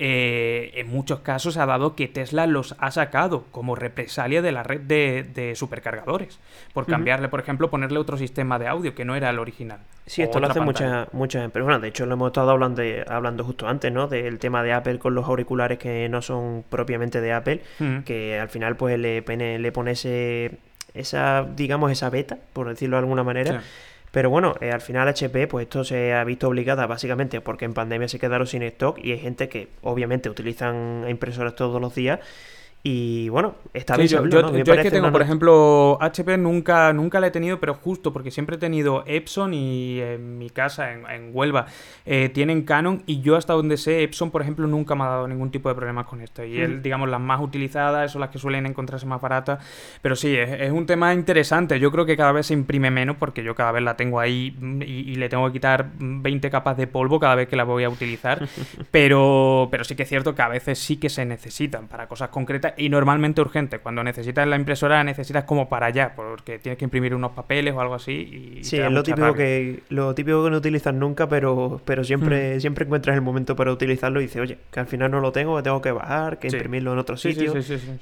eh, 0.02 0.72
en 0.76 0.88
muchos 0.88 1.20
casos 1.20 1.58
ha 1.58 1.66
dado 1.66 1.94
que 1.94 2.08
Tesla 2.08 2.46
los 2.46 2.74
ha 2.78 2.90
sacado 2.90 3.44
como 3.50 3.74
represalia 3.74 4.40
de 4.40 4.50
la 4.50 4.62
red 4.62 4.80
de, 4.80 5.52
supercargadores. 5.54 6.40
Por 6.72 6.86
cambiarle, 6.86 7.28
por 7.28 7.38
ejemplo, 7.38 7.68
ponerle 7.68 7.98
otro 7.98 8.16
sistema 8.16 8.58
de 8.58 8.66
audio 8.66 8.94
que 8.94 9.04
no 9.04 9.14
era 9.14 9.28
el 9.28 9.38
original. 9.38 9.80
Sí, 10.06 10.22
esto 10.22 10.40
lo 10.40 10.46
hace 10.46 10.60
muchas 10.60 11.12
muchas 11.12 11.44
empresas. 11.44 11.66
Bueno, 11.66 11.80
de 11.80 11.88
hecho 11.88 12.06
lo 12.06 12.14
hemos 12.14 12.28
estado 12.28 12.50
hablando, 12.50 12.82
hablando 13.08 13.44
justo 13.44 13.68
antes, 13.68 13.92
¿no? 13.92 14.08
Del 14.08 14.38
tema 14.38 14.62
de 14.62 14.72
Apple 14.72 14.98
con 14.98 15.14
los 15.14 15.26
auriculares 15.26 15.78
que 15.78 16.08
no 16.08 16.22
son 16.22 16.64
propiamente 16.70 17.20
de 17.20 17.34
Apple, 17.34 17.60
que 18.06 18.40
al 18.40 18.48
final 18.48 18.76
pues 18.76 18.98
le, 18.98 19.20
le 19.20 19.72
pone 19.72 19.92
esa, 19.92 21.46
digamos, 21.54 21.92
esa 21.92 22.08
beta, 22.08 22.38
por 22.54 22.70
decirlo 22.70 22.96
de 22.96 23.00
alguna 23.00 23.22
manera. 23.22 23.62
Pero 24.10 24.28
bueno, 24.30 24.54
eh, 24.60 24.72
al 24.72 24.80
final 24.80 25.08
HP, 25.08 25.46
pues 25.46 25.64
esto 25.64 25.84
se 25.84 26.14
ha 26.14 26.24
visto 26.24 26.48
obligada 26.48 26.86
básicamente 26.86 27.40
porque 27.40 27.64
en 27.64 27.74
pandemia 27.74 28.08
se 28.08 28.18
quedaron 28.18 28.46
sin 28.46 28.62
stock 28.62 28.98
y 28.98 29.12
hay 29.12 29.18
gente 29.18 29.48
que 29.48 29.68
obviamente 29.82 30.28
utilizan 30.28 31.04
impresoras 31.08 31.54
todos 31.54 31.80
los 31.80 31.94
días 31.94 32.20
y 32.82 33.28
bueno, 33.28 33.56
está 33.74 33.94
bien. 33.96 34.08
yo, 34.08 34.40
es 34.40 34.82
que 34.82 34.90
tengo, 34.90 35.12
por 35.12 35.20
ejemplo, 35.20 35.98
HP 36.00 36.38
nunca, 36.38 36.94
nunca 36.94 37.20
la 37.20 37.26
he 37.26 37.30
tenido, 37.30 37.60
pero 37.60 37.74
justo 37.74 38.10
porque 38.10 38.30
siempre 38.30 38.56
he 38.56 38.58
tenido 38.58 39.04
Epson 39.06 39.52
y 39.52 40.00
en 40.00 40.38
mi 40.38 40.48
casa, 40.48 40.90
en, 40.92 41.30
Huelva, 41.34 41.66
eh, 42.06 42.30
tienen 42.32 42.62
Canon 42.62 43.02
y 43.04 43.20
yo 43.20 43.36
hasta 43.36 43.52
donde 43.52 43.76
sé, 43.76 44.02
Epson, 44.02 44.30
por 44.30 44.40
ejemplo, 44.40 44.66
nunca 44.66 44.94
me 44.94 45.04
ha 45.04 45.08
dado 45.08 45.28
ningún 45.28 45.50
tipo 45.50 45.68
de 45.68 45.74
problemas 45.74 46.06
con 46.06 46.22
esto. 46.22 46.42
Y 46.42 46.58
él, 46.58 46.82
digamos, 46.82 47.10
las 47.10 47.20
más 47.20 47.42
utilizadas 47.42 48.12
son 48.12 48.22
las 48.22 48.30
que 48.30 48.38
suelen 48.38 48.64
encontrarse 48.64 49.04
más 49.04 49.20
baratas. 49.20 49.62
Pero 50.00 50.16
sí, 50.16 50.34
es, 50.34 50.70
un 50.70 50.86
tema 50.86 51.12
interesante. 51.12 51.78
Yo 51.78 51.90
creo 51.90 52.06
que 52.06 52.16
cada 52.16 52.32
vez 52.32 52.46
se 52.46 52.54
imprime 52.54 52.90
menos 52.90 53.16
porque 53.16 53.44
yo 53.44 53.54
cada 53.54 53.72
vez 53.72 53.82
la 53.82 53.96
tengo 53.96 54.20
ahí 54.20 54.56
y, 54.80 55.16
le 55.16 55.28
tengo 55.28 55.46
que 55.48 55.52
quitar 55.52 55.90
20 55.98 56.48
capas 56.48 56.78
de 56.78 56.86
polvo 56.86 57.20
cada 57.20 57.34
vez 57.34 57.46
que 57.46 57.56
la 57.56 57.64
voy 57.64 57.84
a 57.84 57.90
utilizar. 57.90 58.48
pero, 58.90 59.68
pero 59.70 59.84
sí 59.84 59.94
que 59.94 60.04
es 60.04 60.08
cierto 60.08 60.34
que 60.34 60.40
a 60.40 60.48
veces 60.48 60.78
sí 60.78 60.96
que 60.96 61.10
se 61.10 61.26
necesitan 61.26 61.86
para 61.86 62.08
cosas 62.08 62.30
concretas 62.30 62.69
y 62.76 62.88
normalmente 62.88 63.40
urgente. 63.40 63.78
Cuando 63.78 64.02
necesitas 64.02 64.46
la 64.46 64.56
impresora, 64.56 65.02
necesitas 65.04 65.44
como 65.44 65.68
para 65.68 65.86
allá, 65.86 66.12
porque 66.14 66.58
tienes 66.58 66.78
que 66.78 66.84
imprimir 66.84 67.14
unos 67.14 67.32
papeles 67.32 67.74
o 67.74 67.80
algo 67.80 67.94
así. 67.94 68.58
Y 68.60 68.64
sí, 68.64 68.78
es 68.78 68.90
lo 68.90 69.02
típico, 69.02 69.34
que, 69.34 69.82
lo 69.88 70.14
típico 70.14 70.44
que 70.44 70.50
no 70.50 70.56
utilizas 70.56 70.94
nunca, 70.94 71.28
pero, 71.28 71.80
pero 71.84 72.04
siempre, 72.04 72.56
mm. 72.56 72.60
siempre 72.60 72.84
encuentras 72.84 73.16
el 73.16 73.22
momento 73.22 73.56
para 73.56 73.72
utilizarlo 73.72 74.20
y 74.20 74.24
dices, 74.24 74.42
oye, 74.42 74.58
que 74.70 74.80
al 74.80 74.86
final 74.86 75.10
no 75.10 75.20
lo 75.20 75.32
tengo, 75.32 75.56
que 75.56 75.62
tengo 75.62 75.80
que 75.80 75.92
bajar, 75.92 76.38
que 76.38 76.48
imprimirlo 76.48 76.92
en 76.92 76.98
otro 76.98 77.16
sitio. 77.16 77.52
sí, 77.52 77.62
sí, 77.62 77.78
sí 77.78 77.98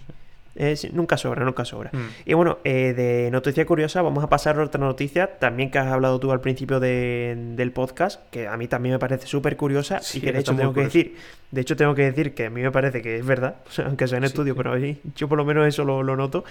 nunca 0.93 1.17
sobra, 1.17 1.45
nunca 1.45 1.65
sobra. 1.65 1.91
Mm. 1.93 2.09
Y 2.27 2.35
bueno, 2.35 2.59
eh, 2.65 2.95
de 2.95 3.31
noticia 3.31 3.65
curiosa, 3.67 4.03
vamos 4.03 4.25
a 4.25 4.29
pasar 4.29 4.59
a 4.59 4.65
otra 4.65 4.81
noticia, 4.81 5.39
también 5.39 5.71
que 5.71 5.79
has 5.79 5.87
hablado 5.87 6.19
tú 6.19 6.33
al 6.33 6.41
principio 6.41 6.81
del 6.81 7.73
podcast, 7.73 8.21
que 8.31 8.49
a 8.49 8.57
mí 8.57 8.67
también 8.69 8.95
me 8.95 8.99
parece 8.99 9.27
súper 9.27 9.57
curiosa 9.57 10.01
y 10.15 10.21
que 10.21 10.33
de 10.33 10.41
hecho 10.41 10.57
tengo 10.57 10.73
que 10.73 10.83
decir, 10.83 11.17
de 11.51 11.61
hecho 11.61 11.77
tengo 11.77 11.95
que 11.95 12.03
decir 12.03 12.35
que 12.35 12.47
a 12.47 12.51
mí 12.51 12.61
me 12.61 12.71
parece 12.71 13.03
que 13.03 13.19
es 13.19 13.27
verdad, 13.27 13.57
aunque 13.85 14.09
sea 14.09 14.19
en 14.19 14.25
estudio, 14.25 14.57
pero 14.57 14.77
yo 14.77 15.29
por 15.29 15.39
lo 15.39 15.45
menos 15.45 15.67
eso 15.67 15.85
lo, 15.85 16.03
noto. 16.17 16.45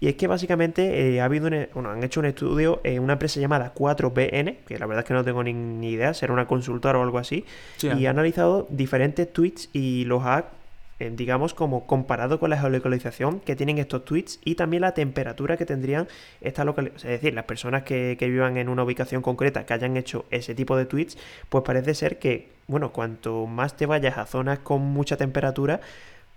Y 0.00 0.08
es 0.08 0.16
que 0.16 0.26
básicamente 0.26 1.14
eh, 1.14 1.20
ha 1.20 1.26
habido 1.26 1.48
bueno, 1.74 1.90
han 1.90 2.02
hecho 2.02 2.18
un 2.18 2.26
estudio 2.26 2.80
en 2.82 3.00
una 3.00 3.12
empresa 3.12 3.38
llamada 3.38 3.72
4BN, 3.72 4.56
que 4.66 4.76
la 4.76 4.86
verdad 4.86 5.04
es 5.04 5.08
que 5.08 5.14
no 5.14 5.22
tengo 5.22 5.44
ni, 5.44 5.90
idea, 5.90 6.12
será 6.12 6.32
una 6.32 6.46
consultora 6.46 6.98
o 6.98 7.02
algo 7.02 7.18
así, 7.18 7.44
y 7.82 8.06
ha 8.06 8.10
analizado 8.10 8.66
diferentes 8.68 9.32
tweets 9.32 9.70
y 9.72 10.04
los 10.06 10.24
ha 10.24 10.40
eh, 10.40 10.61
digamos, 11.10 11.54
como 11.54 11.86
comparado 11.86 12.38
con 12.38 12.50
la 12.50 12.58
geolocalización 12.58 13.40
que 13.40 13.56
tienen 13.56 13.78
estos 13.78 14.04
tweets 14.04 14.40
y 14.44 14.54
también 14.54 14.82
la 14.82 14.94
temperatura 14.94 15.56
que 15.56 15.66
tendrían 15.66 16.08
esta 16.40 16.64
localización. 16.64 17.12
Es 17.12 17.20
decir, 17.20 17.34
las 17.34 17.44
personas 17.44 17.82
que, 17.82 18.16
vivan 18.20 18.56
en 18.56 18.68
una 18.68 18.84
ubicación 18.84 19.22
concreta 19.22 19.66
que 19.66 19.74
hayan 19.74 19.96
hecho 19.96 20.24
ese 20.30 20.54
tipo 20.54 20.76
de 20.76 20.86
tweets, 20.86 21.18
pues 21.48 21.64
parece 21.64 21.94
ser 21.94 22.18
que, 22.18 22.50
bueno, 22.66 22.92
cuanto 22.92 23.46
más 23.46 23.76
te 23.76 23.86
vayas 23.86 24.16
a 24.18 24.26
zonas 24.26 24.60
con 24.60 24.80
mucha 24.80 25.16
temperatura, 25.16 25.80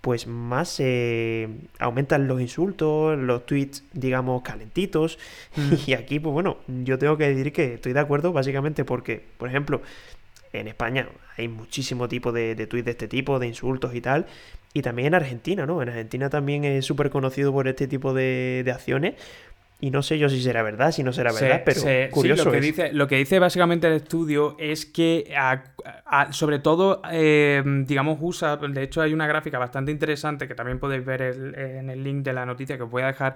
pues 0.00 0.26
más 0.26 0.76
eh, 0.78 1.48
aumentan 1.78 2.28
los 2.28 2.40
insultos, 2.40 3.18
los 3.18 3.44
tweets, 3.46 3.82
digamos, 3.92 4.42
calentitos. 4.42 5.18
Mm. 5.56 5.72
Y 5.86 5.94
aquí, 5.94 6.20
pues 6.20 6.32
bueno, 6.32 6.58
yo 6.84 6.98
tengo 6.98 7.16
que 7.16 7.28
decir 7.28 7.52
que 7.52 7.74
estoy 7.74 7.92
de 7.92 8.00
acuerdo 8.00 8.32
básicamente 8.32 8.84
porque, 8.84 9.22
por 9.36 9.48
ejemplo, 9.48 9.82
en 10.60 10.68
España 10.68 11.08
hay 11.36 11.48
muchísimo 11.48 12.08
tipo 12.08 12.32
de, 12.32 12.54
de 12.54 12.66
tweets 12.66 12.84
de 12.84 12.90
este 12.92 13.08
tipo, 13.08 13.38
de 13.38 13.46
insultos 13.46 13.94
y 13.94 14.00
tal. 14.00 14.26
Y 14.76 14.82
también 14.82 15.08
en 15.08 15.14
Argentina, 15.14 15.64
¿no? 15.64 15.80
En 15.80 15.88
Argentina 15.88 16.28
también 16.28 16.66
es 16.66 16.84
súper 16.84 17.08
conocido 17.08 17.50
por 17.50 17.66
este 17.66 17.88
tipo 17.88 18.12
de, 18.12 18.70
acciones. 18.74 19.14
Y 19.80 19.90
no 19.90 20.02
sé 20.02 20.18
yo 20.18 20.28
si 20.28 20.42
será 20.42 20.62
verdad, 20.62 20.92
si 20.92 21.02
no 21.02 21.14
será 21.14 21.32
verdad, 21.32 21.62
pero 21.64 21.80
curioso. 22.10 22.44
lo, 22.44 22.52
que 22.52 22.60
dice, 22.60 22.92
lo 22.92 23.08
que 23.08 23.16
dice 23.16 23.38
básicamente 23.38 23.86
el 23.86 23.94
estudio 23.94 24.54
es 24.58 24.84
que, 24.84 25.32
sobre 26.30 26.58
todo, 26.58 27.00
eh, 27.10 27.62
digamos, 27.86 28.18
usa. 28.20 28.58
De 28.58 28.82
hecho, 28.82 29.00
hay 29.00 29.14
una 29.14 29.26
gráfica 29.26 29.58
bastante 29.58 29.92
interesante 29.92 30.46
que 30.46 30.54
también 30.54 30.78
podéis 30.78 31.06
ver 31.06 31.22
en 31.22 31.88
el 31.88 32.04
link 32.04 32.22
de 32.22 32.34
la 32.34 32.44
noticia 32.44 32.76
que 32.76 32.82
os 32.82 32.90
voy 32.90 33.02
a 33.02 33.06
dejar 33.06 33.34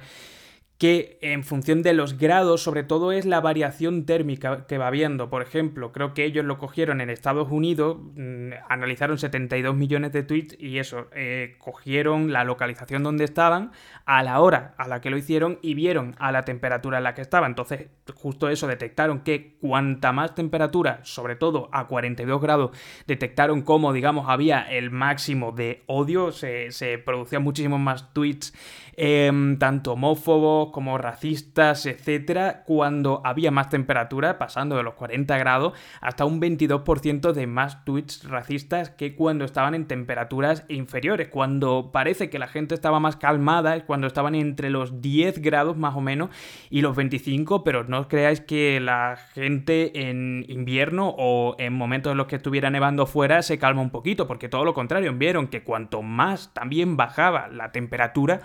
que 0.81 1.19
en 1.21 1.45
función 1.45 1.83
de 1.83 1.93
los 1.93 2.16
grados, 2.16 2.62
sobre 2.62 2.85
todo 2.85 3.12
es 3.12 3.27
la 3.27 3.43
variación 3.43 4.07
térmica 4.07 4.66
que 4.66 4.79
va 4.79 4.88
viendo. 4.88 5.29
Por 5.29 5.43
ejemplo, 5.43 5.93
creo 5.93 6.14
que 6.14 6.25
ellos 6.25 6.47
lo 6.47 6.57
cogieron 6.57 7.03
en 7.03 7.11
Estados 7.11 7.49
Unidos, 7.51 7.99
mm, 8.14 8.53
analizaron 8.66 9.19
72 9.19 9.77
millones 9.77 10.11
de 10.12 10.23
tweets 10.23 10.57
y 10.59 10.79
eso, 10.79 11.09
eh, 11.14 11.57
cogieron 11.59 12.33
la 12.33 12.45
localización 12.45 13.03
donde 13.03 13.25
estaban, 13.25 13.73
a 14.07 14.23
la 14.23 14.40
hora 14.40 14.75
a 14.79 14.88
la 14.88 15.03
que 15.03 15.11
lo 15.11 15.19
hicieron 15.19 15.59
y 15.61 15.75
vieron 15.75 16.16
a 16.19 16.33
la 16.33 16.47
temperatura 16.47 16.97
en 16.97 17.05
la 17.05 17.12
que 17.14 17.21
estaba. 17.21 17.47
Entonces, 17.47 17.88
justo 18.14 18.49
eso, 18.49 18.66
detectaron 18.66 19.21
que 19.21 19.59
cuanta 19.61 20.12
más 20.12 20.35
temperatura, 20.35 21.01
sobre 21.03 21.37
todo 21.37 21.69
a 21.73 21.88
42 21.88 22.40
grados, 22.40 22.71
detectaron 23.07 23.61
cómo, 23.61 23.93
digamos, 23.93 24.31
había 24.31 24.62
el 24.62 24.90
máximo 24.90 25.53
de 25.53 25.83
odio, 25.85 26.33
se, 26.33 26.73
se 26.73 26.97
producían 26.97 27.43
muchísimos 27.43 27.81
más 27.81 28.14
tweets 28.14 28.55
Em, 29.03 29.57
tanto 29.59 29.95
homófobos 29.95 30.69
como 30.70 30.98
racistas, 30.98 31.87
etcétera, 31.87 32.64
cuando 32.64 33.20
había 33.24 33.50
más 33.50 33.68
temperatura, 33.68 34.38
pasando 34.38 34.76
de 34.76 34.83
los 34.83 34.94
40 34.94 35.37
grados 35.38 35.72
hasta 36.00 36.24
un 36.24 36.40
22% 36.40 37.33
de 37.33 37.46
más 37.46 37.85
tweets 37.85 38.28
racistas 38.28 38.90
que 38.90 39.14
cuando 39.14 39.44
estaban 39.44 39.74
en 39.74 39.87
temperaturas 39.87 40.64
inferiores. 40.68 41.28
Cuando 41.28 41.90
parece 41.92 42.30
que 42.30 42.38
la 42.38 42.48
gente 42.48 42.74
estaba 42.74 43.00
más 43.00 43.16
calmada 43.16 43.76
es 43.76 43.83
cuando 43.85 44.06
estaban 44.06 44.35
entre 44.35 44.70
los 44.70 45.00
10 45.00 45.40
grados 45.40 45.76
más 45.76 45.96
o 45.96 46.00
menos 46.00 46.30
y 46.70 46.80
los 46.80 46.96
25, 46.96 47.64
pero 47.64 47.85
no 47.85 48.00
os 48.00 48.06
creáis 48.06 48.40
que 48.40 48.80
la 48.80 49.16
gente 49.35 50.09
en 50.09 50.44
invierno 50.48 51.14
o 51.18 51.56
en 51.59 51.72
momentos 51.72 52.12
en 52.12 52.18
los 52.18 52.26
que 52.26 52.37
estuviera 52.37 52.70
nevando 52.70 53.06
fuera 53.06 53.42
se 53.42 53.59
calma 53.59 53.83
un 53.83 53.90
poquito, 53.90 54.26
porque 54.26 54.48
todo 54.48 54.64
lo 54.64 54.74
contrario, 54.74 55.12
vieron 55.14 55.48
que 55.48 55.62
cuanto 55.62 56.02
más 56.02 56.52
también 56.54 56.96
bajaba 56.96 57.48
la 57.48 57.72
temperatura, 57.72 58.40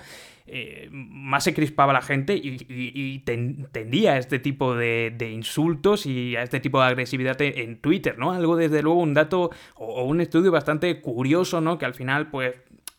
eh, 0.48 0.90
más 0.92 1.44
se 1.44 1.56
crispaba 1.56 1.92
la 1.92 2.04
gente 2.04 2.36
y, 2.36 3.20
tendía 3.20 4.14
a 4.14 4.18
este 4.18 4.38
tipo 4.38 4.76
de, 4.76 5.32
insultos 5.34 6.06
y 6.06 6.36
a 6.36 6.44
este 6.44 6.60
tipo 6.60 6.80
de 6.80 6.86
agresividad 6.86 7.42
en 7.42 7.78
Twitter, 7.78 8.18
¿no? 8.20 8.32
Algo 8.32 8.56
desde 8.56 8.84
luego 8.84 9.02
un 9.02 9.16
dato 9.16 9.50
o, 9.76 10.04
un 10.04 10.22
estudio 10.22 10.52
bastante 10.52 11.02
curioso, 11.02 11.62
¿no? 11.62 11.80
Que 11.80 11.86
al 11.86 11.96
final 11.96 12.30
pues 12.30 12.56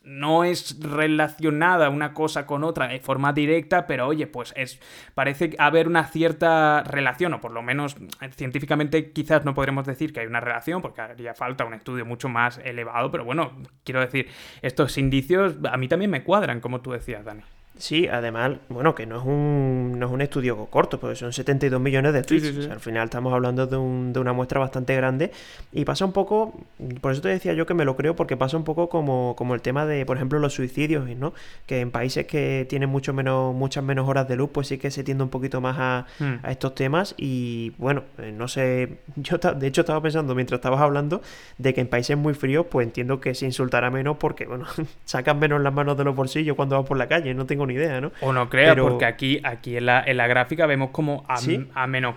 no 0.07 0.45
es 0.45 0.79
relacionada 0.79 1.89
una 1.89 2.13
cosa 2.13 2.45
con 2.45 2.63
otra 2.63 2.87
de 2.87 2.99
forma 2.99 3.33
directa, 3.33 3.85
pero 3.87 4.07
oye, 4.07 4.25
pues 4.25 4.53
es 4.55 4.79
parece 5.13 5.53
haber 5.59 5.87
una 5.87 6.05
cierta 6.05 6.81
relación, 6.83 7.33
o 7.33 7.41
por 7.41 7.51
lo 7.51 7.61
menos 7.61 7.97
científicamente 8.31 9.11
quizás 9.11 9.43
no 9.43 9.53
podremos 9.53 9.85
decir 9.85 10.13
que 10.13 10.21
hay 10.21 10.27
una 10.27 10.39
relación, 10.39 10.81
porque 10.81 11.01
haría 11.01 11.33
falta 11.33 11.65
un 11.65 11.73
estudio 11.73 12.05
mucho 12.05 12.29
más 12.29 12.57
elevado, 12.59 13.11
pero 13.11 13.25
bueno, 13.25 13.51
quiero 13.83 13.99
decir, 13.99 14.29
estos 14.61 14.97
indicios 14.97 15.55
a 15.69 15.75
mí 15.75 15.87
también 15.89 16.09
me 16.09 16.23
cuadran, 16.23 16.61
como 16.61 16.81
tú 16.81 16.91
decías, 16.91 17.25
Dani. 17.25 17.43
Sí, 17.77 18.07
además, 18.07 18.53
bueno, 18.69 18.95
que 18.95 19.05
no 19.05 19.19
es 19.19 19.25
un, 19.25 19.99
no 19.99 20.07
es 20.07 20.11
un 20.11 20.21
estudio 20.21 20.65
corto, 20.65 20.99
porque 20.99 21.15
son 21.15 21.31
72 21.31 21.79
millones 21.79 22.13
de 22.13 22.23
tweets. 22.23 22.67
al 22.69 22.79
final 22.79 23.05
estamos 23.05 23.33
hablando 23.33 23.67
de, 23.67 23.77
un, 23.77 24.13
de, 24.13 24.19
una 24.19 24.33
muestra 24.33 24.59
bastante 24.59 24.95
grande. 24.95 25.31
Y 25.71 25.85
pasa 25.85 26.05
un 26.05 26.11
poco, 26.11 26.53
por 27.01 27.11
eso 27.11 27.21
te 27.21 27.29
decía 27.29 27.53
yo 27.53 27.65
que 27.65 27.73
me 27.73 27.85
lo 27.85 27.95
creo, 27.95 28.15
porque 28.15 28.35
pasa 28.35 28.57
un 28.57 28.63
poco 28.63 28.89
como, 28.89 29.35
como 29.37 29.53
el 29.53 29.61
tema 29.61 29.85
de, 29.85 30.05
por 30.05 30.17
ejemplo, 30.17 30.39
los 30.39 30.53
suicidios, 30.53 31.07
¿no? 31.17 31.33
Que 31.65 31.81
en 31.81 31.91
países 31.91 32.25
que 32.25 32.65
tienen 32.67 32.89
mucho 32.89 33.13
menos, 33.13 33.53
muchas 33.53 33.83
menos 33.83 34.07
horas 34.09 34.27
de 34.27 34.35
luz, 34.35 34.49
pues 34.51 34.67
sí 34.67 34.77
que 34.79 34.89
se 34.89 35.03
tiende 35.03 35.23
un 35.23 35.29
poquito 35.29 35.61
más 35.61 35.77
a, 35.79 36.05
hmm. 36.19 36.39
a 36.43 36.51
estos 36.51 36.73
temas. 36.73 37.13
Y 37.17 37.73
bueno, 37.77 38.03
eh, 38.17 38.33
no 38.35 38.47
sé, 38.47 38.97
yo 39.15 39.37
de 39.37 39.67
hecho 39.67 39.81
estaba 39.81 40.01
pensando 40.01 40.33
mientras 40.33 40.57
estabas 40.57 40.81
hablando 40.81 41.21
de 41.57 41.73
que 41.73 41.81
en 41.81 41.87
países 41.87 42.17
muy 42.17 42.33
fríos, 42.33 42.65
pues 42.69 42.87
entiendo 42.87 43.19
que 43.19 43.35
se 43.35 43.45
insultará 43.45 43.91
menos 43.91 44.17
porque, 44.17 44.45
bueno, 44.47 44.65
sacan 45.05 45.37
menos 45.37 45.61
las 45.61 45.73
manos 45.73 45.95
de 45.95 46.03
los 46.03 46.15
bolsillos 46.15 46.55
cuando 46.55 46.75
van 46.75 46.85
por 46.85 46.97
la 46.97 47.07
calle, 47.07 47.33
no 47.33 47.45
tengo 47.45 47.66
idea, 47.73 48.01
¿no? 48.01 48.11
O 48.21 48.33
no 48.33 48.49
crea, 48.49 48.75
porque 48.75 49.05
aquí, 49.05 49.39
aquí 49.43 49.77
en, 49.77 49.85
la, 49.85 50.03
en 50.05 50.17
la 50.17 50.27
gráfica 50.27 50.65
vemos 50.65 50.91
como 50.91 51.23
a, 51.27 51.87
menos... 51.87 52.15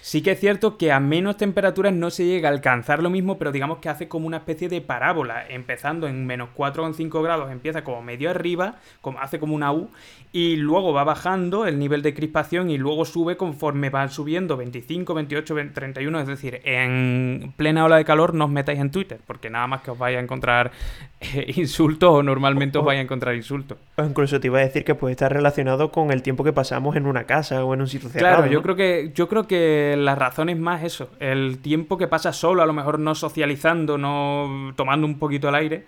Sí 0.00 0.22
que 0.22 0.32
es 0.32 0.40
cierto 0.40 0.76
que 0.76 0.92
a 0.92 1.00
menos 1.00 1.36
temperaturas 1.36 1.92
no 1.92 2.10
se 2.10 2.26
llega 2.26 2.48
a 2.48 2.52
alcanzar 2.52 3.02
lo 3.02 3.10
mismo, 3.10 3.38
pero 3.38 3.52
digamos 3.52 3.78
que 3.78 3.88
hace 3.88 4.08
como 4.08 4.26
una 4.26 4.38
especie 4.38 4.68
de 4.68 4.80
parábola, 4.80 5.44
empezando 5.48 6.06
en 6.06 6.26
menos 6.26 6.50
4,5 6.56 7.22
grados, 7.22 7.50
empieza 7.50 7.84
como 7.84 8.02
medio 8.02 8.30
arriba, 8.30 8.76
como, 9.00 9.20
hace 9.20 9.38
como 9.38 9.54
una 9.54 9.72
U, 9.72 9.90
y 10.32 10.56
luego 10.56 10.92
va 10.92 11.04
bajando 11.04 11.66
el 11.66 11.78
nivel 11.78 12.02
de 12.02 12.14
crispación 12.14 12.70
y 12.70 12.78
luego 12.78 13.04
sube 13.04 13.36
conforme 13.36 13.90
van 13.90 14.10
subiendo 14.10 14.56
25, 14.56 15.12
28, 15.12 15.54
31, 15.74 16.20
es 16.20 16.26
decir, 16.26 16.60
en 16.64 17.52
plena 17.56 17.84
ola 17.84 17.96
de 17.96 18.04
calor 18.04 18.34
no 18.34 18.44
os 18.44 18.50
metáis 18.50 18.78
en 18.78 18.90
Twitter, 18.90 19.18
porque 19.26 19.50
nada 19.50 19.66
más 19.66 19.82
que 19.82 19.90
os 19.90 19.98
vaya 19.98 20.18
a 20.18 20.22
encontrar 20.22 20.70
eh, 21.20 21.52
insultos 21.56 22.10
o 22.10 22.22
normalmente 22.22 22.78
os 22.78 22.84
vaya 22.84 23.00
a 23.00 23.02
encontrar 23.02 23.34
insultos. 23.34 23.78
incluso 23.98 24.38
te 24.38 24.46
iba 24.46 24.58
a 24.58 24.62
decir 24.62 24.84
que 24.84 24.89
puede 24.94 25.12
estar 25.12 25.32
relacionado 25.32 25.90
con 25.90 26.10
el 26.10 26.22
tiempo 26.22 26.44
que 26.44 26.52
pasamos 26.52 26.96
en 26.96 27.06
una 27.06 27.24
casa 27.24 27.64
o 27.64 27.74
en 27.74 27.80
un 27.80 27.88
sitio 27.88 28.08
cerrado. 28.08 28.36
Claro, 28.36 28.52
yo 28.52 28.62
creo 28.62 28.76
que 28.76 29.12
yo 29.14 29.28
creo 29.28 29.46
que 29.46 29.94
la 29.98 30.14
razón 30.14 30.48
es 30.48 30.58
más 30.58 30.82
eso, 30.82 31.10
el 31.20 31.58
tiempo 31.58 31.98
que 31.98 32.08
pasa 32.08 32.32
solo, 32.32 32.62
a 32.62 32.66
lo 32.66 32.72
mejor 32.72 32.98
no 32.98 33.14
socializando, 33.14 33.98
no 33.98 34.72
tomando 34.76 35.06
un 35.06 35.18
poquito 35.18 35.48
el 35.48 35.54
aire. 35.54 35.84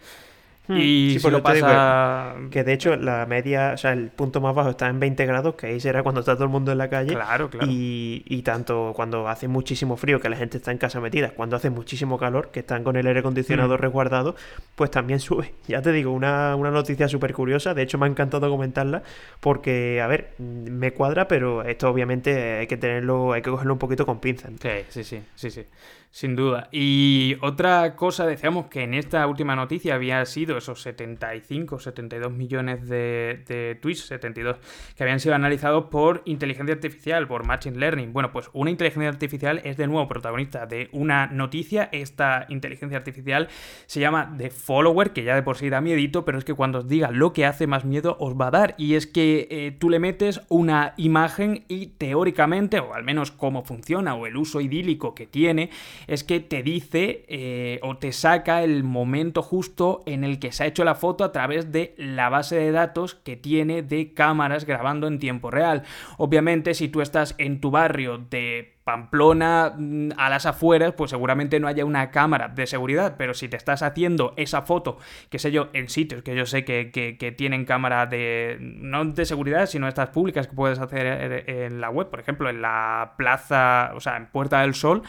Hmm. 0.68 0.76
Y 0.78 1.18
si 1.18 1.30
lo 1.30 1.42
pasa... 1.42 2.36
que 2.50 2.62
de 2.62 2.72
hecho 2.72 2.94
la 2.96 3.26
media, 3.26 3.72
o 3.74 3.76
sea, 3.76 3.92
el 3.92 4.10
punto 4.10 4.40
más 4.40 4.54
bajo 4.54 4.70
está 4.70 4.88
en 4.88 5.00
20 5.00 5.26
grados, 5.26 5.54
que 5.56 5.66
ahí 5.66 5.80
será 5.80 6.02
cuando 6.02 6.20
está 6.20 6.34
todo 6.34 6.44
el 6.44 6.50
mundo 6.50 6.70
en 6.70 6.78
la 6.78 6.88
calle. 6.88 7.14
Claro, 7.14 7.50
claro. 7.50 7.66
Y, 7.68 8.22
y 8.26 8.42
tanto 8.42 8.92
cuando 8.94 9.28
hace 9.28 9.48
muchísimo 9.48 9.96
frío, 9.96 10.20
que 10.20 10.28
la 10.28 10.36
gente 10.36 10.58
está 10.58 10.70
en 10.70 10.78
casa 10.78 11.00
metida, 11.00 11.30
cuando 11.30 11.56
hace 11.56 11.70
muchísimo 11.70 12.16
calor, 12.16 12.50
que 12.50 12.60
están 12.60 12.84
con 12.84 12.96
el 12.96 13.06
aire 13.06 13.20
acondicionado 13.20 13.74
hmm. 13.74 13.80
resguardado, 13.80 14.36
pues 14.76 14.90
también 14.90 15.18
sube. 15.20 15.52
Ya 15.66 15.82
te 15.82 15.90
digo, 15.90 16.12
una, 16.12 16.54
una 16.54 16.70
noticia 16.70 17.08
súper 17.08 17.32
curiosa, 17.32 17.74
de 17.74 17.82
hecho 17.82 17.98
me 17.98 18.06
ha 18.06 18.08
encantado 18.08 18.48
comentarla, 18.48 19.02
porque, 19.40 20.00
a 20.00 20.06
ver, 20.06 20.34
me 20.38 20.92
cuadra, 20.92 21.26
pero 21.26 21.64
esto 21.64 21.88
obviamente 21.88 22.58
hay 22.58 22.66
que 22.68 22.76
tenerlo, 22.76 23.32
hay 23.32 23.42
que 23.42 23.50
cogerlo 23.50 23.72
un 23.72 23.78
poquito 23.78 24.06
con 24.06 24.20
pinzas. 24.20 24.52
Sí, 24.60 24.68
sí, 24.90 25.04
sí, 25.04 25.22
sí, 25.34 25.50
sí. 25.50 25.66
Sin 26.14 26.36
duda. 26.36 26.68
Y 26.70 27.38
otra 27.40 27.96
cosa, 27.96 28.26
decíamos 28.26 28.66
que 28.66 28.82
en 28.82 28.92
esta 28.92 29.26
última 29.26 29.56
noticia 29.56 29.94
había 29.94 30.22
sido 30.26 30.58
esos 30.58 30.82
75, 30.82 31.78
72 31.78 32.30
millones 32.30 32.86
de, 32.86 33.42
de 33.48 33.78
tweets, 33.80 34.08
72, 34.08 34.58
que 34.94 35.02
habían 35.04 35.20
sido 35.20 35.34
analizados 35.34 35.86
por 35.86 36.20
inteligencia 36.26 36.74
artificial, 36.74 37.26
por 37.26 37.46
machine 37.46 37.78
learning. 37.78 38.12
Bueno, 38.12 38.30
pues 38.30 38.50
una 38.52 38.70
inteligencia 38.70 39.08
artificial 39.08 39.62
es 39.64 39.78
de 39.78 39.86
nuevo 39.86 40.06
protagonista 40.06 40.66
de 40.66 40.90
una 40.92 41.28
noticia. 41.28 41.88
Esta 41.92 42.44
inteligencia 42.50 42.98
artificial 42.98 43.48
se 43.86 44.00
llama 44.00 44.34
The 44.36 44.50
Follower, 44.50 45.14
que 45.14 45.24
ya 45.24 45.34
de 45.34 45.42
por 45.42 45.56
sí 45.56 45.70
da 45.70 45.80
miedito, 45.80 46.26
pero 46.26 46.36
es 46.36 46.44
que 46.44 46.52
cuando 46.52 46.80
os 46.80 46.88
diga 46.88 47.10
lo 47.10 47.32
que 47.32 47.46
hace 47.46 47.66
más 47.66 47.86
miedo 47.86 48.18
os 48.20 48.34
va 48.38 48.48
a 48.48 48.50
dar. 48.50 48.74
Y 48.76 48.96
es 48.96 49.06
que 49.06 49.48
eh, 49.50 49.70
tú 49.70 49.88
le 49.88 49.98
metes 49.98 50.42
una 50.50 50.92
imagen 50.98 51.64
y 51.68 51.86
teóricamente, 51.86 52.80
o 52.80 52.92
al 52.92 53.02
menos 53.02 53.30
cómo 53.30 53.64
funciona, 53.64 54.14
o 54.14 54.26
el 54.26 54.36
uso 54.36 54.60
idílico 54.60 55.14
que 55.14 55.26
tiene, 55.26 55.70
es 56.06 56.24
que 56.24 56.40
te 56.40 56.62
dice 56.62 57.24
eh, 57.28 57.80
o 57.82 57.96
te 57.96 58.12
saca 58.12 58.62
el 58.62 58.84
momento 58.84 59.42
justo 59.42 60.02
en 60.06 60.24
el 60.24 60.38
que 60.38 60.52
se 60.52 60.64
ha 60.64 60.66
hecho 60.66 60.84
la 60.84 60.94
foto 60.94 61.24
a 61.24 61.32
través 61.32 61.72
de 61.72 61.94
la 61.96 62.28
base 62.28 62.56
de 62.56 62.72
datos 62.72 63.14
que 63.14 63.36
tiene 63.36 63.82
de 63.82 64.12
cámaras 64.12 64.64
grabando 64.64 65.06
en 65.06 65.18
tiempo 65.18 65.50
real. 65.50 65.82
Obviamente, 66.18 66.74
si 66.74 66.88
tú 66.88 67.00
estás 67.00 67.34
en 67.38 67.60
tu 67.60 67.70
barrio 67.70 68.18
de 68.18 68.72
Pamplona 68.84 69.74
mm, 69.76 70.10
a 70.16 70.28
las 70.28 70.46
afueras, 70.46 70.92
pues 70.94 71.10
seguramente 71.10 71.60
no 71.60 71.68
haya 71.68 71.84
una 71.84 72.10
cámara 72.10 72.48
de 72.48 72.66
seguridad, 72.66 73.14
pero 73.16 73.34
si 73.34 73.48
te 73.48 73.56
estás 73.56 73.82
haciendo 73.82 74.34
esa 74.36 74.62
foto, 74.62 74.98
qué 75.30 75.38
sé 75.38 75.52
yo, 75.52 75.68
en 75.72 75.88
sitios 75.88 76.22
que 76.22 76.34
yo 76.34 76.46
sé 76.46 76.64
que, 76.64 77.34
tienen 77.36 77.64
cámara 77.64 78.06
de, 78.06 78.58
no 78.60 79.04
de 79.04 79.24
seguridad, 79.24 79.66
sino 79.66 79.86
estas 79.86 80.10
públicas 80.10 80.48
que 80.48 80.54
puedes 80.54 80.78
hacer 80.80 81.44
en 81.48 81.80
la 81.80 81.90
web, 81.90 82.10
por 82.10 82.20
ejemplo, 82.20 82.50
en 82.50 82.60
la 82.60 83.14
plaza, 83.16 83.92
o 83.94 84.00
sea, 84.00 84.16
en 84.16 84.26
Puerta 84.26 84.62
del 84.62 84.74
Sol, 84.74 85.02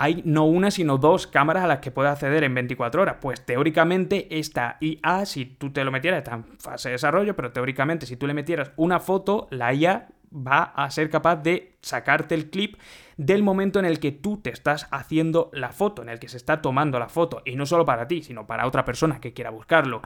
hay 0.00 0.22
no 0.24 0.44
una, 0.44 0.70
sino 0.70 0.96
dos 0.96 1.26
cámaras 1.26 1.64
a 1.64 1.66
las 1.66 1.80
que 1.80 1.90
puedes 1.90 2.12
acceder 2.12 2.44
en 2.44 2.54
24 2.54 3.02
horas. 3.02 3.16
Pues 3.20 3.44
teóricamente 3.44 4.38
esta 4.38 4.78
IA, 4.80 5.26
si 5.26 5.44
tú 5.44 5.72
te 5.72 5.82
lo 5.82 5.90
metieras, 5.90 6.18
está 6.18 6.34
en 6.36 6.44
fase 6.58 6.88
de 6.88 6.92
desarrollo, 6.92 7.34
pero 7.34 7.50
teóricamente 7.50 8.06
si 8.06 8.16
tú 8.16 8.28
le 8.28 8.32
metieras 8.32 8.70
una 8.76 9.00
foto, 9.00 9.48
la 9.50 9.74
IA 9.74 10.06
va 10.32 10.62
a 10.62 10.88
ser 10.90 11.10
capaz 11.10 11.36
de 11.36 11.76
sacarte 11.82 12.36
el 12.36 12.48
clip 12.48 12.76
del 13.16 13.42
momento 13.42 13.80
en 13.80 13.86
el 13.86 13.98
que 13.98 14.12
tú 14.12 14.36
te 14.36 14.50
estás 14.50 14.86
haciendo 14.92 15.50
la 15.52 15.72
foto, 15.72 16.02
en 16.02 16.10
el 16.10 16.20
que 16.20 16.28
se 16.28 16.36
está 16.36 16.62
tomando 16.62 17.00
la 17.00 17.08
foto, 17.08 17.42
y 17.44 17.56
no 17.56 17.66
solo 17.66 17.84
para 17.84 18.06
ti, 18.06 18.22
sino 18.22 18.46
para 18.46 18.68
otra 18.68 18.84
persona 18.84 19.20
que 19.20 19.32
quiera 19.32 19.50
buscarlo. 19.50 20.02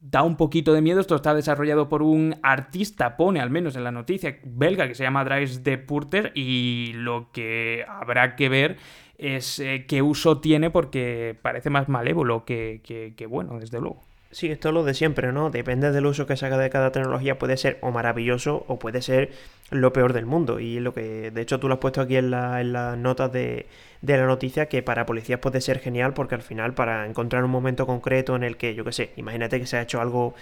Da 0.00 0.22
un 0.22 0.36
poquito 0.36 0.74
de 0.74 0.82
miedo, 0.82 1.00
esto 1.00 1.14
está 1.16 1.32
desarrollado 1.32 1.88
por 1.88 2.02
un 2.02 2.36
artista, 2.42 3.16
pone 3.16 3.40
al 3.40 3.48
menos 3.48 3.74
en 3.74 3.84
la 3.84 3.90
noticia 3.90 4.38
belga 4.44 4.86
que 4.86 4.94
se 4.94 5.02
llama 5.02 5.24
Dries 5.24 5.64
de 5.64 5.78
Purter 5.78 6.30
y 6.34 6.92
lo 6.92 7.32
que 7.32 7.86
habrá 7.88 8.36
que 8.36 8.50
ver 8.50 8.76
es 9.18 9.58
eh, 9.58 9.84
qué 9.88 10.02
uso 10.02 10.40
tiene 10.40 10.70
porque 10.70 11.36
parece 11.40 11.70
más 11.70 11.88
malévolo 11.88 12.44
que, 12.44 12.80
que 13.16 13.26
bueno, 13.26 13.58
desde 13.58 13.80
luego. 13.80 14.02
Sí, 14.34 14.50
esto 14.50 14.70
es 14.70 14.74
lo 14.74 14.82
de 14.82 14.94
siempre, 14.94 15.30
¿no? 15.30 15.50
Depende 15.50 15.92
del 15.92 16.06
uso 16.06 16.26
que 16.26 16.36
se 16.36 16.44
haga 16.44 16.58
de 16.58 16.68
cada 16.68 16.90
tecnología, 16.90 17.38
puede 17.38 17.56
ser 17.56 17.78
o 17.82 17.92
maravilloso 17.92 18.64
o 18.66 18.80
puede 18.80 19.00
ser 19.00 19.30
lo 19.70 19.92
peor 19.92 20.12
del 20.12 20.26
mundo. 20.26 20.58
Y 20.58 20.80
lo 20.80 20.92
que, 20.92 21.30
de 21.30 21.40
hecho, 21.40 21.60
tú 21.60 21.68
lo 21.68 21.74
has 21.74 21.80
puesto 21.80 22.00
aquí 22.00 22.16
en, 22.16 22.32
las 22.32 22.98
notas 22.98 23.32
de, 23.32 23.66
de, 24.04 24.16
la 24.18 24.26
noticia, 24.26 24.66
que 24.66 24.82
para 24.82 25.06
policías 25.06 25.40
puede 25.40 25.60
ser 25.60 25.78
genial, 25.80 26.14
porque 26.14 26.34
al 26.34 26.42
final, 26.42 26.74
para 26.74 27.06
encontrar 27.06 27.44
un 27.44 27.50
momento 27.50 27.86
concreto 27.86 28.36
en 28.36 28.44
el 28.44 28.56
que, 28.56 28.74
yo 28.74 28.84
qué 28.84 28.92
sé, 28.92 29.10
imagínate 29.16 29.60
que 29.60 29.66
se 29.66 29.76
ha 29.76 29.82
hecho 29.82 30.00
algo 30.00 30.34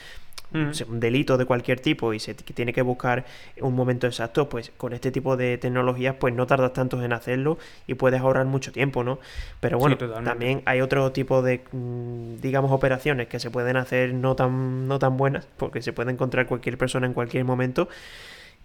un 0.55 1.01
delito 1.01 1.39
de 1.39 1.47
cualquier 1.47 1.81
tipo 1.81 2.13
y 2.13 2.19
se 2.19 2.35
tiene 2.35 2.73
que 2.73 2.83
buscar 2.83 3.25
un 3.61 3.75
momento 3.75 4.07
exacto, 4.07 4.49
pues 4.49 4.71
con 4.77 4.93
este 4.93 5.11
tipo 5.11 5.37
de 5.37 5.59
tecnologías 5.59 6.17
pues 6.19 6.35
no 6.35 6.47
tardas 6.47 6.73
tanto 6.73 7.03
en 7.03 7.13
hacerlo 7.13 7.59
y 7.87 7.95
puedes 7.95 8.21
ahorrar 8.21 8.47
mucho 8.47 8.73
tiempo, 8.73 9.03
¿no? 9.03 9.19
Pero 9.61 9.79
bueno, 9.79 9.97
también 9.97 10.63
hay 10.67 10.81
otro 10.81 11.11
tipo 11.13 11.43
de, 11.43 11.63
mm, 11.73 12.41
digamos, 12.41 12.71
operaciones 12.71 13.29
que 13.29 13.41
se 13.41 13.51
pueden 13.51 13.77
hacer 13.77 14.13
no 14.15 14.37
tan, 14.37 14.89
no 14.89 14.99
tan 14.99 15.17
buenas, 15.17 15.47
porque 15.57 15.83
se 15.83 15.93
puede 15.93 16.13
encontrar 16.13 16.47
cualquier 16.47 16.77
persona 16.77 17.07
en 17.07 17.15
cualquier 17.15 17.45
momento. 17.45 17.89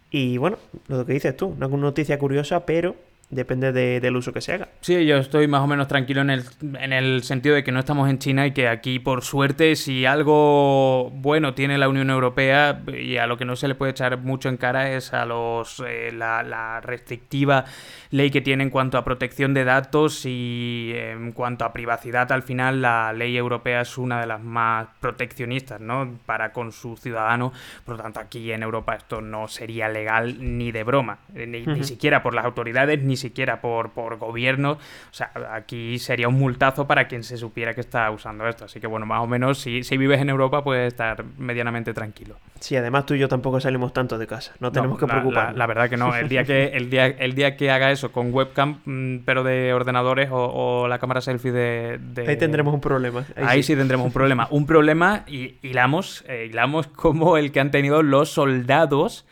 Y 0.09 0.37
bueno, 0.37 0.57
lo 0.87 1.05
que 1.05 1.13
dices 1.13 1.35
tú, 1.35 1.47
una 1.47 1.67
noticia 1.67 2.17
curiosa, 2.19 2.65
pero 2.65 2.95
Depende 3.29 3.73
del 3.73 4.15
uso 4.15 4.31
que 4.31 4.39
se 4.39 4.53
haga. 4.53 4.69
Sí, 4.79 5.05
yo 5.05 5.17
estoy 5.17 5.47
más 5.47 5.59
o 5.61 5.67
menos 5.67 5.89
tranquilo 5.89 6.21
en 6.21 6.29
el, 6.29 6.43
en 6.79 6.93
el 6.93 7.23
sentido 7.23 7.55
de 7.55 7.63
que 7.63 7.73
no 7.73 7.79
estamos 7.79 8.09
en 8.09 8.19
China 8.19 8.47
y 8.47 8.51
que 8.51 8.69
aquí, 8.69 8.99
por 8.99 9.21
suerte, 9.21 9.75
si 9.75 10.05
algo 10.05 11.11
bueno 11.13 11.53
tiene 11.53 11.77
la 11.77 11.89
Unión 11.89 12.09
Europea 12.09 12.81
y 12.87 13.17
a 13.17 13.27
lo 13.27 13.37
que 13.37 13.43
no 13.43 13.57
se 13.57 13.67
le 13.67 13.75
puede 13.75 13.91
echar 13.91 14.17
mucho 14.19 14.47
en 14.47 14.55
cara 14.55 14.91
es 14.93 15.11
a 15.11 15.25
los 15.25 15.83
eh, 15.85 16.13
la, 16.13 16.79
restrictiva 16.79 17.65
ley 18.09 18.31
que 18.31 18.41
tiene 18.41 18.63
en 18.63 18.69
cuanto 18.69 18.97
a 18.97 19.03
protección 19.03 19.53
de 19.53 19.63
datos 19.63 20.25
y 20.25 20.91
en 20.95 21.31
cuanto 21.31 21.65
a 21.65 21.73
privacidad, 21.73 22.31
al 22.31 22.43
final 22.43 22.81
la 22.81 23.13
ley 23.13 23.37
europea 23.37 23.81
es 23.81 23.97
una 23.97 24.19
de 24.19 24.27
las 24.27 24.41
más 24.41 24.87
proteccionistas, 24.99 25.81
¿no? 25.81 26.17
Para 26.25 26.51
con 26.51 26.71
su 26.71 26.97
ciudadano. 26.97 27.53
Por 27.85 27.97
lo 27.97 28.03
tanto, 28.03 28.19
aquí 28.19 28.51
en 28.51 28.63
Europa 28.63 28.95
esto 28.95 29.21
no 29.21 29.47
sería 29.47 29.89
legal 29.89 30.37
ni 30.39 30.71
de 30.71 30.83
broma, 30.83 31.19
ni, 31.33 31.65
ni 31.65 31.83
siquiera 31.83 32.23
por 32.23 32.33
las 32.33 32.45
autoridades 32.45 33.01
ni 33.03 33.17
siquiera 33.17 33.61
por, 33.61 33.91
por 33.91 34.17
gobierno. 34.17 34.73
O 34.73 35.13
sea, 35.13 35.31
aquí 35.51 35.99
sería 35.99 36.27
un 36.27 36.35
multazo 36.35 36.87
para 36.87 37.07
quien 37.07 37.23
se 37.23 37.37
supiera 37.37 37.73
que 37.73 37.81
está 37.81 38.09
usando 38.11 38.47
esto. 38.47 38.65
Así 38.65 38.79
que 38.79 38.87
bueno, 38.87 39.05
más 39.05 39.21
o 39.21 39.27
menos 39.27 39.59
si, 39.59 39.83
si 39.83 39.97
vives 39.97 40.21
en 40.21 40.29
Europa 40.29 40.63
puedes 40.63 40.87
estar 40.87 41.23
medianamente 41.37 41.93
tranquilo. 41.93 42.37
Sí, 42.59 42.75
además 42.75 43.05
tú 43.05 43.13
y 43.13 43.19
yo 43.19 43.27
tampoco 43.27 43.59
salimos 43.59 43.93
tanto 43.93 44.17
de 44.17 44.27
casa. 44.27 44.53
No 44.59 44.71
tenemos 44.71 44.97
que 44.97 45.05
preocupar. 45.05 45.55
La, 45.55 45.67
verdad 45.67 45.89
que 45.89 45.97
no. 45.97 46.15
El 46.15 46.27
día 46.29 46.43
que, 46.43 46.67
el 46.67 46.89
día, 46.89 47.05
el 47.05 47.35
día 47.35 47.55
que 47.55 47.69
haga 47.69 47.91
eso 47.97 48.11
con 48.11 48.33
webcam, 48.33 48.81
mm, 48.85 49.23
pero 49.25 49.43
de 49.43 49.73
ordenadores 49.73 50.29
o, 50.31 50.87
la 50.87 50.99
cámara 50.99 51.21
selfie 51.21 51.51
de, 51.51 52.25
Ahí 52.27 52.37
tendremos 52.37 52.73
un 52.73 52.81
problema. 52.81 53.25
Ahí, 53.35 53.63
sí. 53.63 53.75
tendremos 53.75 54.05
un 54.05 54.13
problema. 54.13 54.47
Un 54.51 54.65
problema 54.65 55.23
y 55.27 55.55
hilamos, 55.61 56.23
eh, 56.27 56.47
hilamos 56.49 56.87
como 56.95 57.37
el 57.37 57.51
que 57.51 57.59
han 57.59 57.71
tenido 57.71 58.03
los 58.03 58.29
soldados 58.29 59.25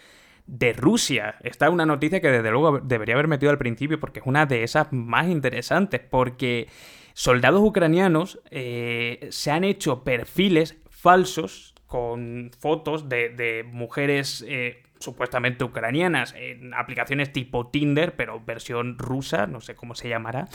de 0.48 0.74
Rusia. 0.74 1.36
Esta 1.44 1.68
es 1.68 1.72
una 1.72 1.86
noticia 1.86 2.22
que 2.22 2.30
desde 2.30 2.52
luego 2.52 2.80
debería 2.80 3.16
haber 3.16 3.28
metido 3.28 3.52
al 3.52 3.58
principio 3.58 4.00
porque 4.00 4.20
es 4.20 4.26
una 4.26 4.46
de 4.46 4.64
esas 4.64 4.92
más 4.92 5.28
interesantes, 5.28 6.02
porque 6.02 6.68
soldados 7.14 7.62
ucranianos 7.62 8.40
eh, 8.52 9.28
se 9.32 9.52
han 9.52 9.64
hecho 9.64 10.04
perfiles 10.04 10.78
falsos 10.90 11.74
con 11.88 12.52
fotos 12.60 13.08
de, 13.10 13.66
mujeres 13.72 14.44
eh, 14.48 14.84
supuestamente 15.00 15.64
ucranianas 15.64 16.34
en 16.38 16.74
aplicaciones 16.74 17.32
tipo 17.32 17.68
Tinder, 17.68 18.16
pero 18.16 18.44
versión 18.44 18.98
rusa, 18.98 19.48
no 19.48 19.62
sé 19.62 19.76
cómo 19.76 19.96
se 19.96 20.10
llamará. 20.10 20.48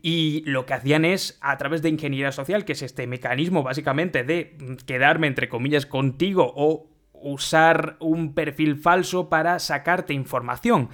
Y 0.00 0.42
lo 0.46 0.66
que 0.66 0.74
hacían 0.74 1.04
es, 1.04 1.38
a 1.40 1.56
través 1.58 1.82
de 1.82 1.88
ingeniería 1.88 2.32
social, 2.32 2.64
que 2.64 2.72
es 2.72 2.82
este 2.82 3.06
mecanismo 3.06 3.62
básicamente 3.62 4.24
de 4.24 4.56
quedarme 4.86 5.26
entre 5.26 5.48
comillas 5.48 5.86
contigo 5.86 6.52
o 6.56 6.88
usar 7.12 7.96
un 8.00 8.34
perfil 8.34 8.76
falso 8.76 9.28
para 9.28 9.58
sacarte 9.58 10.12
información. 10.12 10.90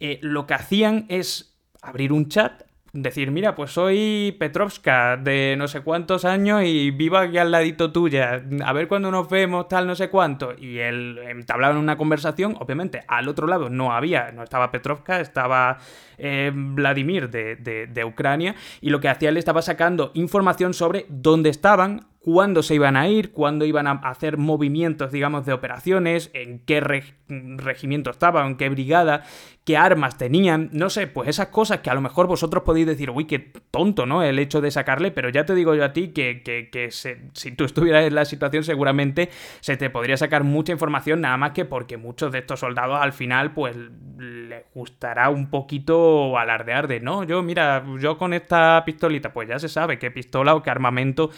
Eh, 0.00 0.18
lo 0.22 0.46
que 0.46 0.54
hacían 0.54 1.06
es 1.08 1.58
abrir 1.82 2.12
un 2.12 2.28
chat, 2.28 2.62
decir, 3.02 3.30
mira, 3.30 3.54
pues 3.54 3.72
soy 3.72 4.36
Petrovska 4.38 5.16
de 5.16 5.54
no 5.56 5.68
sé 5.68 5.80
cuántos 5.80 6.24
años 6.24 6.62
y 6.64 6.90
vivo 6.90 7.16
aquí 7.16 7.38
al 7.38 7.50
ladito 7.50 7.92
tuya, 7.92 8.42
a 8.64 8.72
ver 8.72 8.88
cuándo 8.88 9.10
nos 9.10 9.28
vemos, 9.28 9.68
tal, 9.68 9.86
no 9.86 9.94
sé 9.94 10.08
cuánto. 10.08 10.54
Y 10.56 10.78
él 10.78 11.18
entablaba 11.28 11.78
una 11.78 11.96
conversación, 11.96 12.56
obviamente 12.58 13.02
al 13.08 13.28
otro 13.28 13.46
lado 13.46 13.70
no 13.70 13.92
había, 13.92 14.32
no 14.32 14.42
estaba 14.42 14.70
Petrovska, 14.70 15.20
estaba 15.20 15.78
eh, 16.16 16.50
Vladimir 16.54 17.30
de, 17.30 17.56
de 17.56 18.04
Ucrania, 18.04 18.54
y 18.80 18.90
lo 18.90 19.00
que 19.00 19.08
hacía 19.08 19.28
él 19.28 19.36
estaba 19.36 19.62
sacando 19.62 20.10
información 20.14 20.74
sobre 20.74 21.06
dónde 21.08 21.50
estaban, 21.50 22.06
cuándo 22.20 22.62
se 22.62 22.74
iban 22.74 22.96
a 22.96 23.08
ir, 23.08 23.32
cuándo 23.32 23.64
iban 23.64 23.86
a 23.86 23.92
hacer 23.92 24.36
movimientos, 24.38 25.12
digamos, 25.12 25.46
de 25.46 25.52
operaciones, 25.52 26.30
en 26.34 26.58
qué 26.60 26.80
regimiento 27.28 28.10
estaban, 28.10 28.46
en 28.46 28.56
qué 28.56 28.68
brigada, 28.68 29.22
qué 29.64 29.76
armas 29.76 30.16
tenían, 30.16 30.70
no 30.72 30.88
sé, 30.88 31.06
pues 31.06 31.28
esas 31.28 31.48
cosas 31.48 31.80
que 31.80 31.90
a 31.90 31.94
lo 31.94 32.00
mejor 32.00 32.26
vosotros 32.26 32.62
podéis 32.64 32.86
decir, 32.86 33.10
uy, 33.10 33.26
qué 33.26 33.38
tonto, 33.70 34.06
¿no? 34.06 34.22
El 34.22 34.38
hecho 34.38 34.62
de 34.62 34.70
sacarle, 34.70 35.10
pero 35.10 35.28
ya 35.28 35.44
te 35.44 35.54
digo 35.54 35.74
yo 35.74 35.84
a 35.84 35.92
ti 35.92 36.08
que, 36.08 36.42
que, 36.42 36.90
si 36.90 37.52
tú 37.52 37.64
estuvieras 37.64 38.06
en 38.06 38.14
la 38.14 38.24
situación 38.24 38.64
seguramente 38.64 39.28
se 39.60 39.76
te 39.76 39.90
podría 39.90 40.16
sacar 40.16 40.42
mucha 40.42 40.72
información, 40.72 41.20
nada 41.20 41.36
más 41.36 41.52
que 41.52 41.66
porque 41.66 41.98
muchos 41.98 42.32
de 42.32 42.38
estos 42.38 42.60
soldados 42.60 42.98
al 42.98 43.12
final, 43.12 43.52
pues 43.52 43.76
les 43.76 44.64
gustará 44.74 45.28
un 45.28 45.50
poquito 45.50 46.38
alardear 46.38 46.88
de, 46.88 47.00
no, 47.00 47.24
yo, 47.24 47.42
mira, 47.42 47.84
yo 48.00 48.16
con 48.16 48.32
esta 48.32 48.82
pistolita, 48.86 49.34
pues 49.34 49.50
ya 49.50 49.58
se 49.58 49.68
sabe 49.68 49.98
qué 49.98 50.10
pistola 50.10 50.54
o 50.54 50.62
qué 50.62 50.70
armamento 50.70 51.30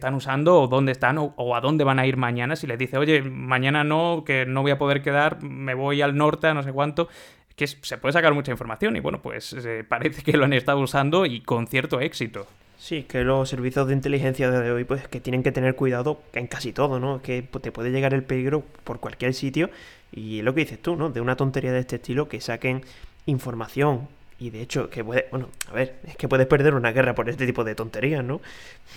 están 0.00 0.14
usando 0.14 0.62
o 0.62 0.66
dónde 0.66 0.92
están 0.92 1.18
o, 1.18 1.54
a 1.54 1.60
dónde 1.60 1.84
van 1.84 1.98
a 1.98 2.06
ir 2.06 2.16
mañana. 2.16 2.56
Si 2.56 2.66
les 2.66 2.78
dice, 2.78 2.96
oye, 2.96 3.22
mañana 3.22 3.84
no, 3.84 4.24
que 4.26 4.46
no 4.46 4.62
voy 4.62 4.70
a 4.70 4.78
poder 4.78 5.02
quedar, 5.02 5.42
me 5.42 5.74
voy 5.74 6.00
al 6.00 6.16
norte 6.16 6.48
a 6.48 6.54
no 6.54 6.62
sé 6.62 6.72
cuánto 6.72 7.08
que 7.54 7.66
se 7.66 7.98
puede 7.98 8.14
sacar 8.14 8.32
mucha 8.32 8.50
información 8.50 8.96
y 8.96 9.00
bueno, 9.00 9.20
pues 9.20 9.52
eh, 9.52 9.84
parece 9.88 10.22
que 10.22 10.36
lo 10.36 10.46
han 10.46 10.54
estado 10.54 10.80
usando 10.80 11.26
y 11.26 11.42
con 11.42 11.66
cierto 11.66 12.00
éxito. 12.00 12.46
Sí, 12.78 13.02
que 13.02 13.22
los 13.22 13.50
servicios 13.50 13.86
de 13.86 13.92
inteligencia 13.92 14.50
de 14.50 14.72
hoy 14.72 14.84
pues 14.84 15.06
que 15.06 15.20
tienen 15.20 15.42
que 15.42 15.52
tener 15.52 15.76
cuidado 15.76 16.22
en 16.32 16.46
casi 16.46 16.72
todo, 16.72 16.98
¿no? 16.98 17.20
Que 17.20 17.42
te 17.42 17.70
puede 17.70 17.90
llegar 17.90 18.14
el 18.14 18.22
peligro 18.22 18.62
por 18.84 19.00
cualquier 19.00 19.34
sitio 19.34 19.68
y 20.10 20.40
lo 20.40 20.54
que 20.54 20.60
dices 20.60 20.80
tú, 20.80 20.96
¿no? 20.96 21.10
De 21.10 21.20
una 21.20 21.36
tontería 21.36 21.72
de 21.72 21.80
este 21.80 21.96
estilo 21.96 22.26
que 22.26 22.40
saquen 22.40 22.82
información 23.26 24.08
Y 24.40 24.48
de 24.48 24.62
hecho, 24.62 24.88
que 24.88 25.04
puede, 25.04 25.26
bueno, 25.30 25.50
a 25.68 25.74
ver, 25.74 25.96
es 26.06 26.16
que 26.16 26.26
puedes 26.26 26.46
perder 26.46 26.74
una 26.74 26.92
guerra 26.92 27.14
por 27.14 27.28
este 27.28 27.44
tipo 27.44 27.62
de 27.62 27.74
tonterías, 27.74 28.24
¿no? 28.24 28.40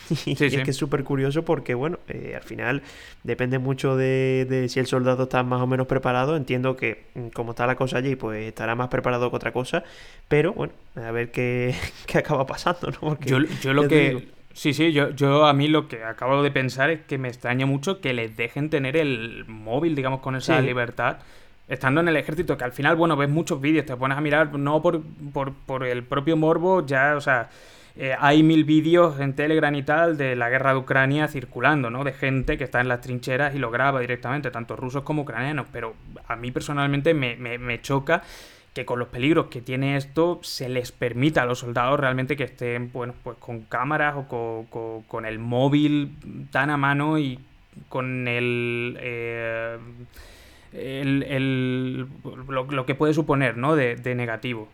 Y, 0.25 0.31
es 0.31 0.37
que 0.37 0.71
es 0.71 0.77
súper 0.77 1.03
curioso 1.03 1.43
porque, 1.43 1.73
bueno, 1.73 1.99
eh, 2.07 2.33
al 2.35 2.43
final 2.43 2.81
depende 3.23 3.59
mucho 3.59 3.97
de, 3.97 4.47
de, 4.49 4.69
si 4.69 4.79
el 4.79 4.87
soldado 4.87 5.23
está 5.23 5.43
más 5.43 5.61
o 5.61 5.67
menos 5.67 5.85
preparado. 5.85 6.37
Entiendo 6.37 6.77
que 6.77 7.03
mm, 7.15 7.27
como 7.27 7.51
está 7.51 7.67
la 7.67 7.75
cosa 7.75 7.97
allí, 7.97 8.15
pues 8.15 8.47
estará 8.47 8.75
más 8.75 8.87
preparado 8.87 9.29
que 9.29 9.35
otra 9.35 9.51
cosa. 9.51 9.83
Pero, 10.29 10.53
bueno, 10.53 10.71
a 10.95 11.11
ver 11.11 11.29
qué, 11.31 11.75
qué 12.07 12.19
acaba 12.19 12.45
pasando, 12.45 12.91
¿no? 12.91 12.99
Porque, 13.01 13.29
yo, 13.29 13.39
yo 13.61 13.73
lo 13.73 13.87
que... 13.89 14.29
Sí, 14.53 14.73
sí, 14.73 14.93
yo, 14.93 15.09
yo 15.09 15.45
a 15.45 15.53
mí 15.53 15.67
lo 15.67 15.89
que 15.89 16.03
acabo 16.03 16.41
de 16.41 16.51
pensar 16.51 16.89
es 16.89 17.01
que 17.01 17.17
me 17.17 17.27
extraña 17.27 17.65
mucho 17.65 17.99
que 17.99 18.13
les 18.13 18.37
dejen 18.37 18.69
tener 18.69 18.95
el 18.95 19.45
móvil, 19.47 19.95
digamos, 19.95 20.21
con 20.21 20.35
esa 20.35 20.61
libertad 20.61 21.17
estando 21.68 22.01
en 22.01 22.07
el 22.07 22.18
ejército, 22.18 22.57
que 22.57 22.64
al 22.64 22.72
final, 22.72 22.95
bueno, 22.95 23.16
ves 23.16 23.30
muchos 23.30 23.61
vídeos, 23.61 23.86
te 23.86 23.95
pones 23.95 24.18
a 24.18 24.22
mirar, 24.22 24.53
no 24.57 24.82
por, 24.82 25.01
por, 25.66 25.86
el 25.86 26.03
propio 26.03 26.38
morbo, 26.38 26.86
ya, 26.86 27.16
o 27.16 27.22
sea, 27.22 27.49
eh, 27.95 28.16
hay 28.20 28.43
mil 28.43 28.64
vídeos 28.64 29.20
en 29.20 29.34
Telegram 29.34 29.74
y 29.76 29.84
tal 29.84 30.18
de 30.18 30.36
la 30.36 30.49
guerra 30.49 30.74
de 30.74 30.80
Ucrania 30.80 31.28
circulando, 31.28 31.89
¿no? 31.89 32.03
De 32.03 32.14
gente 32.14 32.57
que 32.57 32.64
está 32.64 32.82
en 32.82 32.88
las 32.88 33.01
trincheras 33.01 33.55
y 33.55 33.59
lo 33.59 33.72
graba 33.72 33.99
directamente, 33.99 34.51
tanto 34.51 34.76
rusos 34.76 35.03
como 35.03 35.22
ucranianos, 35.22 35.68
pero 35.72 35.93
a 36.28 36.36
mí 36.36 36.51
personalmente 36.51 37.14
me, 37.14 37.36
me 37.36 37.82
choca 37.82 38.24
que 38.74 38.86
con 38.86 38.99
los 38.99 39.07
peligros 39.09 39.47
que 39.47 39.61
tiene 39.61 39.97
esto 39.97 40.39
se 40.41 40.68
les 40.68 40.91
permita 40.91 41.43
a 41.43 41.45
los 41.45 41.59
soldados 41.59 41.99
realmente 41.99 42.36
que 42.36 42.45
estén 42.45 42.91
bueno, 42.91 43.14
pues 43.24 43.38
con 43.38 43.61
cámaras 43.61 44.16
o 44.18 45.05
con, 45.07 45.26
el 45.26 45.39
móvil 45.39 46.16
tan 46.51 46.70
a 46.72 46.78
mano 46.78 47.20
y 47.20 47.39
con 47.89 48.28
el, 48.28 48.97
eh, 48.99 49.78
el, 50.74 52.07
lo, 52.47 52.86
que 52.86 52.95
puede 52.95 53.13
suponer 53.13 53.57
¿no? 53.57 53.76
de, 53.76 53.95
de 53.95 54.15
negativo. 54.15 54.69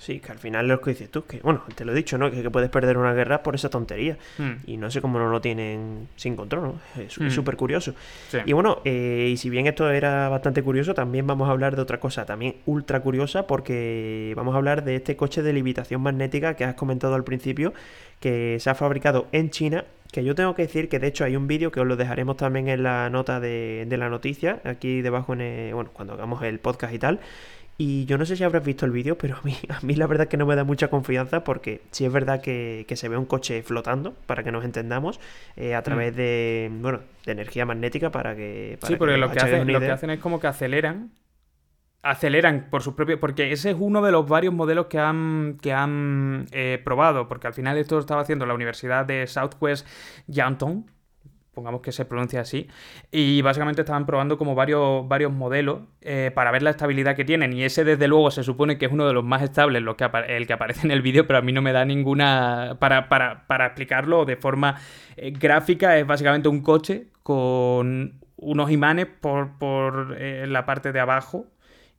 Sí, 0.00 0.20
que 0.20 0.30
al 0.30 0.38
final 0.38 0.68
lo 0.68 0.80
que 0.80 0.90
dices 0.90 1.10
tú, 1.10 1.24
que 1.24 1.40
bueno, 1.40 1.62
te 1.74 1.84
lo 1.84 1.92
he 1.92 1.94
dicho, 1.94 2.18
¿no? 2.18 2.30
Que, 2.30 2.50
puedes 2.50 2.70
perder 2.70 2.98
una 2.98 3.14
guerra 3.14 3.42
por 3.42 3.54
esa 3.54 3.70
tontería. 3.70 4.18
Hmm. 4.38 4.52
Y 4.66 4.76
no 4.76 4.90
sé 4.90 5.00
cómo 5.00 5.18
no 5.18 5.28
lo 5.28 5.40
tienen 5.40 6.08
sin 6.16 6.36
control, 6.36 6.62
¿no? 6.62 7.02
Es 7.02 7.18
hmm. 7.18 7.30
súper 7.30 7.56
curioso. 7.56 7.94
Y 8.44 8.52
bueno, 8.52 8.82
eh, 8.84 9.30
y 9.32 9.36
si 9.36 9.48
bien 9.50 9.66
esto 9.66 9.90
era 9.90 10.28
bastante 10.28 10.62
curioso, 10.62 10.94
también 10.94 11.26
vamos 11.26 11.48
a 11.48 11.52
hablar 11.52 11.76
de 11.76 11.82
otra 11.82 11.98
cosa, 11.98 12.26
también 12.26 12.56
ultra 12.66 13.00
curiosa, 13.00 13.46
porque 13.46 14.32
vamos 14.36 14.54
a 14.54 14.58
hablar 14.58 14.84
de 14.84 14.96
este 14.96 15.16
coche 15.16 15.42
de 15.42 15.52
limitación 15.52 16.02
magnética 16.02 16.54
que 16.54 16.64
has 16.64 16.74
comentado 16.74 17.14
al 17.14 17.24
principio, 17.24 17.72
que 18.20 18.58
se 18.60 18.70
ha 18.70 18.74
fabricado 18.74 19.28
en 19.32 19.50
China 19.50 19.84
que 20.16 20.24
yo 20.24 20.34
tengo 20.34 20.54
que 20.54 20.62
decir 20.62 20.88
que 20.88 20.98
de 20.98 21.08
hecho 21.08 21.26
hay 21.26 21.36
un 21.36 21.46
vídeo 21.46 21.70
que 21.70 21.78
os 21.78 21.86
lo 21.86 21.94
dejaremos 21.94 22.38
también 22.38 22.68
en 22.68 22.82
la 22.82 23.10
nota 23.10 23.38
de, 23.38 23.84
de 23.86 23.96
la 23.98 24.08
noticia, 24.08 24.62
aquí 24.64 25.02
debajo 25.02 25.34
en 25.34 25.74
bueno, 25.74 25.90
cuando 25.92 26.14
hagamos 26.14 26.42
el 26.42 26.58
podcast 26.58 26.94
y 26.94 26.98
tal, 26.98 27.20
y 27.76 28.06
yo 28.06 28.16
no 28.16 28.24
sé 28.24 28.34
si 28.34 28.42
habrás 28.42 28.64
visto 28.64 28.86
el 28.86 28.92
vídeo, 28.92 29.18
pero 29.18 29.36
a 29.36 29.42
mí, 29.42 29.54
a 29.68 29.78
mí 29.82 29.94
la 29.94 30.06
verdad 30.06 30.24
es 30.24 30.30
que 30.30 30.38
no 30.38 30.46
me 30.46 30.56
da 30.56 30.64
mucha 30.64 30.88
confianza 30.88 31.44
porque 31.44 31.82
sí 31.90 32.06
es 32.06 32.12
verdad 32.12 32.40
que, 32.40 32.86
se 32.90 33.08
ve 33.10 33.18
un 33.18 33.26
coche 33.26 33.62
flotando, 33.62 34.14
para 34.24 34.42
que 34.42 34.50
nos 34.52 34.64
entendamos, 34.64 35.20
eh, 35.54 35.74
a 35.74 35.82
través 35.82 36.14
mm. 36.14 36.16
de, 36.16 36.70
bueno, 36.80 37.00
de 37.26 37.32
energía 37.32 37.66
magnética 37.66 38.10
para 38.10 38.34
que... 38.34 38.78
sí, 38.86 38.96
porque 38.96 39.18
lo, 39.18 39.30
que 39.30 39.38
hacen, 39.38 39.70
lo 39.70 39.80
que 39.80 39.90
hacen 39.90 40.08
es 40.08 40.20
como 40.20 40.40
que 40.40 40.46
aceleran 40.46 41.10
aceleran 42.10 42.68
por 42.70 42.82
sus 42.82 42.94
propios. 42.94 43.18
Porque 43.18 43.52
ese 43.52 43.70
es 43.70 43.76
uno 43.78 44.02
de 44.02 44.12
los 44.12 44.28
varios 44.28 44.54
modelos 44.54 44.86
que 44.86 44.98
han, 44.98 45.58
que 45.60 45.72
han 45.72 46.46
eh, 46.52 46.80
probado. 46.84 47.28
Porque 47.28 47.46
al 47.46 47.54
final 47.54 47.76
esto 47.78 47.96
lo 47.96 48.00
estaba 48.00 48.22
haciendo 48.22 48.46
la 48.46 48.54
Universidad 48.54 49.04
de 49.06 49.26
Southwest 49.26 49.86
Yankton, 50.26 50.86
pongamos 51.56 51.80
que 51.80 51.90
se 51.90 52.04
pronuncia 52.04 52.42
así, 52.42 52.68
y 53.10 53.40
básicamente 53.40 53.80
estaban 53.80 54.04
probando 54.04 54.36
como 54.36 54.54
varios, 54.54 55.08
varios 55.08 55.32
modelos 55.32 55.80
eh, 56.02 56.30
para 56.34 56.50
ver 56.50 56.62
la 56.62 56.68
estabilidad 56.68 57.16
que 57.16 57.24
tienen, 57.24 57.54
y 57.54 57.64
ese 57.64 57.82
desde 57.82 58.08
luego 58.08 58.30
se 58.30 58.42
supone 58.42 58.76
que 58.76 58.84
es 58.84 58.92
uno 58.92 59.06
de 59.06 59.14
los 59.14 59.24
más 59.24 59.40
estables, 59.40 59.80
lo 59.82 59.96
que 59.96 60.06
el 60.28 60.46
que 60.46 60.52
aparece 60.52 60.86
en 60.86 60.90
el 60.90 61.00
vídeo, 61.00 61.26
pero 61.26 61.38
a 61.38 61.42
mí 61.42 61.52
no 61.52 61.62
me 61.62 61.72
da 61.72 61.86
ninguna... 61.86 62.76
Para, 62.78 63.08
para, 63.08 63.66
explicarlo 63.66 64.26
de 64.26 64.36
forma 64.36 64.78
eh, 65.16 65.30
gráfica, 65.30 65.98
es 65.98 66.06
básicamente 66.06 66.48
un 66.48 66.60
coche 66.60 67.06
con 67.22 68.20
unos 68.36 68.70
imanes 68.70 69.06
por, 69.06 69.56
por 69.58 70.20
la 70.20 70.66
parte 70.66 70.92
de 70.92 71.00
abajo, 71.00 71.46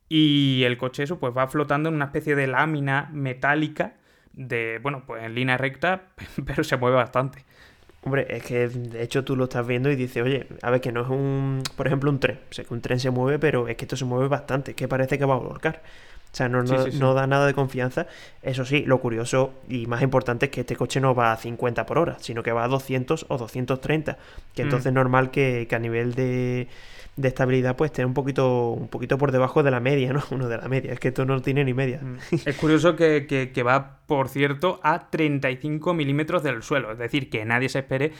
y 0.08 0.62
el 0.64 0.78
coche 0.78 1.02
eso 1.02 1.18
pues 1.18 1.36
va 1.36 1.48
flotando 1.48 1.88
en 1.88 1.96
una 1.96 2.06
especie 2.06 2.34
de 2.34 2.46
lámina 2.46 3.10
metálica 3.12 3.94
de, 4.32 4.78
bueno, 4.82 5.02
pues 5.06 5.24
en 5.24 5.34
línea 5.34 5.58
recta, 5.58 6.02
pero 6.46 6.64
se 6.64 6.76
mueve 6.76 6.96
bastante. 6.96 7.44
Hombre, 8.04 8.26
es 8.30 8.44
que 8.44 8.68
de 8.68 9.02
hecho 9.02 9.24
tú 9.24 9.34
lo 9.34 9.44
estás 9.44 9.66
viendo 9.66 9.90
y 9.90 9.96
dices, 9.96 10.22
oye, 10.22 10.46
a 10.62 10.70
ver, 10.70 10.80
que 10.80 10.92
no 10.92 11.02
es 11.02 11.08
un, 11.08 11.62
por 11.76 11.88
ejemplo, 11.88 12.10
un 12.10 12.20
tren. 12.20 12.38
sé 12.50 12.64
que 12.64 12.72
un 12.72 12.80
tren 12.80 13.00
se 13.00 13.10
mueve, 13.10 13.38
pero 13.38 13.66
es 13.66 13.76
que 13.76 13.84
esto 13.84 13.96
se 13.96 14.04
mueve 14.04 14.28
bastante, 14.28 14.70
es 14.70 14.76
que 14.76 14.86
parece 14.86 15.18
que 15.18 15.24
va 15.24 15.34
a 15.34 15.38
volcar. 15.38 15.82
O 16.32 16.36
sea, 16.38 16.48
no, 16.48 16.62
no, 16.62 17.14
da 17.14 17.26
nada 17.26 17.46
de 17.46 17.54
confianza. 17.54 18.06
Eso 18.42 18.64
sí, 18.64 18.84
lo 18.84 19.00
curioso 19.00 19.54
y 19.68 19.86
más 19.86 20.02
importante 20.02 20.46
es 20.46 20.52
que 20.52 20.60
este 20.60 20.76
coche 20.76 21.00
no 21.00 21.14
va 21.14 21.32
a 21.32 21.36
50 21.36 21.86
por 21.86 21.98
hora, 21.98 22.18
sino 22.20 22.42
que 22.42 22.52
va 22.52 22.64
a 22.64 22.68
200 22.68 23.26
o 23.28 23.38
230. 23.38 24.18
Que 24.54 24.62
mm. 24.62 24.66
entonces 24.66 24.86
es 24.86 24.92
normal 24.92 25.30
que 25.30 25.66
a 25.72 25.78
nivel 25.78 26.14
de, 26.14 26.68
de 27.18 27.28
estabilidad 27.28 27.76
pues 27.76 27.90
esté 27.90 28.04
un 28.04 28.14
poquito, 28.14 28.70
un 28.70 28.88
poquito 28.88 29.18
por 29.18 29.32
debajo 29.32 29.62
de 29.62 29.70
la 29.70 29.80
media, 29.80 30.12
¿no? 30.12 30.22
Uno 30.30 30.48
de 30.48 30.56
la 30.56 30.68
media, 30.68 30.92
es 30.92 31.00
que 31.00 31.08
esto 31.08 31.24
no 31.24 31.42
tiene 31.42 31.64
ni 31.64 31.74
media. 31.74 32.00
Mm. 32.00 32.16
Es 32.46 32.56
curioso 32.56 32.96
que, 32.96 33.62
va, 33.66 34.00
por 34.06 34.28
cierto, 34.28 34.80
a 34.82 35.10
35 35.10 35.94
milímetros 35.94 36.42
del 36.42 36.62
suelo, 36.62 36.92
es 36.92 36.98
decir, 36.98 37.28
que 37.28 37.44
nadie 37.44 37.68
se 37.68 37.80
espere 37.80 38.12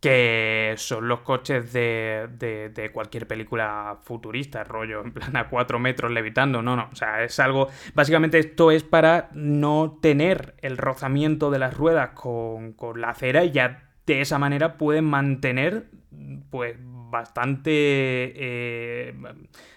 que 0.00 0.74
son 0.78 1.06
los 1.06 1.20
coches 1.20 1.72
de, 1.72 2.26
de, 2.36 2.90
cualquier 2.92 3.28
película 3.28 3.98
futurista, 4.02 4.64
rollo, 4.64 5.00
en 5.00 5.12
plan 5.12 5.36
a 5.36 5.48
4 5.48 5.78
metros 5.78 6.10
levitando, 6.10 6.60
no, 6.60 6.74
no, 6.74 6.88
o 6.90 6.96
sea, 6.96 7.22
es 7.22 7.38
algo, 7.38 7.68
básicamente 7.94 8.40
esto 8.40 8.72
es 8.72 8.82
para 8.82 9.30
no 9.32 10.00
tener 10.02 10.56
el 10.60 10.76
rozamiento 10.76 11.52
de 11.52 11.60
las 11.60 11.76
ruedas 11.76 12.10
con, 12.14 12.72
con 12.72 13.00
la 13.00 13.10
acera 13.10 13.44
y 13.44 13.52
ya 13.52 13.90
de 14.04 14.20
esa 14.20 14.40
manera 14.40 14.76
pueden 14.76 15.04
mantener, 15.04 15.86
pues, 16.50 16.76
bastante, 17.12 17.70
eh, 17.70 19.14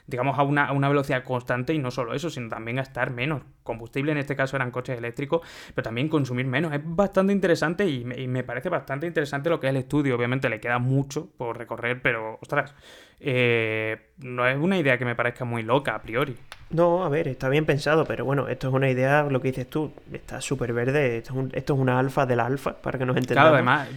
digamos, 0.07 0.37
a 0.37 0.43
una, 0.43 0.65
a 0.65 0.71
una, 0.71 0.87
velocidad 0.87 1.23
constante 1.23 1.73
y 1.73 1.79
no 1.79 1.91
solo 1.91 2.13
eso, 2.13 2.29
sino 2.29 2.49
también 2.49 2.77
gastar 2.77 3.11
menos 3.11 3.41
combustible, 3.63 4.11
en 4.11 4.19
este 4.19 4.35
caso 4.35 4.55
eran 4.55 4.71
coches 4.71 4.97
eléctricos, 4.97 5.41
pero 5.73 5.83
también 5.83 6.07
consumir 6.07 6.45
menos. 6.45 6.73
Es 6.73 6.81
bastante 6.83 7.33
interesante 7.33 7.87
y 7.87 8.05
me, 8.05 8.43
parece 8.43 8.69
bastante 8.69 9.07
interesante 9.07 9.49
lo 9.49 9.59
que 9.59 9.67
es 9.67 9.71
el 9.71 9.77
estudio. 9.77 10.15
Obviamente 10.15 10.49
le 10.49 10.59
queda 10.59 10.77
mucho 10.77 11.27
por 11.37 11.57
recorrer, 11.57 12.01
pero, 12.01 12.37
ostras, 12.41 12.75
eh, 13.19 14.11
no 14.19 14.47
es 14.47 14.57
una 14.57 14.77
idea 14.77 14.97
que 14.97 15.05
me 15.05 15.15
parezca 15.15 15.45
muy 15.45 15.63
loca 15.63 15.95
a 15.95 16.01
priori. 16.01 16.37
No, 16.69 17.03
a 17.03 17.09
ver, 17.09 17.27
está 17.27 17.47
bien 17.47 17.65
pensado, 17.65 18.05
pero 18.05 18.25
bueno, 18.25 18.47
esto 18.47 18.67
es 18.69 18.73
una 18.73 18.89
idea, 18.89 19.23
lo 19.23 19.39
que 19.39 19.49
dices 19.49 19.69
tú, 19.69 19.93
está 20.11 20.41
súper 20.41 20.73
verde, 20.73 21.17
esto 21.17 21.47
es, 21.53 21.69
una 21.69 21.99
alfa 21.99 22.25
de 22.25 22.35
la 22.35 22.45
alfa, 22.45 22.73
para 22.73 22.97
que 22.97 23.05
nos 23.05 23.15
entendamos. 23.15 23.51
Claro, 23.51 23.55
además, 23.55 23.87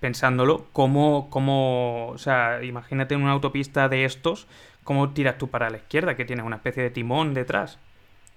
pensándolo, 0.00 0.66
¿cómo, 0.72 1.30
cómo, 1.30 2.08
o 2.08 2.18
sea, 2.18 2.62
imagínate 2.62 3.14
una 3.14 3.30
autopista 3.30 3.88
de 3.88 4.04
estos, 4.04 4.48
¿cómo 4.88 5.10
tiras 5.10 5.36
tú 5.36 5.48
para 5.48 5.68
la 5.68 5.76
izquierda? 5.76 6.16
Que 6.16 6.24
tienes 6.24 6.46
una 6.46 6.56
especie 6.56 6.82
de 6.82 6.88
timón 6.88 7.34
detrás. 7.34 7.78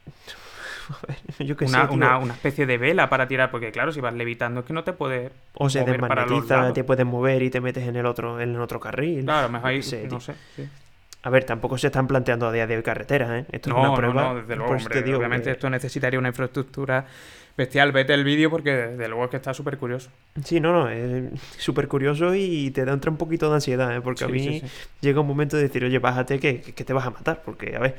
Yo 1.40 1.56
una, 1.62 1.90
una, 1.90 2.18
una, 2.18 2.34
especie 2.34 2.66
de 2.66 2.78
vela 2.78 3.08
para 3.08 3.26
tirar, 3.26 3.52
porque 3.52 3.72
claro, 3.72 3.94
si 3.94 4.02
vas 4.02 4.14
levitando 4.14 4.60
es 4.60 4.66
que 4.66 4.74
no 4.74 4.84
te 4.84 4.92
puedes. 4.92 5.32
O 5.54 5.70
se 5.70 5.86
desmagnetiza, 5.86 6.74
te 6.74 6.84
puedes 6.84 7.06
mover 7.06 7.42
y 7.42 7.50
te 7.50 7.62
metes 7.62 7.88
en 7.88 7.96
el 7.96 8.06
otro, 8.06 8.42
en 8.42 8.50
el 8.50 8.60
otro 8.60 8.82
carril. 8.82 9.24
Claro, 9.24 9.48
mejor 9.48 9.70
ahí, 9.70 9.82
no 10.10 10.20
sé. 10.20 10.36
Sí. 10.58 10.68
A 11.24 11.30
ver, 11.30 11.46
tampoco 11.46 11.78
se 11.78 11.88
están 11.88 12.06
planteando 12.06 12.48
a 12.48 12.52
día 12.52 12.68
de 12.68 12.76
hoy 12.76 12.84
carreteras, 12.84 13.30
¿eh? 13.30 13.46
Esto 13.54 13.70
es 13.70 13.76
una 13.78 13.96
prueba. 13.96 14.22
No, 14.22 14.36
desde 14.36 14.56
luego, 14.58 14.74
hombre, 14.74 15.16
Obviamente 15.16 15.52
esto 15.52 15.70
necesitaría 15.70 16.20
una 16.20 16.30
infraestructura 16.30 17.06
bestial. 17.58 17.92
Vete 17.92 18.14
el 18.14 18.24
vídeo 18.24 18.50
porque 18.50 18.72
desde 18.72 19.08
luego 19.08 19.26
es 19.26 19.30
que 19.30 19.38
está 19.38 19.54
súper 19.54 19.78
curioso. 19.78 20.10
Sí, 20.44 20.60
no, 20.60 20.72
no, 20.72 20.90
es 20.90 21.40
súper 21.58 21.88
curioso 21.88 22.34
y 22.36 22.72
te 22.72 22.86
da 22.86 22.94
un 22.94 23.18
poquito 23.18 23.50
de 23.50 23.56
ansiedad, 23.56 23.96
¿eh? 23.96 24.02
Porque 24.02 24.24
a 24.24 24.28
mí 24.28 24.62
llega 25.02 25.22
un 25.22 25.28
momento 25.28 25.58
de 25.58 25.64
decir, 25.64 25.84
oye, 25.84 26.00
bájate 26.00 26.40
que, 26.40 26.62
que, 26.62 26.84
te 26.84 26.94
vas 26.94 27.06
a 27.06 27.12
matar. 27.12 27.42
Porque, 27.44 27.76
a 27.76 27.80
ver, 27.80 27.96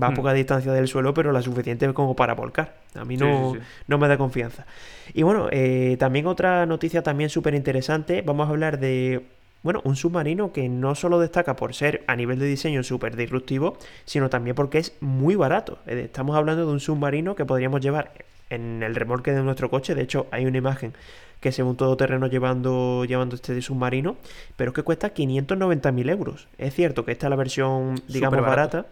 va 0.00 0.08
a 0.08 0.10
hmm. 0.10 0.14
poca 0.14 0.32
distancia 0.32 0.72
del 0.72 0.88
suelo, 0.88 1.14
pero 1.14 1.32
la 1.32 1.42
suficiente 1.42 1.92
como 1.92 2.14
para 2.16 2.34
volcar. 2.34 2.76
A 2.94 3.04
mí 3.04 3.16
no, 3.16 3.54
no 3.86 3.98
me 3.98 4.08
da 4.08 4.18
confianza. 4.18 4.66
Y 5.14 5.22
bueno, 5.22 5.48
eh, 5.50 5.96
también 5.98 6.26
otra 6.26 6.66
noticia 6.66 7.02
también 7.02 7.30
súper 7.30 7.54
interesante. 7.54 8.22
Vamos 8.22 8.48
a 8.48 8.50
hablar 8.50 8.78
de 8.78 9.22
bueno, 9.62 9.82
un 9.84 9.94
submarino 9.94 10.52
que 10.52 10.68
no 10.68 10.94
solo 10.94 11.18
destaca 11.18 11.56
por 11.56 11.74
ser 11.74 12.02
a 12.06 12.16
nivel 12.16 12.38
de 12.38 12.46
diseño 12.46 12.82
súper 12.82 13.16
disruptivo, 13.16 13.76
sino 14.04 14.30
también 14.30 14.56
porque 14.56 14.78
es 14.78 14.94
muy 15.00 15.34
barato. 15.34 15.78
Estamos 15.86 16.36
hablando 16.36 16.64
de 16.64 16.72
un 16.72 16.80
submarino 16.80 17.34
que 17.34 17.44
podríamos 17.44 17.80
llevar 17.80 18.12
en 18.50 18.82
el 18.82 18.94
remolque 18.94 19.32
de 19.32 19.42
nuestro 19.42 19.70
coche. 19.70 19.94
De 19.94 20.02
hecho, 20.02 20.26
hay 20.30 20.46
una 20.46 20.58
imagen 20.58 20.92
que 21.40 21.52
se 21.52 21.62
ve 21.62 21.68
un 21.70 21.76
todoterreno 21.76 22.26
llevando, 22.26 23.04
llevando 23.04 23.34
este 23.34 23.60
submarino, 23.62 24.16
pero 24.56 24.70
es 24.70 24.74
que 24.74 24.82
cuesta 24.82 25.14
590.000 25.14 26.10
euros. 26.10 26.48
Es 26.58 26.74
cierto 26.74 27.04
que 27.04 27.12
esta 27.12 27.26
es 27.26 27.30
la 27.30 27.36
versión, 27.36 27.94
digamos, 28.08 28.40
barata. 28.42 28.86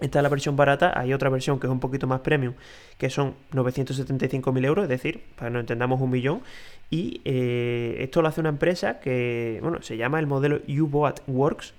Esta 0.00 0.18
es 0.18 0.22
la 0.22 0.28
versión 0.28 0.56
barata, 0.56 0.92
hay 0.98 1.14
otra 1.14 1.30
versión 1.30 1.58
que 1.58 1.66
es 1.66 1.70
un 1.70 1.80
poquito 1.80 2.06
más 2.06 2.20
premium, 2.20 2.52
que 2.98 3.08
son 3.08 3.34
975.000 3.52 4.66
euros, 4.66 4.82
es 4.82 4.88
decir, 4.90 5.22
para 5.36 5.48
que 5.48 5.54
nos 5.54 5.60
entendamos 5.60 6.00
un 6.00 6.10
millón. 6.10 6.42
Y 6.90 7.22
eh, 7.24 7.96
esto 8.00 8.20
lo 8.20 8.28
hace 8.28 8.40
una 8.40 8.50
empresa 8.50 9.00
que, 9.00 9.58
bueno, 9.62 9.80
se 9.80 9.96
llama 9.96 10.20
el 10.20 10.26
modelo 10.26 10.60
U-Boat 10.68 11.20
Works, 11.26 11.72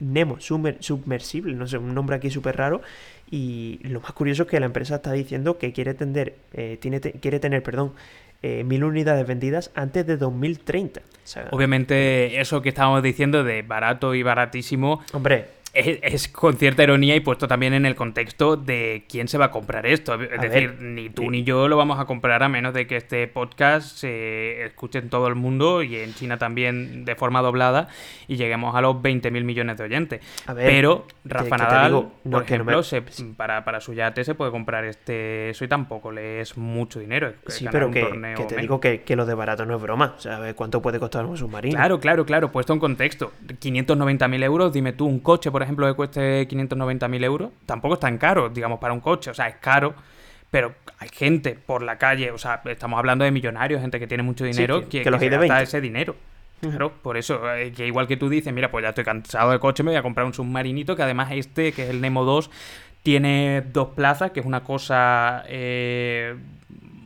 Nemo 0.00 0.38
submersible, 0.40 1.54
no 1.54 1.66
sé, 1.66 1.78
un 1.78 1.94
nombre 1.94 2.16
aquí 2.16 2.30
súper 2.30 2.56
raro. 2.56 2.82
Y 3.30 3.78
lo 3.84 4.00
más 4.00 4.12
curioso 4.12 4.42
es 4.42 4.48
que 4.48 4.58
la 4.58 4.66
empresa 4.66 4.96
está 4.96 5.12
diciendo 5.12 5.58
que 5.58 5.72
quiere 5.72 5.94
tener, 5.94 6.34
eh, 6.52 6.78
tiene, 6.80 7.00
quiere 7.00 7.38
tener, 7.38 7.62
perdón, 7.62 7.92
eh, 8.42 8.64
mil 8.64 8.82
unidades 8.84 9.26
vendidas 9.26 9.70
antes 9.74 10.06
de 10.06 10.16
2030. 10.16 11.02
Obviamente, 11.50 12.40
eso 12.40 12.62
que 12.62 12.70
estábamos 12.70 13.02
diciendo 13.02 13.44
de 13.44 13.62
barato 13.62 14.14
y 14.14 14.22
baratísimo. 14.22 15.00
Hombre, 15.12 15.46
es, 15.72 16.28
con 16.28 16.56
cierta 16.56 16.82
ironía 16.82 17.14
y 17.14 17.20
puesto 17.20 17.46
también 17.46 17.74
en 17.74 17.86
el 17.86 17.94
contexto 17.94 18.56
de 18.56 19.04
quién 19.08 19.28
se 19.28 19.38
va 19.38 19.46
a 19.46 19.50
comprar 19.50 19.86
esto. 19.86 20.14
Es 20.14 20.40
decir, 20.40 20.76
ni 20.80 21.10
tú 21.10 21.30
ni 21.30 21.44
yo 21.44 21.68
lo 21.68 21.76
vamos 21.76 22.00
a 22.00 22.04
comprar 22.04 22.42
a 22.42 22.48
menos 22.48 22.74
de 22.74 22.86
que 22.86 22.96
este 22.96 23.26
podcast 23.28 23.96
se 23.96 24.64
escuche 24.64 24.98
en 24.98 25.10
todo 25.10 25.28
el 25.28 25.34
mundo 25.34 25.82
y 25.82 25.96
en 25.96 26.14
China 26.14 26.38
también 26.38 27.04
de 27.04 27.14
forma 27.14 27.42
doblada 27.42 27.88
y 28.26 28.36
lleguemos 28.36 28.74
a 28.74 28.80
los 28.80 28.96
20.000 28.96 29.44
millones 29.44 29.76
de 29.76 29.84
oyentes. 29.84 30.20
Pero 30.54 31.06
Rafa 31.24 31.56
Nadal, 31.56 32.08
por 32.28 32.42
ejemplo, 32.42 32.82
para, 33.36 33.64
para 33.64 33.80
su 33.80 33.94
yate 33.94 34.24
se 34.24 34.34
puede 34.34 34.50
comprar 34.50 34.84
este 34.84 35.50
eso 35.50 35.64
y 35.64 35.68
tampoco 35.68 36.10
le 36.10 36.40
es 36.40 36.56
mucho 36.56 37.00
dinero. 37.00 37.32
Sí, 37.46 37.66
pero 37.70 37.90
que, 37.90 38.04
te 38.48 38.56
digo 38.56 38.80
que, 38.80 39.02
que, 39.02 39.16
lo 39.16 39.26
de 39.26 39.34
barato 39.34 39.66
no 39.66 39.76
es 39.76 39.82
broma. 39.82 40.14
Sea, 40.18 40.54
¿cuánto 40.54 40.82
puede 40.82 40.98
costar 40.98 41.24
un 41.26 41.36
submarino? 41.36 41.76
Claro, 41.76 42.00
claro, 42.00 42.24
claro. 42.24 42.52
Puesto 42.52 42.72
en 42.72 42.78
contexto. 42.78 43.32
590.000 43.46 44.44
euros, 44.44 44.72
dime 44.72 44.92
tú, 44.92 45.06
un 45.06 45.20
coche, 45.20 45.50
por 45.50 45.59
por 45.60 45.64
ejemplo, 45.64 45.86
que 45.88 45.92
cueste 45.92 46.48
590.000 46.48 47.22
euros, 47.22 47.50
tampoco 47.66 47.92
es 47.92 48.00
tan 48.00 48.16
caro, 48.16 48.48
digamos, 48.48 48.80
para 48.80 48.94
un 48.94 49.00
coche. 49.00 49.30
O 49.30 49.34
sea, 49.34 49.46
es 49.46 49.56
caro, 49.56 49.92
pero 50.50 50.74
hay 50.98 51.10
gente 51.12 51.54
por 51.54 51.82
la 51.82 51.98
calle, 51.98 52.30
o 52.30 52.38
sea, 52.38 52.62
estamos 52.64 52.98
hablando 52.98 53.26
de 53.26 53.30
millonarios, 53.30 53.82
gente 53.82 54.00
que 54.00 54.06
tiene 54.06 54.22
mucho 54.22 54.46
dinero, 54.46 54.88
que, 54.88 55.02
que, 55.02 55.10
gasta 55.10 55.60
ese 55.60 55.82
dinero. 55.82 56.16
Claro, 56.62 56.92
por 57.02 57.18
eso, 57.18 57.42
eh, 57.54 57.72
que 57.72 57.86
igual 57.86 58.06
que 58.06 58.16
tú 58.16 58.30
dices, 58.30 58.54
mira, 58.54 58.70
pues 58.70 58.82
ya 58.84 58.88
estoy 58.88 59.04
cansado 59.04 59.50
del 59.50 59.60
coche, 59.60 59.82
me 59.82 59.90
voy 59.90 59.98
a 59.98 60.02
comprar 60.02 60.24
un 60.24 60.32
submarinito, 60.32 60.96
que 60.96 61.02
además 61.02 61.28
este, 61.32 61.72
que 61.72 61.82
es 61.82 61.90
el 61.90 62.00
Nemo 62.00 62.24
2, 62.24 62.50
tiene 63.02 63.62
dos 63.70 63.88
plazas, 63.88 64.30
que 64.30 64.40
es 64.40 64.46
una 64.46 64.64
cosa 64.64 65.44
eh, 65.46 66.36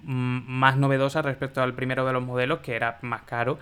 más 0.04 0.76
novedosa 0.76 1.22
respecto 1.22 1.60
al 1.60 1.74
primero 1.74 2.06
de 2.06 2.12
los 2.12 2.22
modelos, 2.22 2.60
que 2.60 2.76
era 2.76 2.98
más 3.02 3.22
caro 3.22 3.58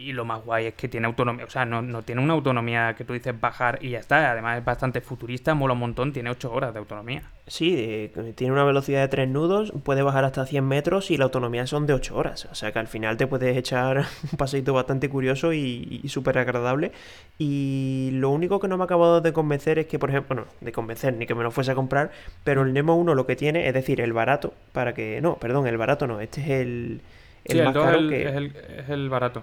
y 0.00 0.12
lo 0.12 0.24
más 0.24 0.44
guay 0.44 0.66
es 0.66 0.74
que 0.74 0.88
tiene 0.88 1.06
autonomía, 1.06 1.44
o 1.44 1.50
sea, 1.50 1.64
no, 1.64 2.02
tiene 2.02 2.22
una 2.22 2.32
autonomía 2.32 2.94
que 2.94 3.04
tú 3.04 3.12
dices 3.12 3.38
bajar 3.38 3.78
y 3.82 3.90
ya 3.90 3.98
está. 3.98 4.30
Además 4.30 4.58
es 4.58 4.64
bastante 4.64 5.00
futurista, 5.00 5.54
mola 5.54 5.74
un 5.74 5.80
montón, 5.80 6.12
tiene 6.12 6.30
8 6.30 6.52
horas 6.52 6.72
de 6.72 6.78
autonomía. 6.78 7.22
Sí, 7.46 8.10
tiene 8.36 8.52
una 8.52 8.64
velocidad 8.64 9.00
de 9.00 9.08
3 9.08 9.28
nudos, 9.28 9.72
puede 9.84 10.02
bajar 10.02 10.24
hasta 10.24 10.46
100 10.46 10.66
metros 10.66 11.10
y 11.10 11.16
la 11.16 11.24
autonomía 11.24 11.66
son 11.66 11.86
de 11.86 11.94
8 11.94 12.16
horas. 12.16 12.46
O 12.50 12.54
sea 12.54 12.72
que 12.72 12.78
al 12.78 12.88
final 12.88 13.16
te 13.16 13.26
puedes 13.26 13.56
echar 13.56 13.98
un 14.32 14.38
paseito 14.38 14.72
bastante 14.72 15.08
curioso 15.08 15.52
y, 15.52 16.02
súper 16.08 16.38
agradable. 16.38 16.92
Y 17.38 18.10
lo 18.14 18.30
único 18.30 18.60
que 18.60 18.68
no 18.68 18.76
me 18.76 18.84
ha 18.84 18.86
acabado 18.86 19.20
de 19.20 19.32
convencer 19.32 19.78
es 19.78 19.86
que, 19.86 19.98
por 19.98 20.10
ejemplo, 20.10 20.36
no, 20.36 20.44
de 20.60 20.72
convencer 20.72 21.14
ni 21.14 21.26
que 21.26 21.34
me 21.34 21.42
lo 21.42 21.50
fuese 21.50 21.72
a 21.72 21.74
comprar, 21.74 22.10
pero 22.44 22.62
el 22.62 22.72
Nemo 22.72 22.96
1 22.96 23.14
lo 23.14 23.26
que 23.26 23.36
tiene, 23.36 23.68
es 23.68 23.74
decir, 23.74 24.00
el 24.00 24.12
barato, 24.12 24.54
para 24.72 24.94
que... 24.94 25.20
No, 25.20 25.36
perdón, 25.36 25.66
el 25.66 25.76
barato 25.76 26.06
no, 26.06 26.20
este 26.20 26.40
es 26.40 26.48
el... 26.50 27.00
El 27.44 27.64
más 27.64 27.74
caro 27.74 28.08
que... 28.08 28.28
es, 28.28 28.34
el, 28.34 28.46
es 28.78 28.88
el 28.88 29.08
barato. 29.08 29.42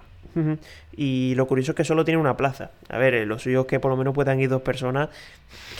Y 0.96 1.34
lo 1.36 1.46
curioso 1.46 1.72
es 1.72 1.76
que 1.76 1.84
solo 1.84 2.04
tiene 2.04 2.20
una 2.20 2.36
plaza. 2.36 2.70
A 2.88 2.98
ver, 2.98 3.26
lo 3.26 3.38
suyo 3.38 3.62
es 3.62 3.66
que 3.66 3.80
por 3.80 3.90
lo 3.90 3.96
menos 3.96 4.14
puedan 4.14 4.40
ir 4.40 4.48
dos 4.48 4.62
personas, 4.62 5.08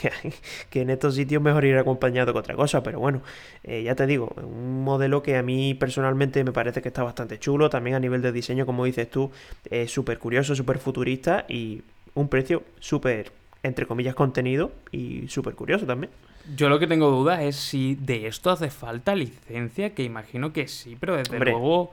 que, 0.70 0.80
en 0.80 0.90
estos 0.90 1.14
sitios 1.14 1.42
mejor 1.42 1.64
ir 1.64 1.76
acompañado 1.76 2.32
que 2.32 2.38
otra 2.38 2.54
cosa, 2.54 2.82
pero 2.82 3.00
bueno, 3.00 3.22
eh, 3.64 3.82
ya 3.82 3.94
te 3.94 4.06
digo, 4.06 4.32
un 4.36 4.84
modelo 4.84 5.22
que 5.22 5.36
a 5.36 5.42
mí 5.42 5.74
personalmente 5.74 6.42
me 6.44 6.52
parece 6.52 6.82
que 6.82 6.88
está 6.88 7.02
bastante 7.02 7.38
chulo, 7.38 7.70
también 7.70 7.96
a 7.96 8.00
nivel 8.00 8.22
de 8.22 8.32
diseño, 8.32 8.66
como 8.66 8.84
dices 8.84 9.10
tú, 9.10 9.30
es 9.70 9.90
súper 9.90 10.18
curioso, 10.18 10.54
súper 10.54 10.78
futurista 10.78 11.44
y 11.48 11.82
un 12.14 12.28
precio 12.28 12.62
súper, 12.80 13.32
entre 13.62 13.86
comillas, 13.86 14.14
contenido 14.14 14.72
y 14.90 15.28
súper 15.28 15.54
curioso 15.54 15.86
también. 15.86 16.10
Yo 16.56 16.70
lo 16.70 16.78
que 16.78 16.86
tengo 16.86 17.10
duda 17.10 17.42
es 17.42 17.56
si 17.56 17.94
de 17.96 18.26
esto 18.26 18.50
hace 18.50 18.70
falta 18.70 19.14
licencia, 19.14 19.94
que 19.94 20.02
imagino 20.02 20.52
que 20.52 20.66
sí, 20.66 20.96
pero 20.98 21.16
desde 21.16 21.38
luego 21.38 21.92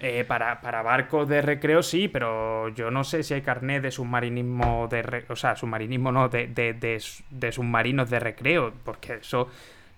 eh, 0.00 0.24
para, 0.26 0.60
para, 0.60 0.82
barcos 0.82 1.28
de 1.28 1.40
recreo 1.40 1.82
sí, 1.82 2.08
pero 2.08 2.68
yo 2.68 2.90
no 2.90 3.02
sé 3.02 3.22
si 3.22 3.34
hay 3.34 3.42
carnet 3.42 3.82
de 3.82 3.90
submarinismo 3.90 4.88
de 4.88 5.24
o 5.28 5.36
sea, 5.36 5.56
submarinismo 5.56 6.12
no, 6.12 6.28
de, 6.28 6.48
de, 6.48 6.74
de, 6.74 7.52
submarinos 7.52 8.10
de 8.10 8.20
recreo, 8.20 8.72
porque 8.84 9.14
eso 9.14 9.48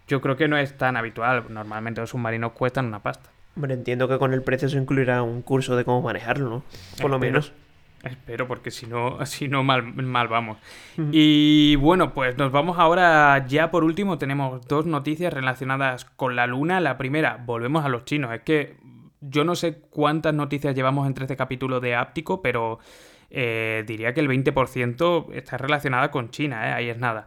yo 0.07 0.21
creo 0.21 0.37
que 0.37 0.47
no 0.47 0.57
es 0.57 0.77
tan 0.77 0.97
habitual. 0.97 1.45
Normalmente 1.49 2.01
los 2.01 2.11
submarinos 2.11 2.53
cuestan 2.53 2.87
una 2.87 3.01
pasta. 3.01 3.31
Bueno, 3.57 3.75
entiendo 3.75 4.09
que 4.09 4.19
con 4.19 4.33
el 4.33 4.43
precio 4.43 4.69
se 4.69 4.79
incluirá 4.79 5.23
un 5.23 5.43
curso 5.43 5.75
de 5.77 5.85
cómo 5.85 6.01
manejarlo, 6.01 6.49
¿no? 6.49 6.63
Por 7.01 7.11
lo 7.11 7.19
menos. 7.19 7.53
Espero, 8.05 8.47
porque 8.47 8.71
si 8.71 8.87
no, 8.87 9.19
si 9.27 9.49
no 9.49 9.65
mal, 9.65 9.83
mal 9.83 10.29
vamos. 10.29 10.59
Y 11.11 11.77
bueno, 11.77 12.15
pues 12.15 12.37
nos 12.39 12.53
vamos 12.53 12.79
ahora, 12.79 13.45
ya 13.47 13.71
por 13.71 13.85
último, 13.85 14.19
tenemos 14.19 14.67
dos 14.69 14.87
noticias 14.87 15.33
relacionadas 15.33 16.05
con 16.05 16.37
la 16.37 16.47
luna. 16.47 16.81
La 16.81 16.97
primera, 16.99 17.43
volvemos 17.45 17.85
a 17.85 17.89
los 17.89 18.05
chinos. 18.05 18.33
Es 18.33 18.43
que 18.43 18.77
yo 19.21 19.45
no 19.45 19.55
sé 19.55 19.81
cuántas 19.91 20.35
noticias 20.35 20.75
llevamos 20.75 21.07
entre 21.07 21.25
este 21.25 21.37
capítulo 21.37 21.81
de 21.81 21.95
Áptico, 21.95 22.43
pero 22.43 22.79
eh, 23.31 23.85
diría 23.87 24.15
que 24.15 24.21
el 24.21 24.29
20% 24.29 25.33
está 25.33 25.57
relacionada 25.59 26.11
con 26.11 26.31
China, 26.31 26.69
¿eh? 26.69 26.73
ahí 26.73 26.89
es 26.89 26.99
nada. 26.99 27.27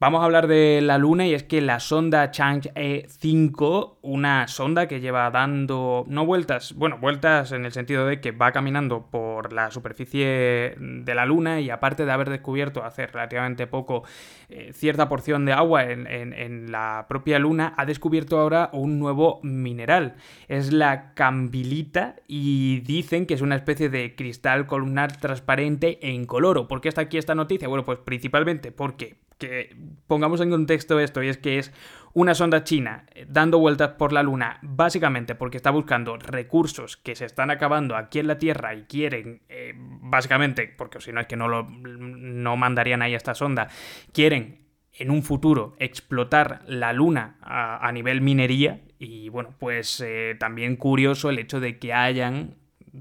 Vamos 0.00 0.20
a 0.20 0.24
hablar 0.24 0.48
de 0.48 0.80
la 0.82 0.98
Luna 0.98 1.26
y 1.26 1.34
es 1.34 1.44
que 1.44 1.60
la 1.60 1.80
sonda 1.80 2.30
Chang'e 2.30 3.06
5, 3.08 4.00
una 4.02 4.48
sonda 4.48 4.86
que 4.86 5.00
lleva 5.00 5.30
dando, 5.30 6.04
no 6.08 6.26
vueltas, 6.26 6.74
bueno, 6.74 6.98
vueltas 6.98 7.52
en 7.52 7.64
el 7.64 7.72
sentido 7.72 8.04
de 8.04 8.20
que 8.20 8.32
va 8.32 8.52
caminando 8.52 9.06
por 9.10 9.52
la 9.52 9.70
superficie 9.70 10.74
de 10.78 11.14
la 11.14 11.24
Luna 11.24 11.60
y 11.60 11.70
aparte 11.70 12.04
de 12.04 12.12
haber 12.12 12.28
descubierto 12.28 12.84
hace 12.84 13.06
relativamente 13.06 13.66
poco 13.66 14.04
eh, 14.50 14.72
cierta 14.74 15.08
porción 15.08 15.46
de 15.46 15.52
agua 15.52 15.84
en, 15.84 16.06
en, 16.06 16.70
la 16.70 17.06
propia 17.08 17.38
Luna, 17.38 17.72
ha 17.76 17.86
descubierto 17.86 18.38
ahora 18.38 18.70
un 18.72 18.98
nuevo 18.98 19.40
mineral. 19.42 20.16
Es 20.48 20.72
la 20.72 21.14
cambilita 21.14 22.16
y 22.26 22.80
dicen 22.80 23.26
que 23.26 23.34
es 23.34 23.40
una 23.40 23.56
especie 23.56 23.88
de 23.88 24.14
cristal 24.16 24.66
columnar 24.66 25.16
transparente 25.16 25.98
e 26.02 26.10
incoloro. 26.10 26.68
¿Por 26.68 26.80
qué 26.80 26.88
está 26.88 27.02
aquí 27.02 27.16
esta 27.16 27.34
noticia? 27.34 27.68
Bueno, 27.68 27.84
pues 27.84 28.00
principalmente 28.00 28.70
porque 28.70 29.23
que 29.38 29.76
pongamos 30.06 30.40
en 30.40 30.50
contexto 30.50 31.00
esto, 31.00 31.22
y 31.22 31.28
es 31.28 31.38
que 31.38 31.58
es 31.58 31.72
una 32.12 32.34
sonda 32.34 32.64
china 32.64 33.06
eh, 33.14 33.26
dando 33.28 33.58
vueltas 33.58 33.90
por 33.90 34.12
la 34.12 34.22
Luna, 34.22 34.58
básicamente 34.62 35.34
porque 35.34 35.56
está 35.56 35.70
buscando 35.70 36.16
recursos 36.16 36.96
que 36.96 37.16
se 37.16 37.24
están 37.24 37.50
acabando 37.50 37.96
aquí 37.96 38.20
en 38.20 38.28
la 38.28 38.38
Tierra 38.38 38.74
y 38.74 38.84
quieren, 38.84 39.42
eh, 39.48 39.74
básicamente, 39.76 40.72
porque 40.76 41.00
si 41.00 41.12
no 41.12 41.20
es 41.20 41.26
que 41.26 41.36
no, 41.36 41.48
lo, 41.48 41.64
no 41.68 42.56
mandarían 42.56 43.02
ahí 43.02 43.14
esta 43.14 43.34
sonda, 43.34 43.68
quieren 44.12 44.64
en 44.96 45.10
un 45.10 45.22
futuro 45.22 45.74
explotar 45.78 46.62
la 46.66 46.92
Luna 46.92 47.36
a, 47.42 47.90
nivel 47.92 48.20
minería. 48.20 48.80
Y 48.98 49.28
bueno, 49.28 49.54
pues 49.58 50.00
eh, 50.00 50.36
también 50.38 50.76
curioso 50.76 51.30
el 51.30 51.38
hecho 51.38 51.60
de 51.60 51.78
que 51.78 51.92
hayan 51.92 52.54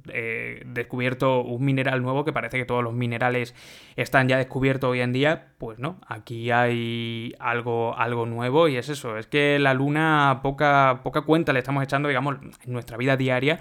eh, 0.10 0.64
descubierto 0.66 1.42
un 1.44 1.64
mineral 1.64 2.02
nuevo 2.02 2.26
que 2.26 2.34
parece 2.34 2.58
que 2.58 2.66
todos 2.66 2.84
los 2.84 2.94
minerales 2.94 3.56
están 3.96 4.28
ya 4.28 4.38
descubiertos 4.38 4.90
hoy 4.90 5.02
en 5.02 5.14
día, 5.14 5.54
pues 5.58 5.80
no, 5.80 6.00
aquí 6.08 6.52
hay 6.52 7.34
algo, 7.40 7.98
algo 7.98 8.26
nuevo 8.26 8.68
y 8.68 8.78
es 8.78 8.90
eso, 8.90 9.18
es 9.18 9.28
que 9.28 9.60
la 9.60 9.74
luna 9.74 10.40
poca, 10.42 11.02
poca 11.04 11.22
cuenta 11.22 11.54
le 11.54 11.60
estamos 11.60 11.84
echando, 11.84 12.10
digamos, 12.10 12.38
en 12.66 12.74
nuestra 12.74 12.98
vida 12.98 13.18
diaria. 13.18 13.60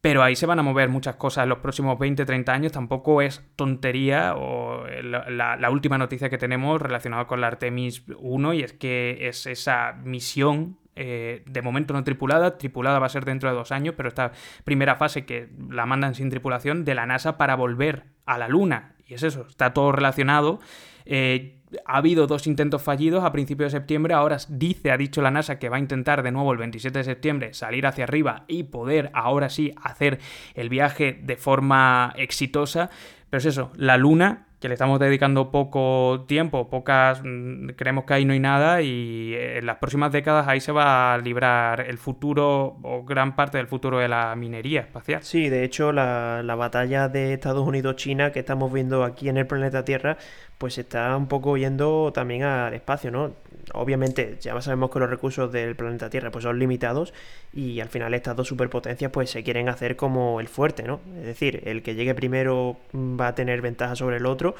Pero 0.00 0.22
ahí 0.22 0.34
se 0.34 0.46
van 0.46 0.58
a 0.58 0.62
mover 0.62 0.88
muchas 0.88 1.16
cosas 1.16 1.42
en 1.42 1.50
los 1.50 1.58
próximos 1.58 1.98
20, 1.98 2.24
30 2.24 2.52
años. 2.52 2.72
Tampoco 2.72 3.20
es 3.20 3.44
tontería 3.54 4.34
o 4.34 4.86
la, 4.86 5.70
última 5.70 5.98
noticia 5.98 6.30
que 6.30 6.38
tenemos 6.38 6.80
relacionada 6.80 7.26
con 7.26 7.42
la 7.42 7.48
Artemis 7.48 8.04
1 8.18 8.54
y 8.54 8.62
es 8.62 8.72
que 8.72 9.28
es 9.28 9.44
esa 9.44 9.92
misión 10.02 10.78
eh, 11.02 11.42
de 11.46 11.62
momento 11.62 11.94
no 11.94 12.04
tripulada, 12.04 12.58
tripulada 12.58 12.98
va 12.98 13.06
a 13.06 13.08
ser 13.08 13.24
dentro 13.24 13.48
de 13.48 13.56
dos 13.56 13.72
años, 13.72 13.94
pero 13.96 14.10
esta 14.10 14.32
primera 14.64 14.96
fase 14.96 15.24
que 15.24 15.48
la 15.70 15.86
mandan 15.86 16.14
sin 16.14 16.28
tripulación 16.28 16.84
de 16.84 16.94
la 16.94 17.06
NASA 17.06 17.38
para 17.38 17.56
volver 17.56 18.04
a 18.26 18.36
la 18.36 18.48
Luna. 18.48 18.96
Y 19.06 19.14
es 19.14 19.22
eso, 19.22 19.46
está 19.48 19.72
todo 19.72 19.92
relacionado. 19.92 20.60
Eh, 21.06 21.62
ha 21.86 21.96
habido 21.96 22.26
dos 22.26 22.46
intentos 22.46 22.82
fallidos 22.82 23.24
a 23.24 23.32
principios 23.32 23.72
de 23.72 23.78
septiembre, 23.78 24.12
ahora 24.12 24.36
dice, 24.50 24.90
ha 24.90 24.98
dicho 24.98 25.22
la 25.22 25.30
NASA 25.30 25.58
que 25.58 25.70
va 25.70 25.76
a 25.76 25.80
intentar 25.80 26.22
de 26.22 26.32
nuevo 26.32 26.52
el 26.52 26.58
27 26.58 26.98
de 26.98 27.04
septiembre 27.04 27.54
salir 27.54 27.86
hacia 27.86 28.04
arriba 28.04 28.44
y 28.46 28.64
poder 28.64 29.10
ahora 29.14 29.48
sí 29.48 29.72
hacer 29.82 30.20
el 30.52 30.68
viaje 30.68 31.18
de 31.22 31.36
forma 31.38 32.12
exitosa. 32.16 32.90
Pero 33.30 33.38
es 33.38 33.46
eso, 33.46 33.72
la 33.74 33.96
Luna 33.96 34.48
que 34.60 34.68
le 34.68 34.74
estamos 34.74 35.00
dedicando 35.00 35.50
poco 35.50 36.26
tiempo, 36.28 36.68
pocas, 36.68 37.22
mm, 37.24 37.70
creemos 37.76 38.04
que 38.04 38.14
ahí 38.14 38.24
no 38.26 38.34
hay 38.34 38.40
nada 38.40 38.82
y 38.82 39.34
en 39.34 39.64
las 39.64 39.78
próximas 39.78 40.12
décadas 40.12 40.46
ahí 40.48 40.60
se 40.60 40.70
va 40.70 41.14
a 41.14 41.18
librar 41.18 41.80
el 41.80 41.96
futuro 41.96 42.76
o 42.82 43.04
gran 43.04 43.34
parte 43.36 43.56
del 43.56 43.66
futuro 43.66 43.98
de 43.98 44.08
la 44.08 44.36
minería 44.36 44.82
espacial. 44.82 45.22
Sí, 45.22 45.48
de 45.48 45.64
hecho 45.64 45.92
la, 45.92 46.42
la 46.44 46.54
batalla 46.56 47.08
de 47.08 47.32
Estados 47.32 47.66
Unidos-China 47.66 48.32
que 48.32 48.40
estamos 48.40 48.70
viendo 48.70 49.02
aquí 49.02 49.30
en 49.30 49.38
el 49.38 49.46
planeta 49.46 49.84
Tierra 49.84 50.18
pues 50.60 50.76
está 50.76 51.16
un 51.16 51.26
poco 51.26 51.56
yendo 51.56 52.12
también 52.12 52.42
al 52.42 52.74
espacio, 52.74 53.10
¿no? 53.10 53.32
Obviamente 53.74 54.36
ya 54.40 54.60
sabemos 54.60 54.90
que 54.90 54.98
los 54.98 55.10
recursos 55.10 55.50
del 55.52 55.76
planeta 55.76 56.10
Tierra 56.10 56.30
pues 56.30 56.44
son 56.44 56.58
limitados 56.58 57.12
y 57.52 57.80
al 57.80 57.88
final 57.88 58.14
estas 58.14 58.36
dos 58.36 58.48
superpotencias 58.48 59.10
pues 59.10 59.30
se 59.30 59.42
quieren 59.42 59.68
hacer 59.68 59.96
como 59.96 60.40
el 60.40 60.48
fuerte, 60.48 60.82
¿no? 60.82 61.00
Es 61.18 61.26
decir, 61.26 61.62
el 61.64 61.82
que 61.82 61.94
llegue 61.94 62.14
primero 62.14 62.76
va 62.94 63.28
a 63.28 63.34
tener 63.34 63.60
ventaja 63.60 63.96
sobre 63.96 64.16
el 64.18 64.26
otro, 64.26 64.54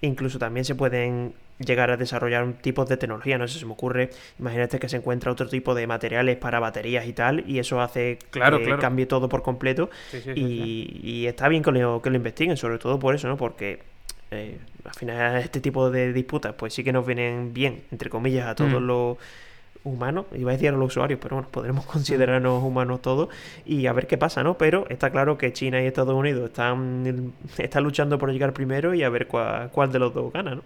incluso 0.00 0.38
también 0.38 0.64
se 0.64 0.74
pueden 0.74 1.34
llegar 1.58 1.90
a 1.90 1.96
desarrollar 1.96 2.52
tipos 2.60 2.88
de 2.88 2.96
tecnología. 2.96 3.38
No 3.38 3.48
sé, 3.48 3.58
se 3.58 3.66
me 3.66 3.72
ocurre, 3.72 4.10
imagínate 4.38 4.78
que 4.78 4.88
se 4.88 4.96
encuentra 4.96 5.32
otro 5.32 5.48
tipo 5.48 5.74
de 5.74 5.86
materiales 5.86 6.36
para 6.36 6.60
baterías 6.60 7.06
y 7.06 7.12
tal, 7.12 7.44
y 7.48 7.58
eso 7.58 7.80
hace 7.80 8.18
claro, 8.30 8.58
que 8.58 8.76
cambie 8.78 9.06
todo 9.06 9.28
por 9.28 9.42
completo. 9.42 9.90
y, 10.34 11.26
está 11.26 11.48
bien 11.48 11.62
que 11.62 11.72
lo, 11.72 12.02
que 12.02 12.10
lo 12.10 12.16
investiguen, 12.16 12.56
sobre 12.56 12.78
todo 12.78 12.98
por 12.98 13.14
eso, 13.14 13.28
¿no? 13.28 13.36
Porque 13.36 13.80
eh, 14.36 14.58
al 14.84 14.94
final 14.94 15.36
este 15.36 15.60
tipo 15.60 15.90
de 15.90 16.12
disputas 16.12 16.54
pues 16.54 16.74
sí 16.74 16.84
que 16.84 16.92
nos 16.92 17.06
vienen 17.06 17.52
bien, 17.52 17.84
entre 17.90 18.10
comillas, 18.10 18.46
a 18.46 18.54
todos 18.54 18.80
mm. 18.80 18.86
los 18.86 19.18
humanos, 19.84 20.26
iba 20.36 20.50
a 20.50 20.54
decir 20.54 20.68
a 20.68 20.72
los 20.72 20.88
usuarios, 20.88 21.18
pero 21.22 21.36
bueno, 21.36 21.48
podremos 21.50 21.86
considerarnos 21.86 22.62
humanos 22.62 23.02
todos 23.02 23.28
y 23.64 23.86
a 23.86 23.92
ver 23.92 24.06
qué 24.06 24.18
pasa, 24.18 24.42
¿no? 24.42 24.58
Pero 24.58 24.86
está 24.88 25.10
claro 25.10 25.38
que 25.38 25.52
China 25.52 25.82
y 25.82 25.86
Estados 25.86 26.14
Unidos 26.14 26.46
están, 26.46 27.32
están 27.58 27.84
luchando 27.84 28.18
por 28.18 28.30
llegar 28.30 28.52
primero 28.52 28.94
y 28.94 29.02
a 29.02 29.08
ver 29.08 29.26
cuál, 29.26 29.70
cuál 29.70 29.92
de 29.92 29.98
los 29.98 30.12
dos 30.12 30.32
gana, 30.32 30.54
¿no? 30.56 30.62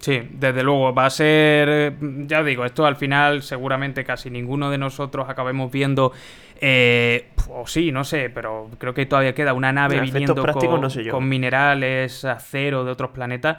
Sí, 0.00 0.20
desde 0.30 0.62
luego, 0.62 0.94
va 0.94 1.06
a 1.06 1.10
ser, 1.10 1.94
ya 2.26 2.44
digo, 2.44 2.64
esto 2.64 2.86
al 2.86 2.94
final 2.94 3.42
seguramente 3.42 4.04
casi 4.04 4.30
ninguno 4.30 4.70
de 4.70 4.78
nosotros 4.78 5.28
acabemos 5.28 5.72
viendo, 5.72 6.12
eh, 6.60 7.28
o 7.50 7.66
sí, 7.66 7.92
no 7.92 8.04
sé, 8.04 8.30
pero 8.30 8.70
creo 8.78 8.94
que 8.94 9.06
todavía 9.06 9.34
queda 9.34 9.52
una 9.52 9.72
nave 9.72 10.00
viniendo 10.00 10.34
con, 10.44 10.90
con 11.10 11.28
minerales, 11.28 12.24
acero 12.24 12.84
de 12.84 12.90
otros 12.90 13.10
planetas 13.10 13.58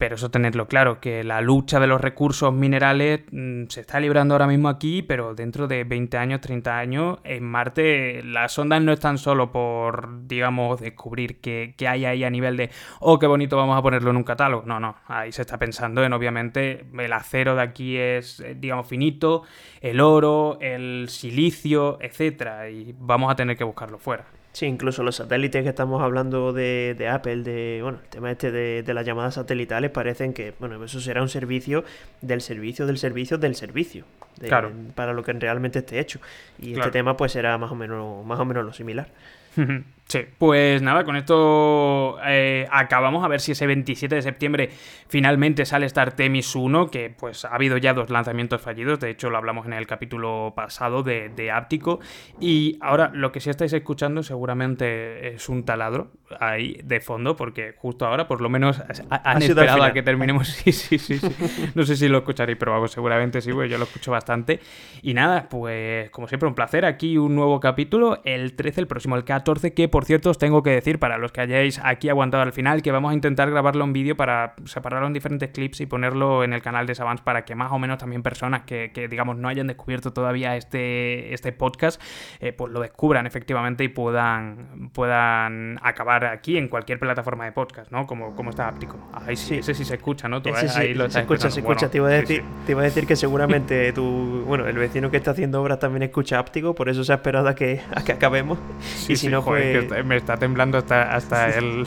pero 0.00 0.14
eso 0.14 0.30
tenerlo 0.30 0.66
claro, 0.66 0.98
que 0.98 1.22
la 1.24 1.42
lucha 1.42 1.78
de 1.78 1.86
los 1.86 2.00
recursos 2.00 2.54
minerales 2.54 3.20
mm, 3.30 3.64
se 3.68 3.82
está 3.82 4.00
librando 4.00 4.32
ahora 4.32 4.46
mismo 4.46 4.70
aquí, 4.70 5.02
pero 5.02 5.34
dentro 5.34 5.68
de 5.68 5.84
20 5.84 6.16
años, 6.16 6.40
30 6.40 6.78
años, 6.78 7.18
en 7.22 7.44
Marte 7.44 8.22
las 8.24 8.58
ondas 8.58 8.80
no 8.80 8.94
están 8.94 9.18
solo 9.18 9.52
por, 9.52 10.26
digamos, 10.26 10.80
descubrir 10.80 11.42
qué, 11.42 11.74
hay 11.86 12.06
ahí 12.06 12.24
a 12.24 12.30
nivel 12.30 12.56
de, 12.56 12.70
oh, 13.00 13.18
qué 13.18 13.26
bonito, 13.26 13.58
vamos 13.58 13.78
a 13.78 13.82
ponerlo 13.82 14.10
en 14.10 14.16
un 14.16 14.24
catálogo. 14.24 14.62
No, 14.64 14.80
no, 14.80 14.96
ahí 15.06 15.32
se 15.32 15.42
está 15.42 15.58
pensando 15.58 16.02
en, 16.02 16.14
obviamente, 16.14 16.86
el 16.98 17.12
acero 17.12 17.54
de 17.54 17.60
aquí 17.60 17.98
es, 17.98 18.40
eh, 18.40 18.56
digamos, 18.58 18.88
finito, 18.88 19.42
el 19.82 20.00
oro, 20.00 20.56
el 20.62 21.10
silicio, 21.10 21.98
etcétera, 22.00 22.70
y 22.70 22.94
vamos 22.98 23.30
a 23.30 23.36
tener 23.36 23.54
que 23.54 23.64
buscarlo 23.64 23.98
fuera. 23.98 24.39
Sí, 24.52 24.66
incluso 24.66 25.04
los 25.04 25.16
satélites 25.16 25.62
que 25.62 25.68
estamos 25.68 26.02
hablando 26.02 26.52
de, 26.52 26.96
de 26.98 27.08
Apple, 27.08 27.42
de 27.42 27.80
bueno, 27.82 27.98
el 28.02 28.08
tema 28.08 28.32
este 28.32 28.50
de, 28.50 28.82
de, 28.82 28.94
las 28.94 29.06
llamadas 29.06 29.34
satelitales, 29.34 29.90
parecen 29.92 30.32
que, 30.32 30.54
bueno, 30.58 30.82
eso 30.84 31.00
será 31.00 31.22
un 31.22 31.28
servicio 31.28 31.84
del 32.20 32.40
servicio 32.40 32.86
del 32.86 32.98
servicio 32.98 33.38
del 33.38 33.54
servicio. 33.54 34.04
claro. 34.40 34.72
Para 34.96 35.12
lo 35.12 35.22
que 35.22 35.32
realmente 35.34 35.78
esté 35.78 36.00
hecho. 36.00 36.20
Y 36.58 36.72
este 36.72 36.90
tema, 36.90 37.16
pues, 37.16 37.32
será 37.32 37.56
más 37.58 37.70
o 37.70 37.76
menos, 37.76 38.26
más 38.26 38.40
o 38.40 38.44
menos 38.44 38.64
lo 38.64 38.72
similar. 38.72 39.08
Sí, 40.10 40.26
pues 40.38 40.82
nada, 40.82 41.04
con 41.04 41.14
esto 41.14 42.16
eh, 42.26 42.66
acabamos. 42.72 43.24
A 43.24 43.28
ver 43.28 43.40
si 43.40 43.52
ese 43.52 43.64
27 43.68 44.16
de 44.16 44.22
septiembre 44.22 44.70
finalmente 45.06 45.64
sale 45.64 45.86
Star 45.86 46.08
Artemis 46.08 46.56
1, 46.56 46.90
que 46.90 47.14
pues 47.16 47.44
ha 47.44 47.54
habido 47.54 47.76
ya 47.76 47.94
dos 47.94 48.10
lanzamientos 48.10 48.60
fallidos, 48.60 48.98
de 48.98 49.10
hecho 49.10 49.30
lo 49.30 49.38
hablamos 49.38 49.66
en 49.66 49.72
el 49.72 49.86
capítulo 49.86 50.52
pasado 50.56 51.04
de, 51.04 51.28
de 51.28 51.52
Áptico, 51.52 52.00
y 52.40 52.76
ahora 52.80 53.12
lo 53.14 53.30
que 53.30 53.40
sí 53.40 53.50
estáis 53.50 53.72
escuchando 53.72 54.24
seguramente 54.24 55.34
es 55.34 55.48
un 55.48 55.64
taladro 55.64 56.10
ahí 56.40 56.80
de 56.82 57.00
fondo, 57.00 57.36
porque 57.36 57.74
justo 57.76 58.04
ahora 58.04 58.26
por 58.26 58.40
lo 58.40 58.48
menos 58.48 58.82
han 59.10 59.42
esperado 59.42 59.84
a 59.84 59.92
que 59.92 60.02
terminemos, 60.02 60.48
sí, 60.48 60.72
sí, 60.72 60.98
sí, 60.98 61.18
sí, 61.18 61.70
no 61.76 61.84
sé 61.84 61.94
si 61.94 62.08
lo 62.08 62.18
escucharéis, 62.18 62.58
pero 62.58 62.72
vamos, 62.72 62.90
seguramente 62.90 63.40
sí, 63.40 63.52
pues 63.52 63.70
yo 63.70 63.78
lo 63.78 63.84
escucho 63.84 64.10
bastante, 64.10 64.58
y 65.02 65.14
nada, 65.14 65.48
pues 65.48 66.10
como 66.10 66.26
siempre 66.26 66.48
un 66.48 66.56
placer, 66.56 66.84
aquí 66.84 67.16
un 67.16 67.36
nuevo 67.36 67.60
capítulo, 67.60 68.20
el 68.24 68.56
13, 68.56 68.80
el 68.80 68.86
próximo, 68.88 69.14
el 69.14 69.22
14, 69.22 69.72
que 69.72 69.88
por 69.88 69.99
por 70.00 70.06
cierto, 70.06 70.30
os 70.30 70.38
tengo 70.38 70.62
que 70.62 70.70
decir, 70.70 70.98
para 70.98 71.18
los 71.18 71.30
que 71.30 71.42
hayáis 71.42 71.78
aquí 71.84 72.08
aguantado 72.08 72.42
al 72.42 72.54
final, 72.54 72.80
que 72.80 72.90
vamos 72.90 73.10
a 73.10 73.14
intentar 73.14 73.50
grabarlo 73.50 73.84
en 73.84 73.92
vídeo 73.92 74.16
para 74.16 74.54
separarlo 74.64 75.06
en 75.06 75.12
diferentes 75.12 75.50
clips 75.50 75.82
y 75.82 75.84
ponerlo 75.84 76.42
en 76.42 76.54
el 76.54 76.62
canal 76.62 76.86
de 76.86 76.94
Savants 76.94 77.20
para 77.20 77.44
que 77.44 77.54
más 77.54 77.70
o 77.70 77.78
menos 77.78 77.98
también 77.98 78.22
personas 78.22 78.62
que, 78.62 78.90
digamos, 79.10 79.36
no 79.36 79.46
hayan 79.46 79.66
descubierto 79.66 80.14
todavía 80.14 80.56
este, 80.56 81.34
este 81.34 81.52
podcast, 81.52 82.00
eh, 82.40 82.54
pues 82.54 82.72
lo 82.72 82.80
descubran 82.80 83.26
efectivamente 83.26 83.84
y 83.84 83.88
puedan, 83.88 84.88
puedan 84.94 85.78
acabar 85.82 86.24
aquí 86.24 86.56
en 86.56 86.68
cualquier 86.68 86.98
plataforma 86.98 87.44
de 87.44 87.52
podcast, 87.52 87.92
¿no? 87.92 88.06
Como, 88.06 88.34
como 88.34 88.48
está 88.48 88.68
áptico. 88.68 88.96
Ahí 89.12 89.36
sí, 89.36 89.56
ese 89.56 89.74
sí 89.74 89.84
se 89.84 89.96
escucha, 89.96 90.30
¿no? 90.30 90.40
Tú 90.40 90.48
ahí, 90.48 90.94
lo 90.94 91.10
se 91.10 91.20
escucha, 91.20 91.50
se 91.50 91.60
escucha. 91.60 91.90
te, 91.90 91.98
iba 91.98 92.08
a 92.08 92.12
decir, 92.12 92.42
te 92.64 92.72
iba 92.72 92.80
a 92.80 92.84
decir 92.84 93.06
que 93.06 93.16
seguramente 93.16 93.92
tu, 93.92 94.44
bueno, 94.46 94.66
el 94.66 94.78
vecino 94.78 95.10
que 95.10 95.18
está 95.18 95.32
haciendo 95.32 95.60
obras 95.60 95.78
también 95.78 96.04
escucha 96.04 96.38
áptico, 96.38 96.74
por 96.74 96.88
eso 96.88 97.04
se 97.04 97.12
ha 97.12 97.16
esperado 97.16 97.48
a 97.48 97.54
que, 97.54 97.82
a 97.94 98.02
que 98.02 98.12
acabemos. 98.12 98.58
y 99.06 99.16
si 99.16 99.28
no, 99.28 99.44
pues 99.44 99.89
me 100.04 100.16
está 100.16 100.36
temblando 100.36 100.78
hasta, 100.78 101.14
hasta, 101.14 101.48
el, 101.58 101.86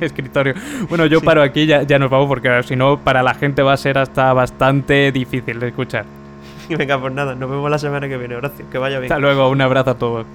escritorio. 0.00 0.54
Bueno, 0.88 1.06
yo 1.06 1.20
paro 1.20 1.42
aquí, 1.42 1.66
ya, 1.66 1.82
ya 1.82 1.98
nos 1.98 2.10
vamos, 2.10 2.28
porque 2.28 2.62
si 2.64 2.76
no, 2.76 2.98
para 2.98 3.22
la 3.22 3.34
gente 3.34 3.62
va 3.62 3.72
a 3.72 3.76
ser 3.76 3.98
hasta 3.98 4.32
bastante 4.32 5.12
difícil 5.12 5.60
de 5.60 5.68
escuchar. 5.68 6.04
Y 6.66 6.76
venga, 6.76 6.98
pues 6.98 7.12
nada, 7.12 7.34
nos 7.34 7.50
vemos 7.50 7.70
la 7.70 7.78
semana 7.78 8.08
que 8.08 8.16
viene, 8.16 8.36
Horacio. 8.36 8.64
Que 8.70 8.78
vaya 8.78 8.98
bien. 8.98 9.12
Hasta 9.12 9.20
luego, 9.20 9.50
un 9.50 9.60
abrazo 9.60 9.90
a 9.90 9.98
todos. 9.98 10.26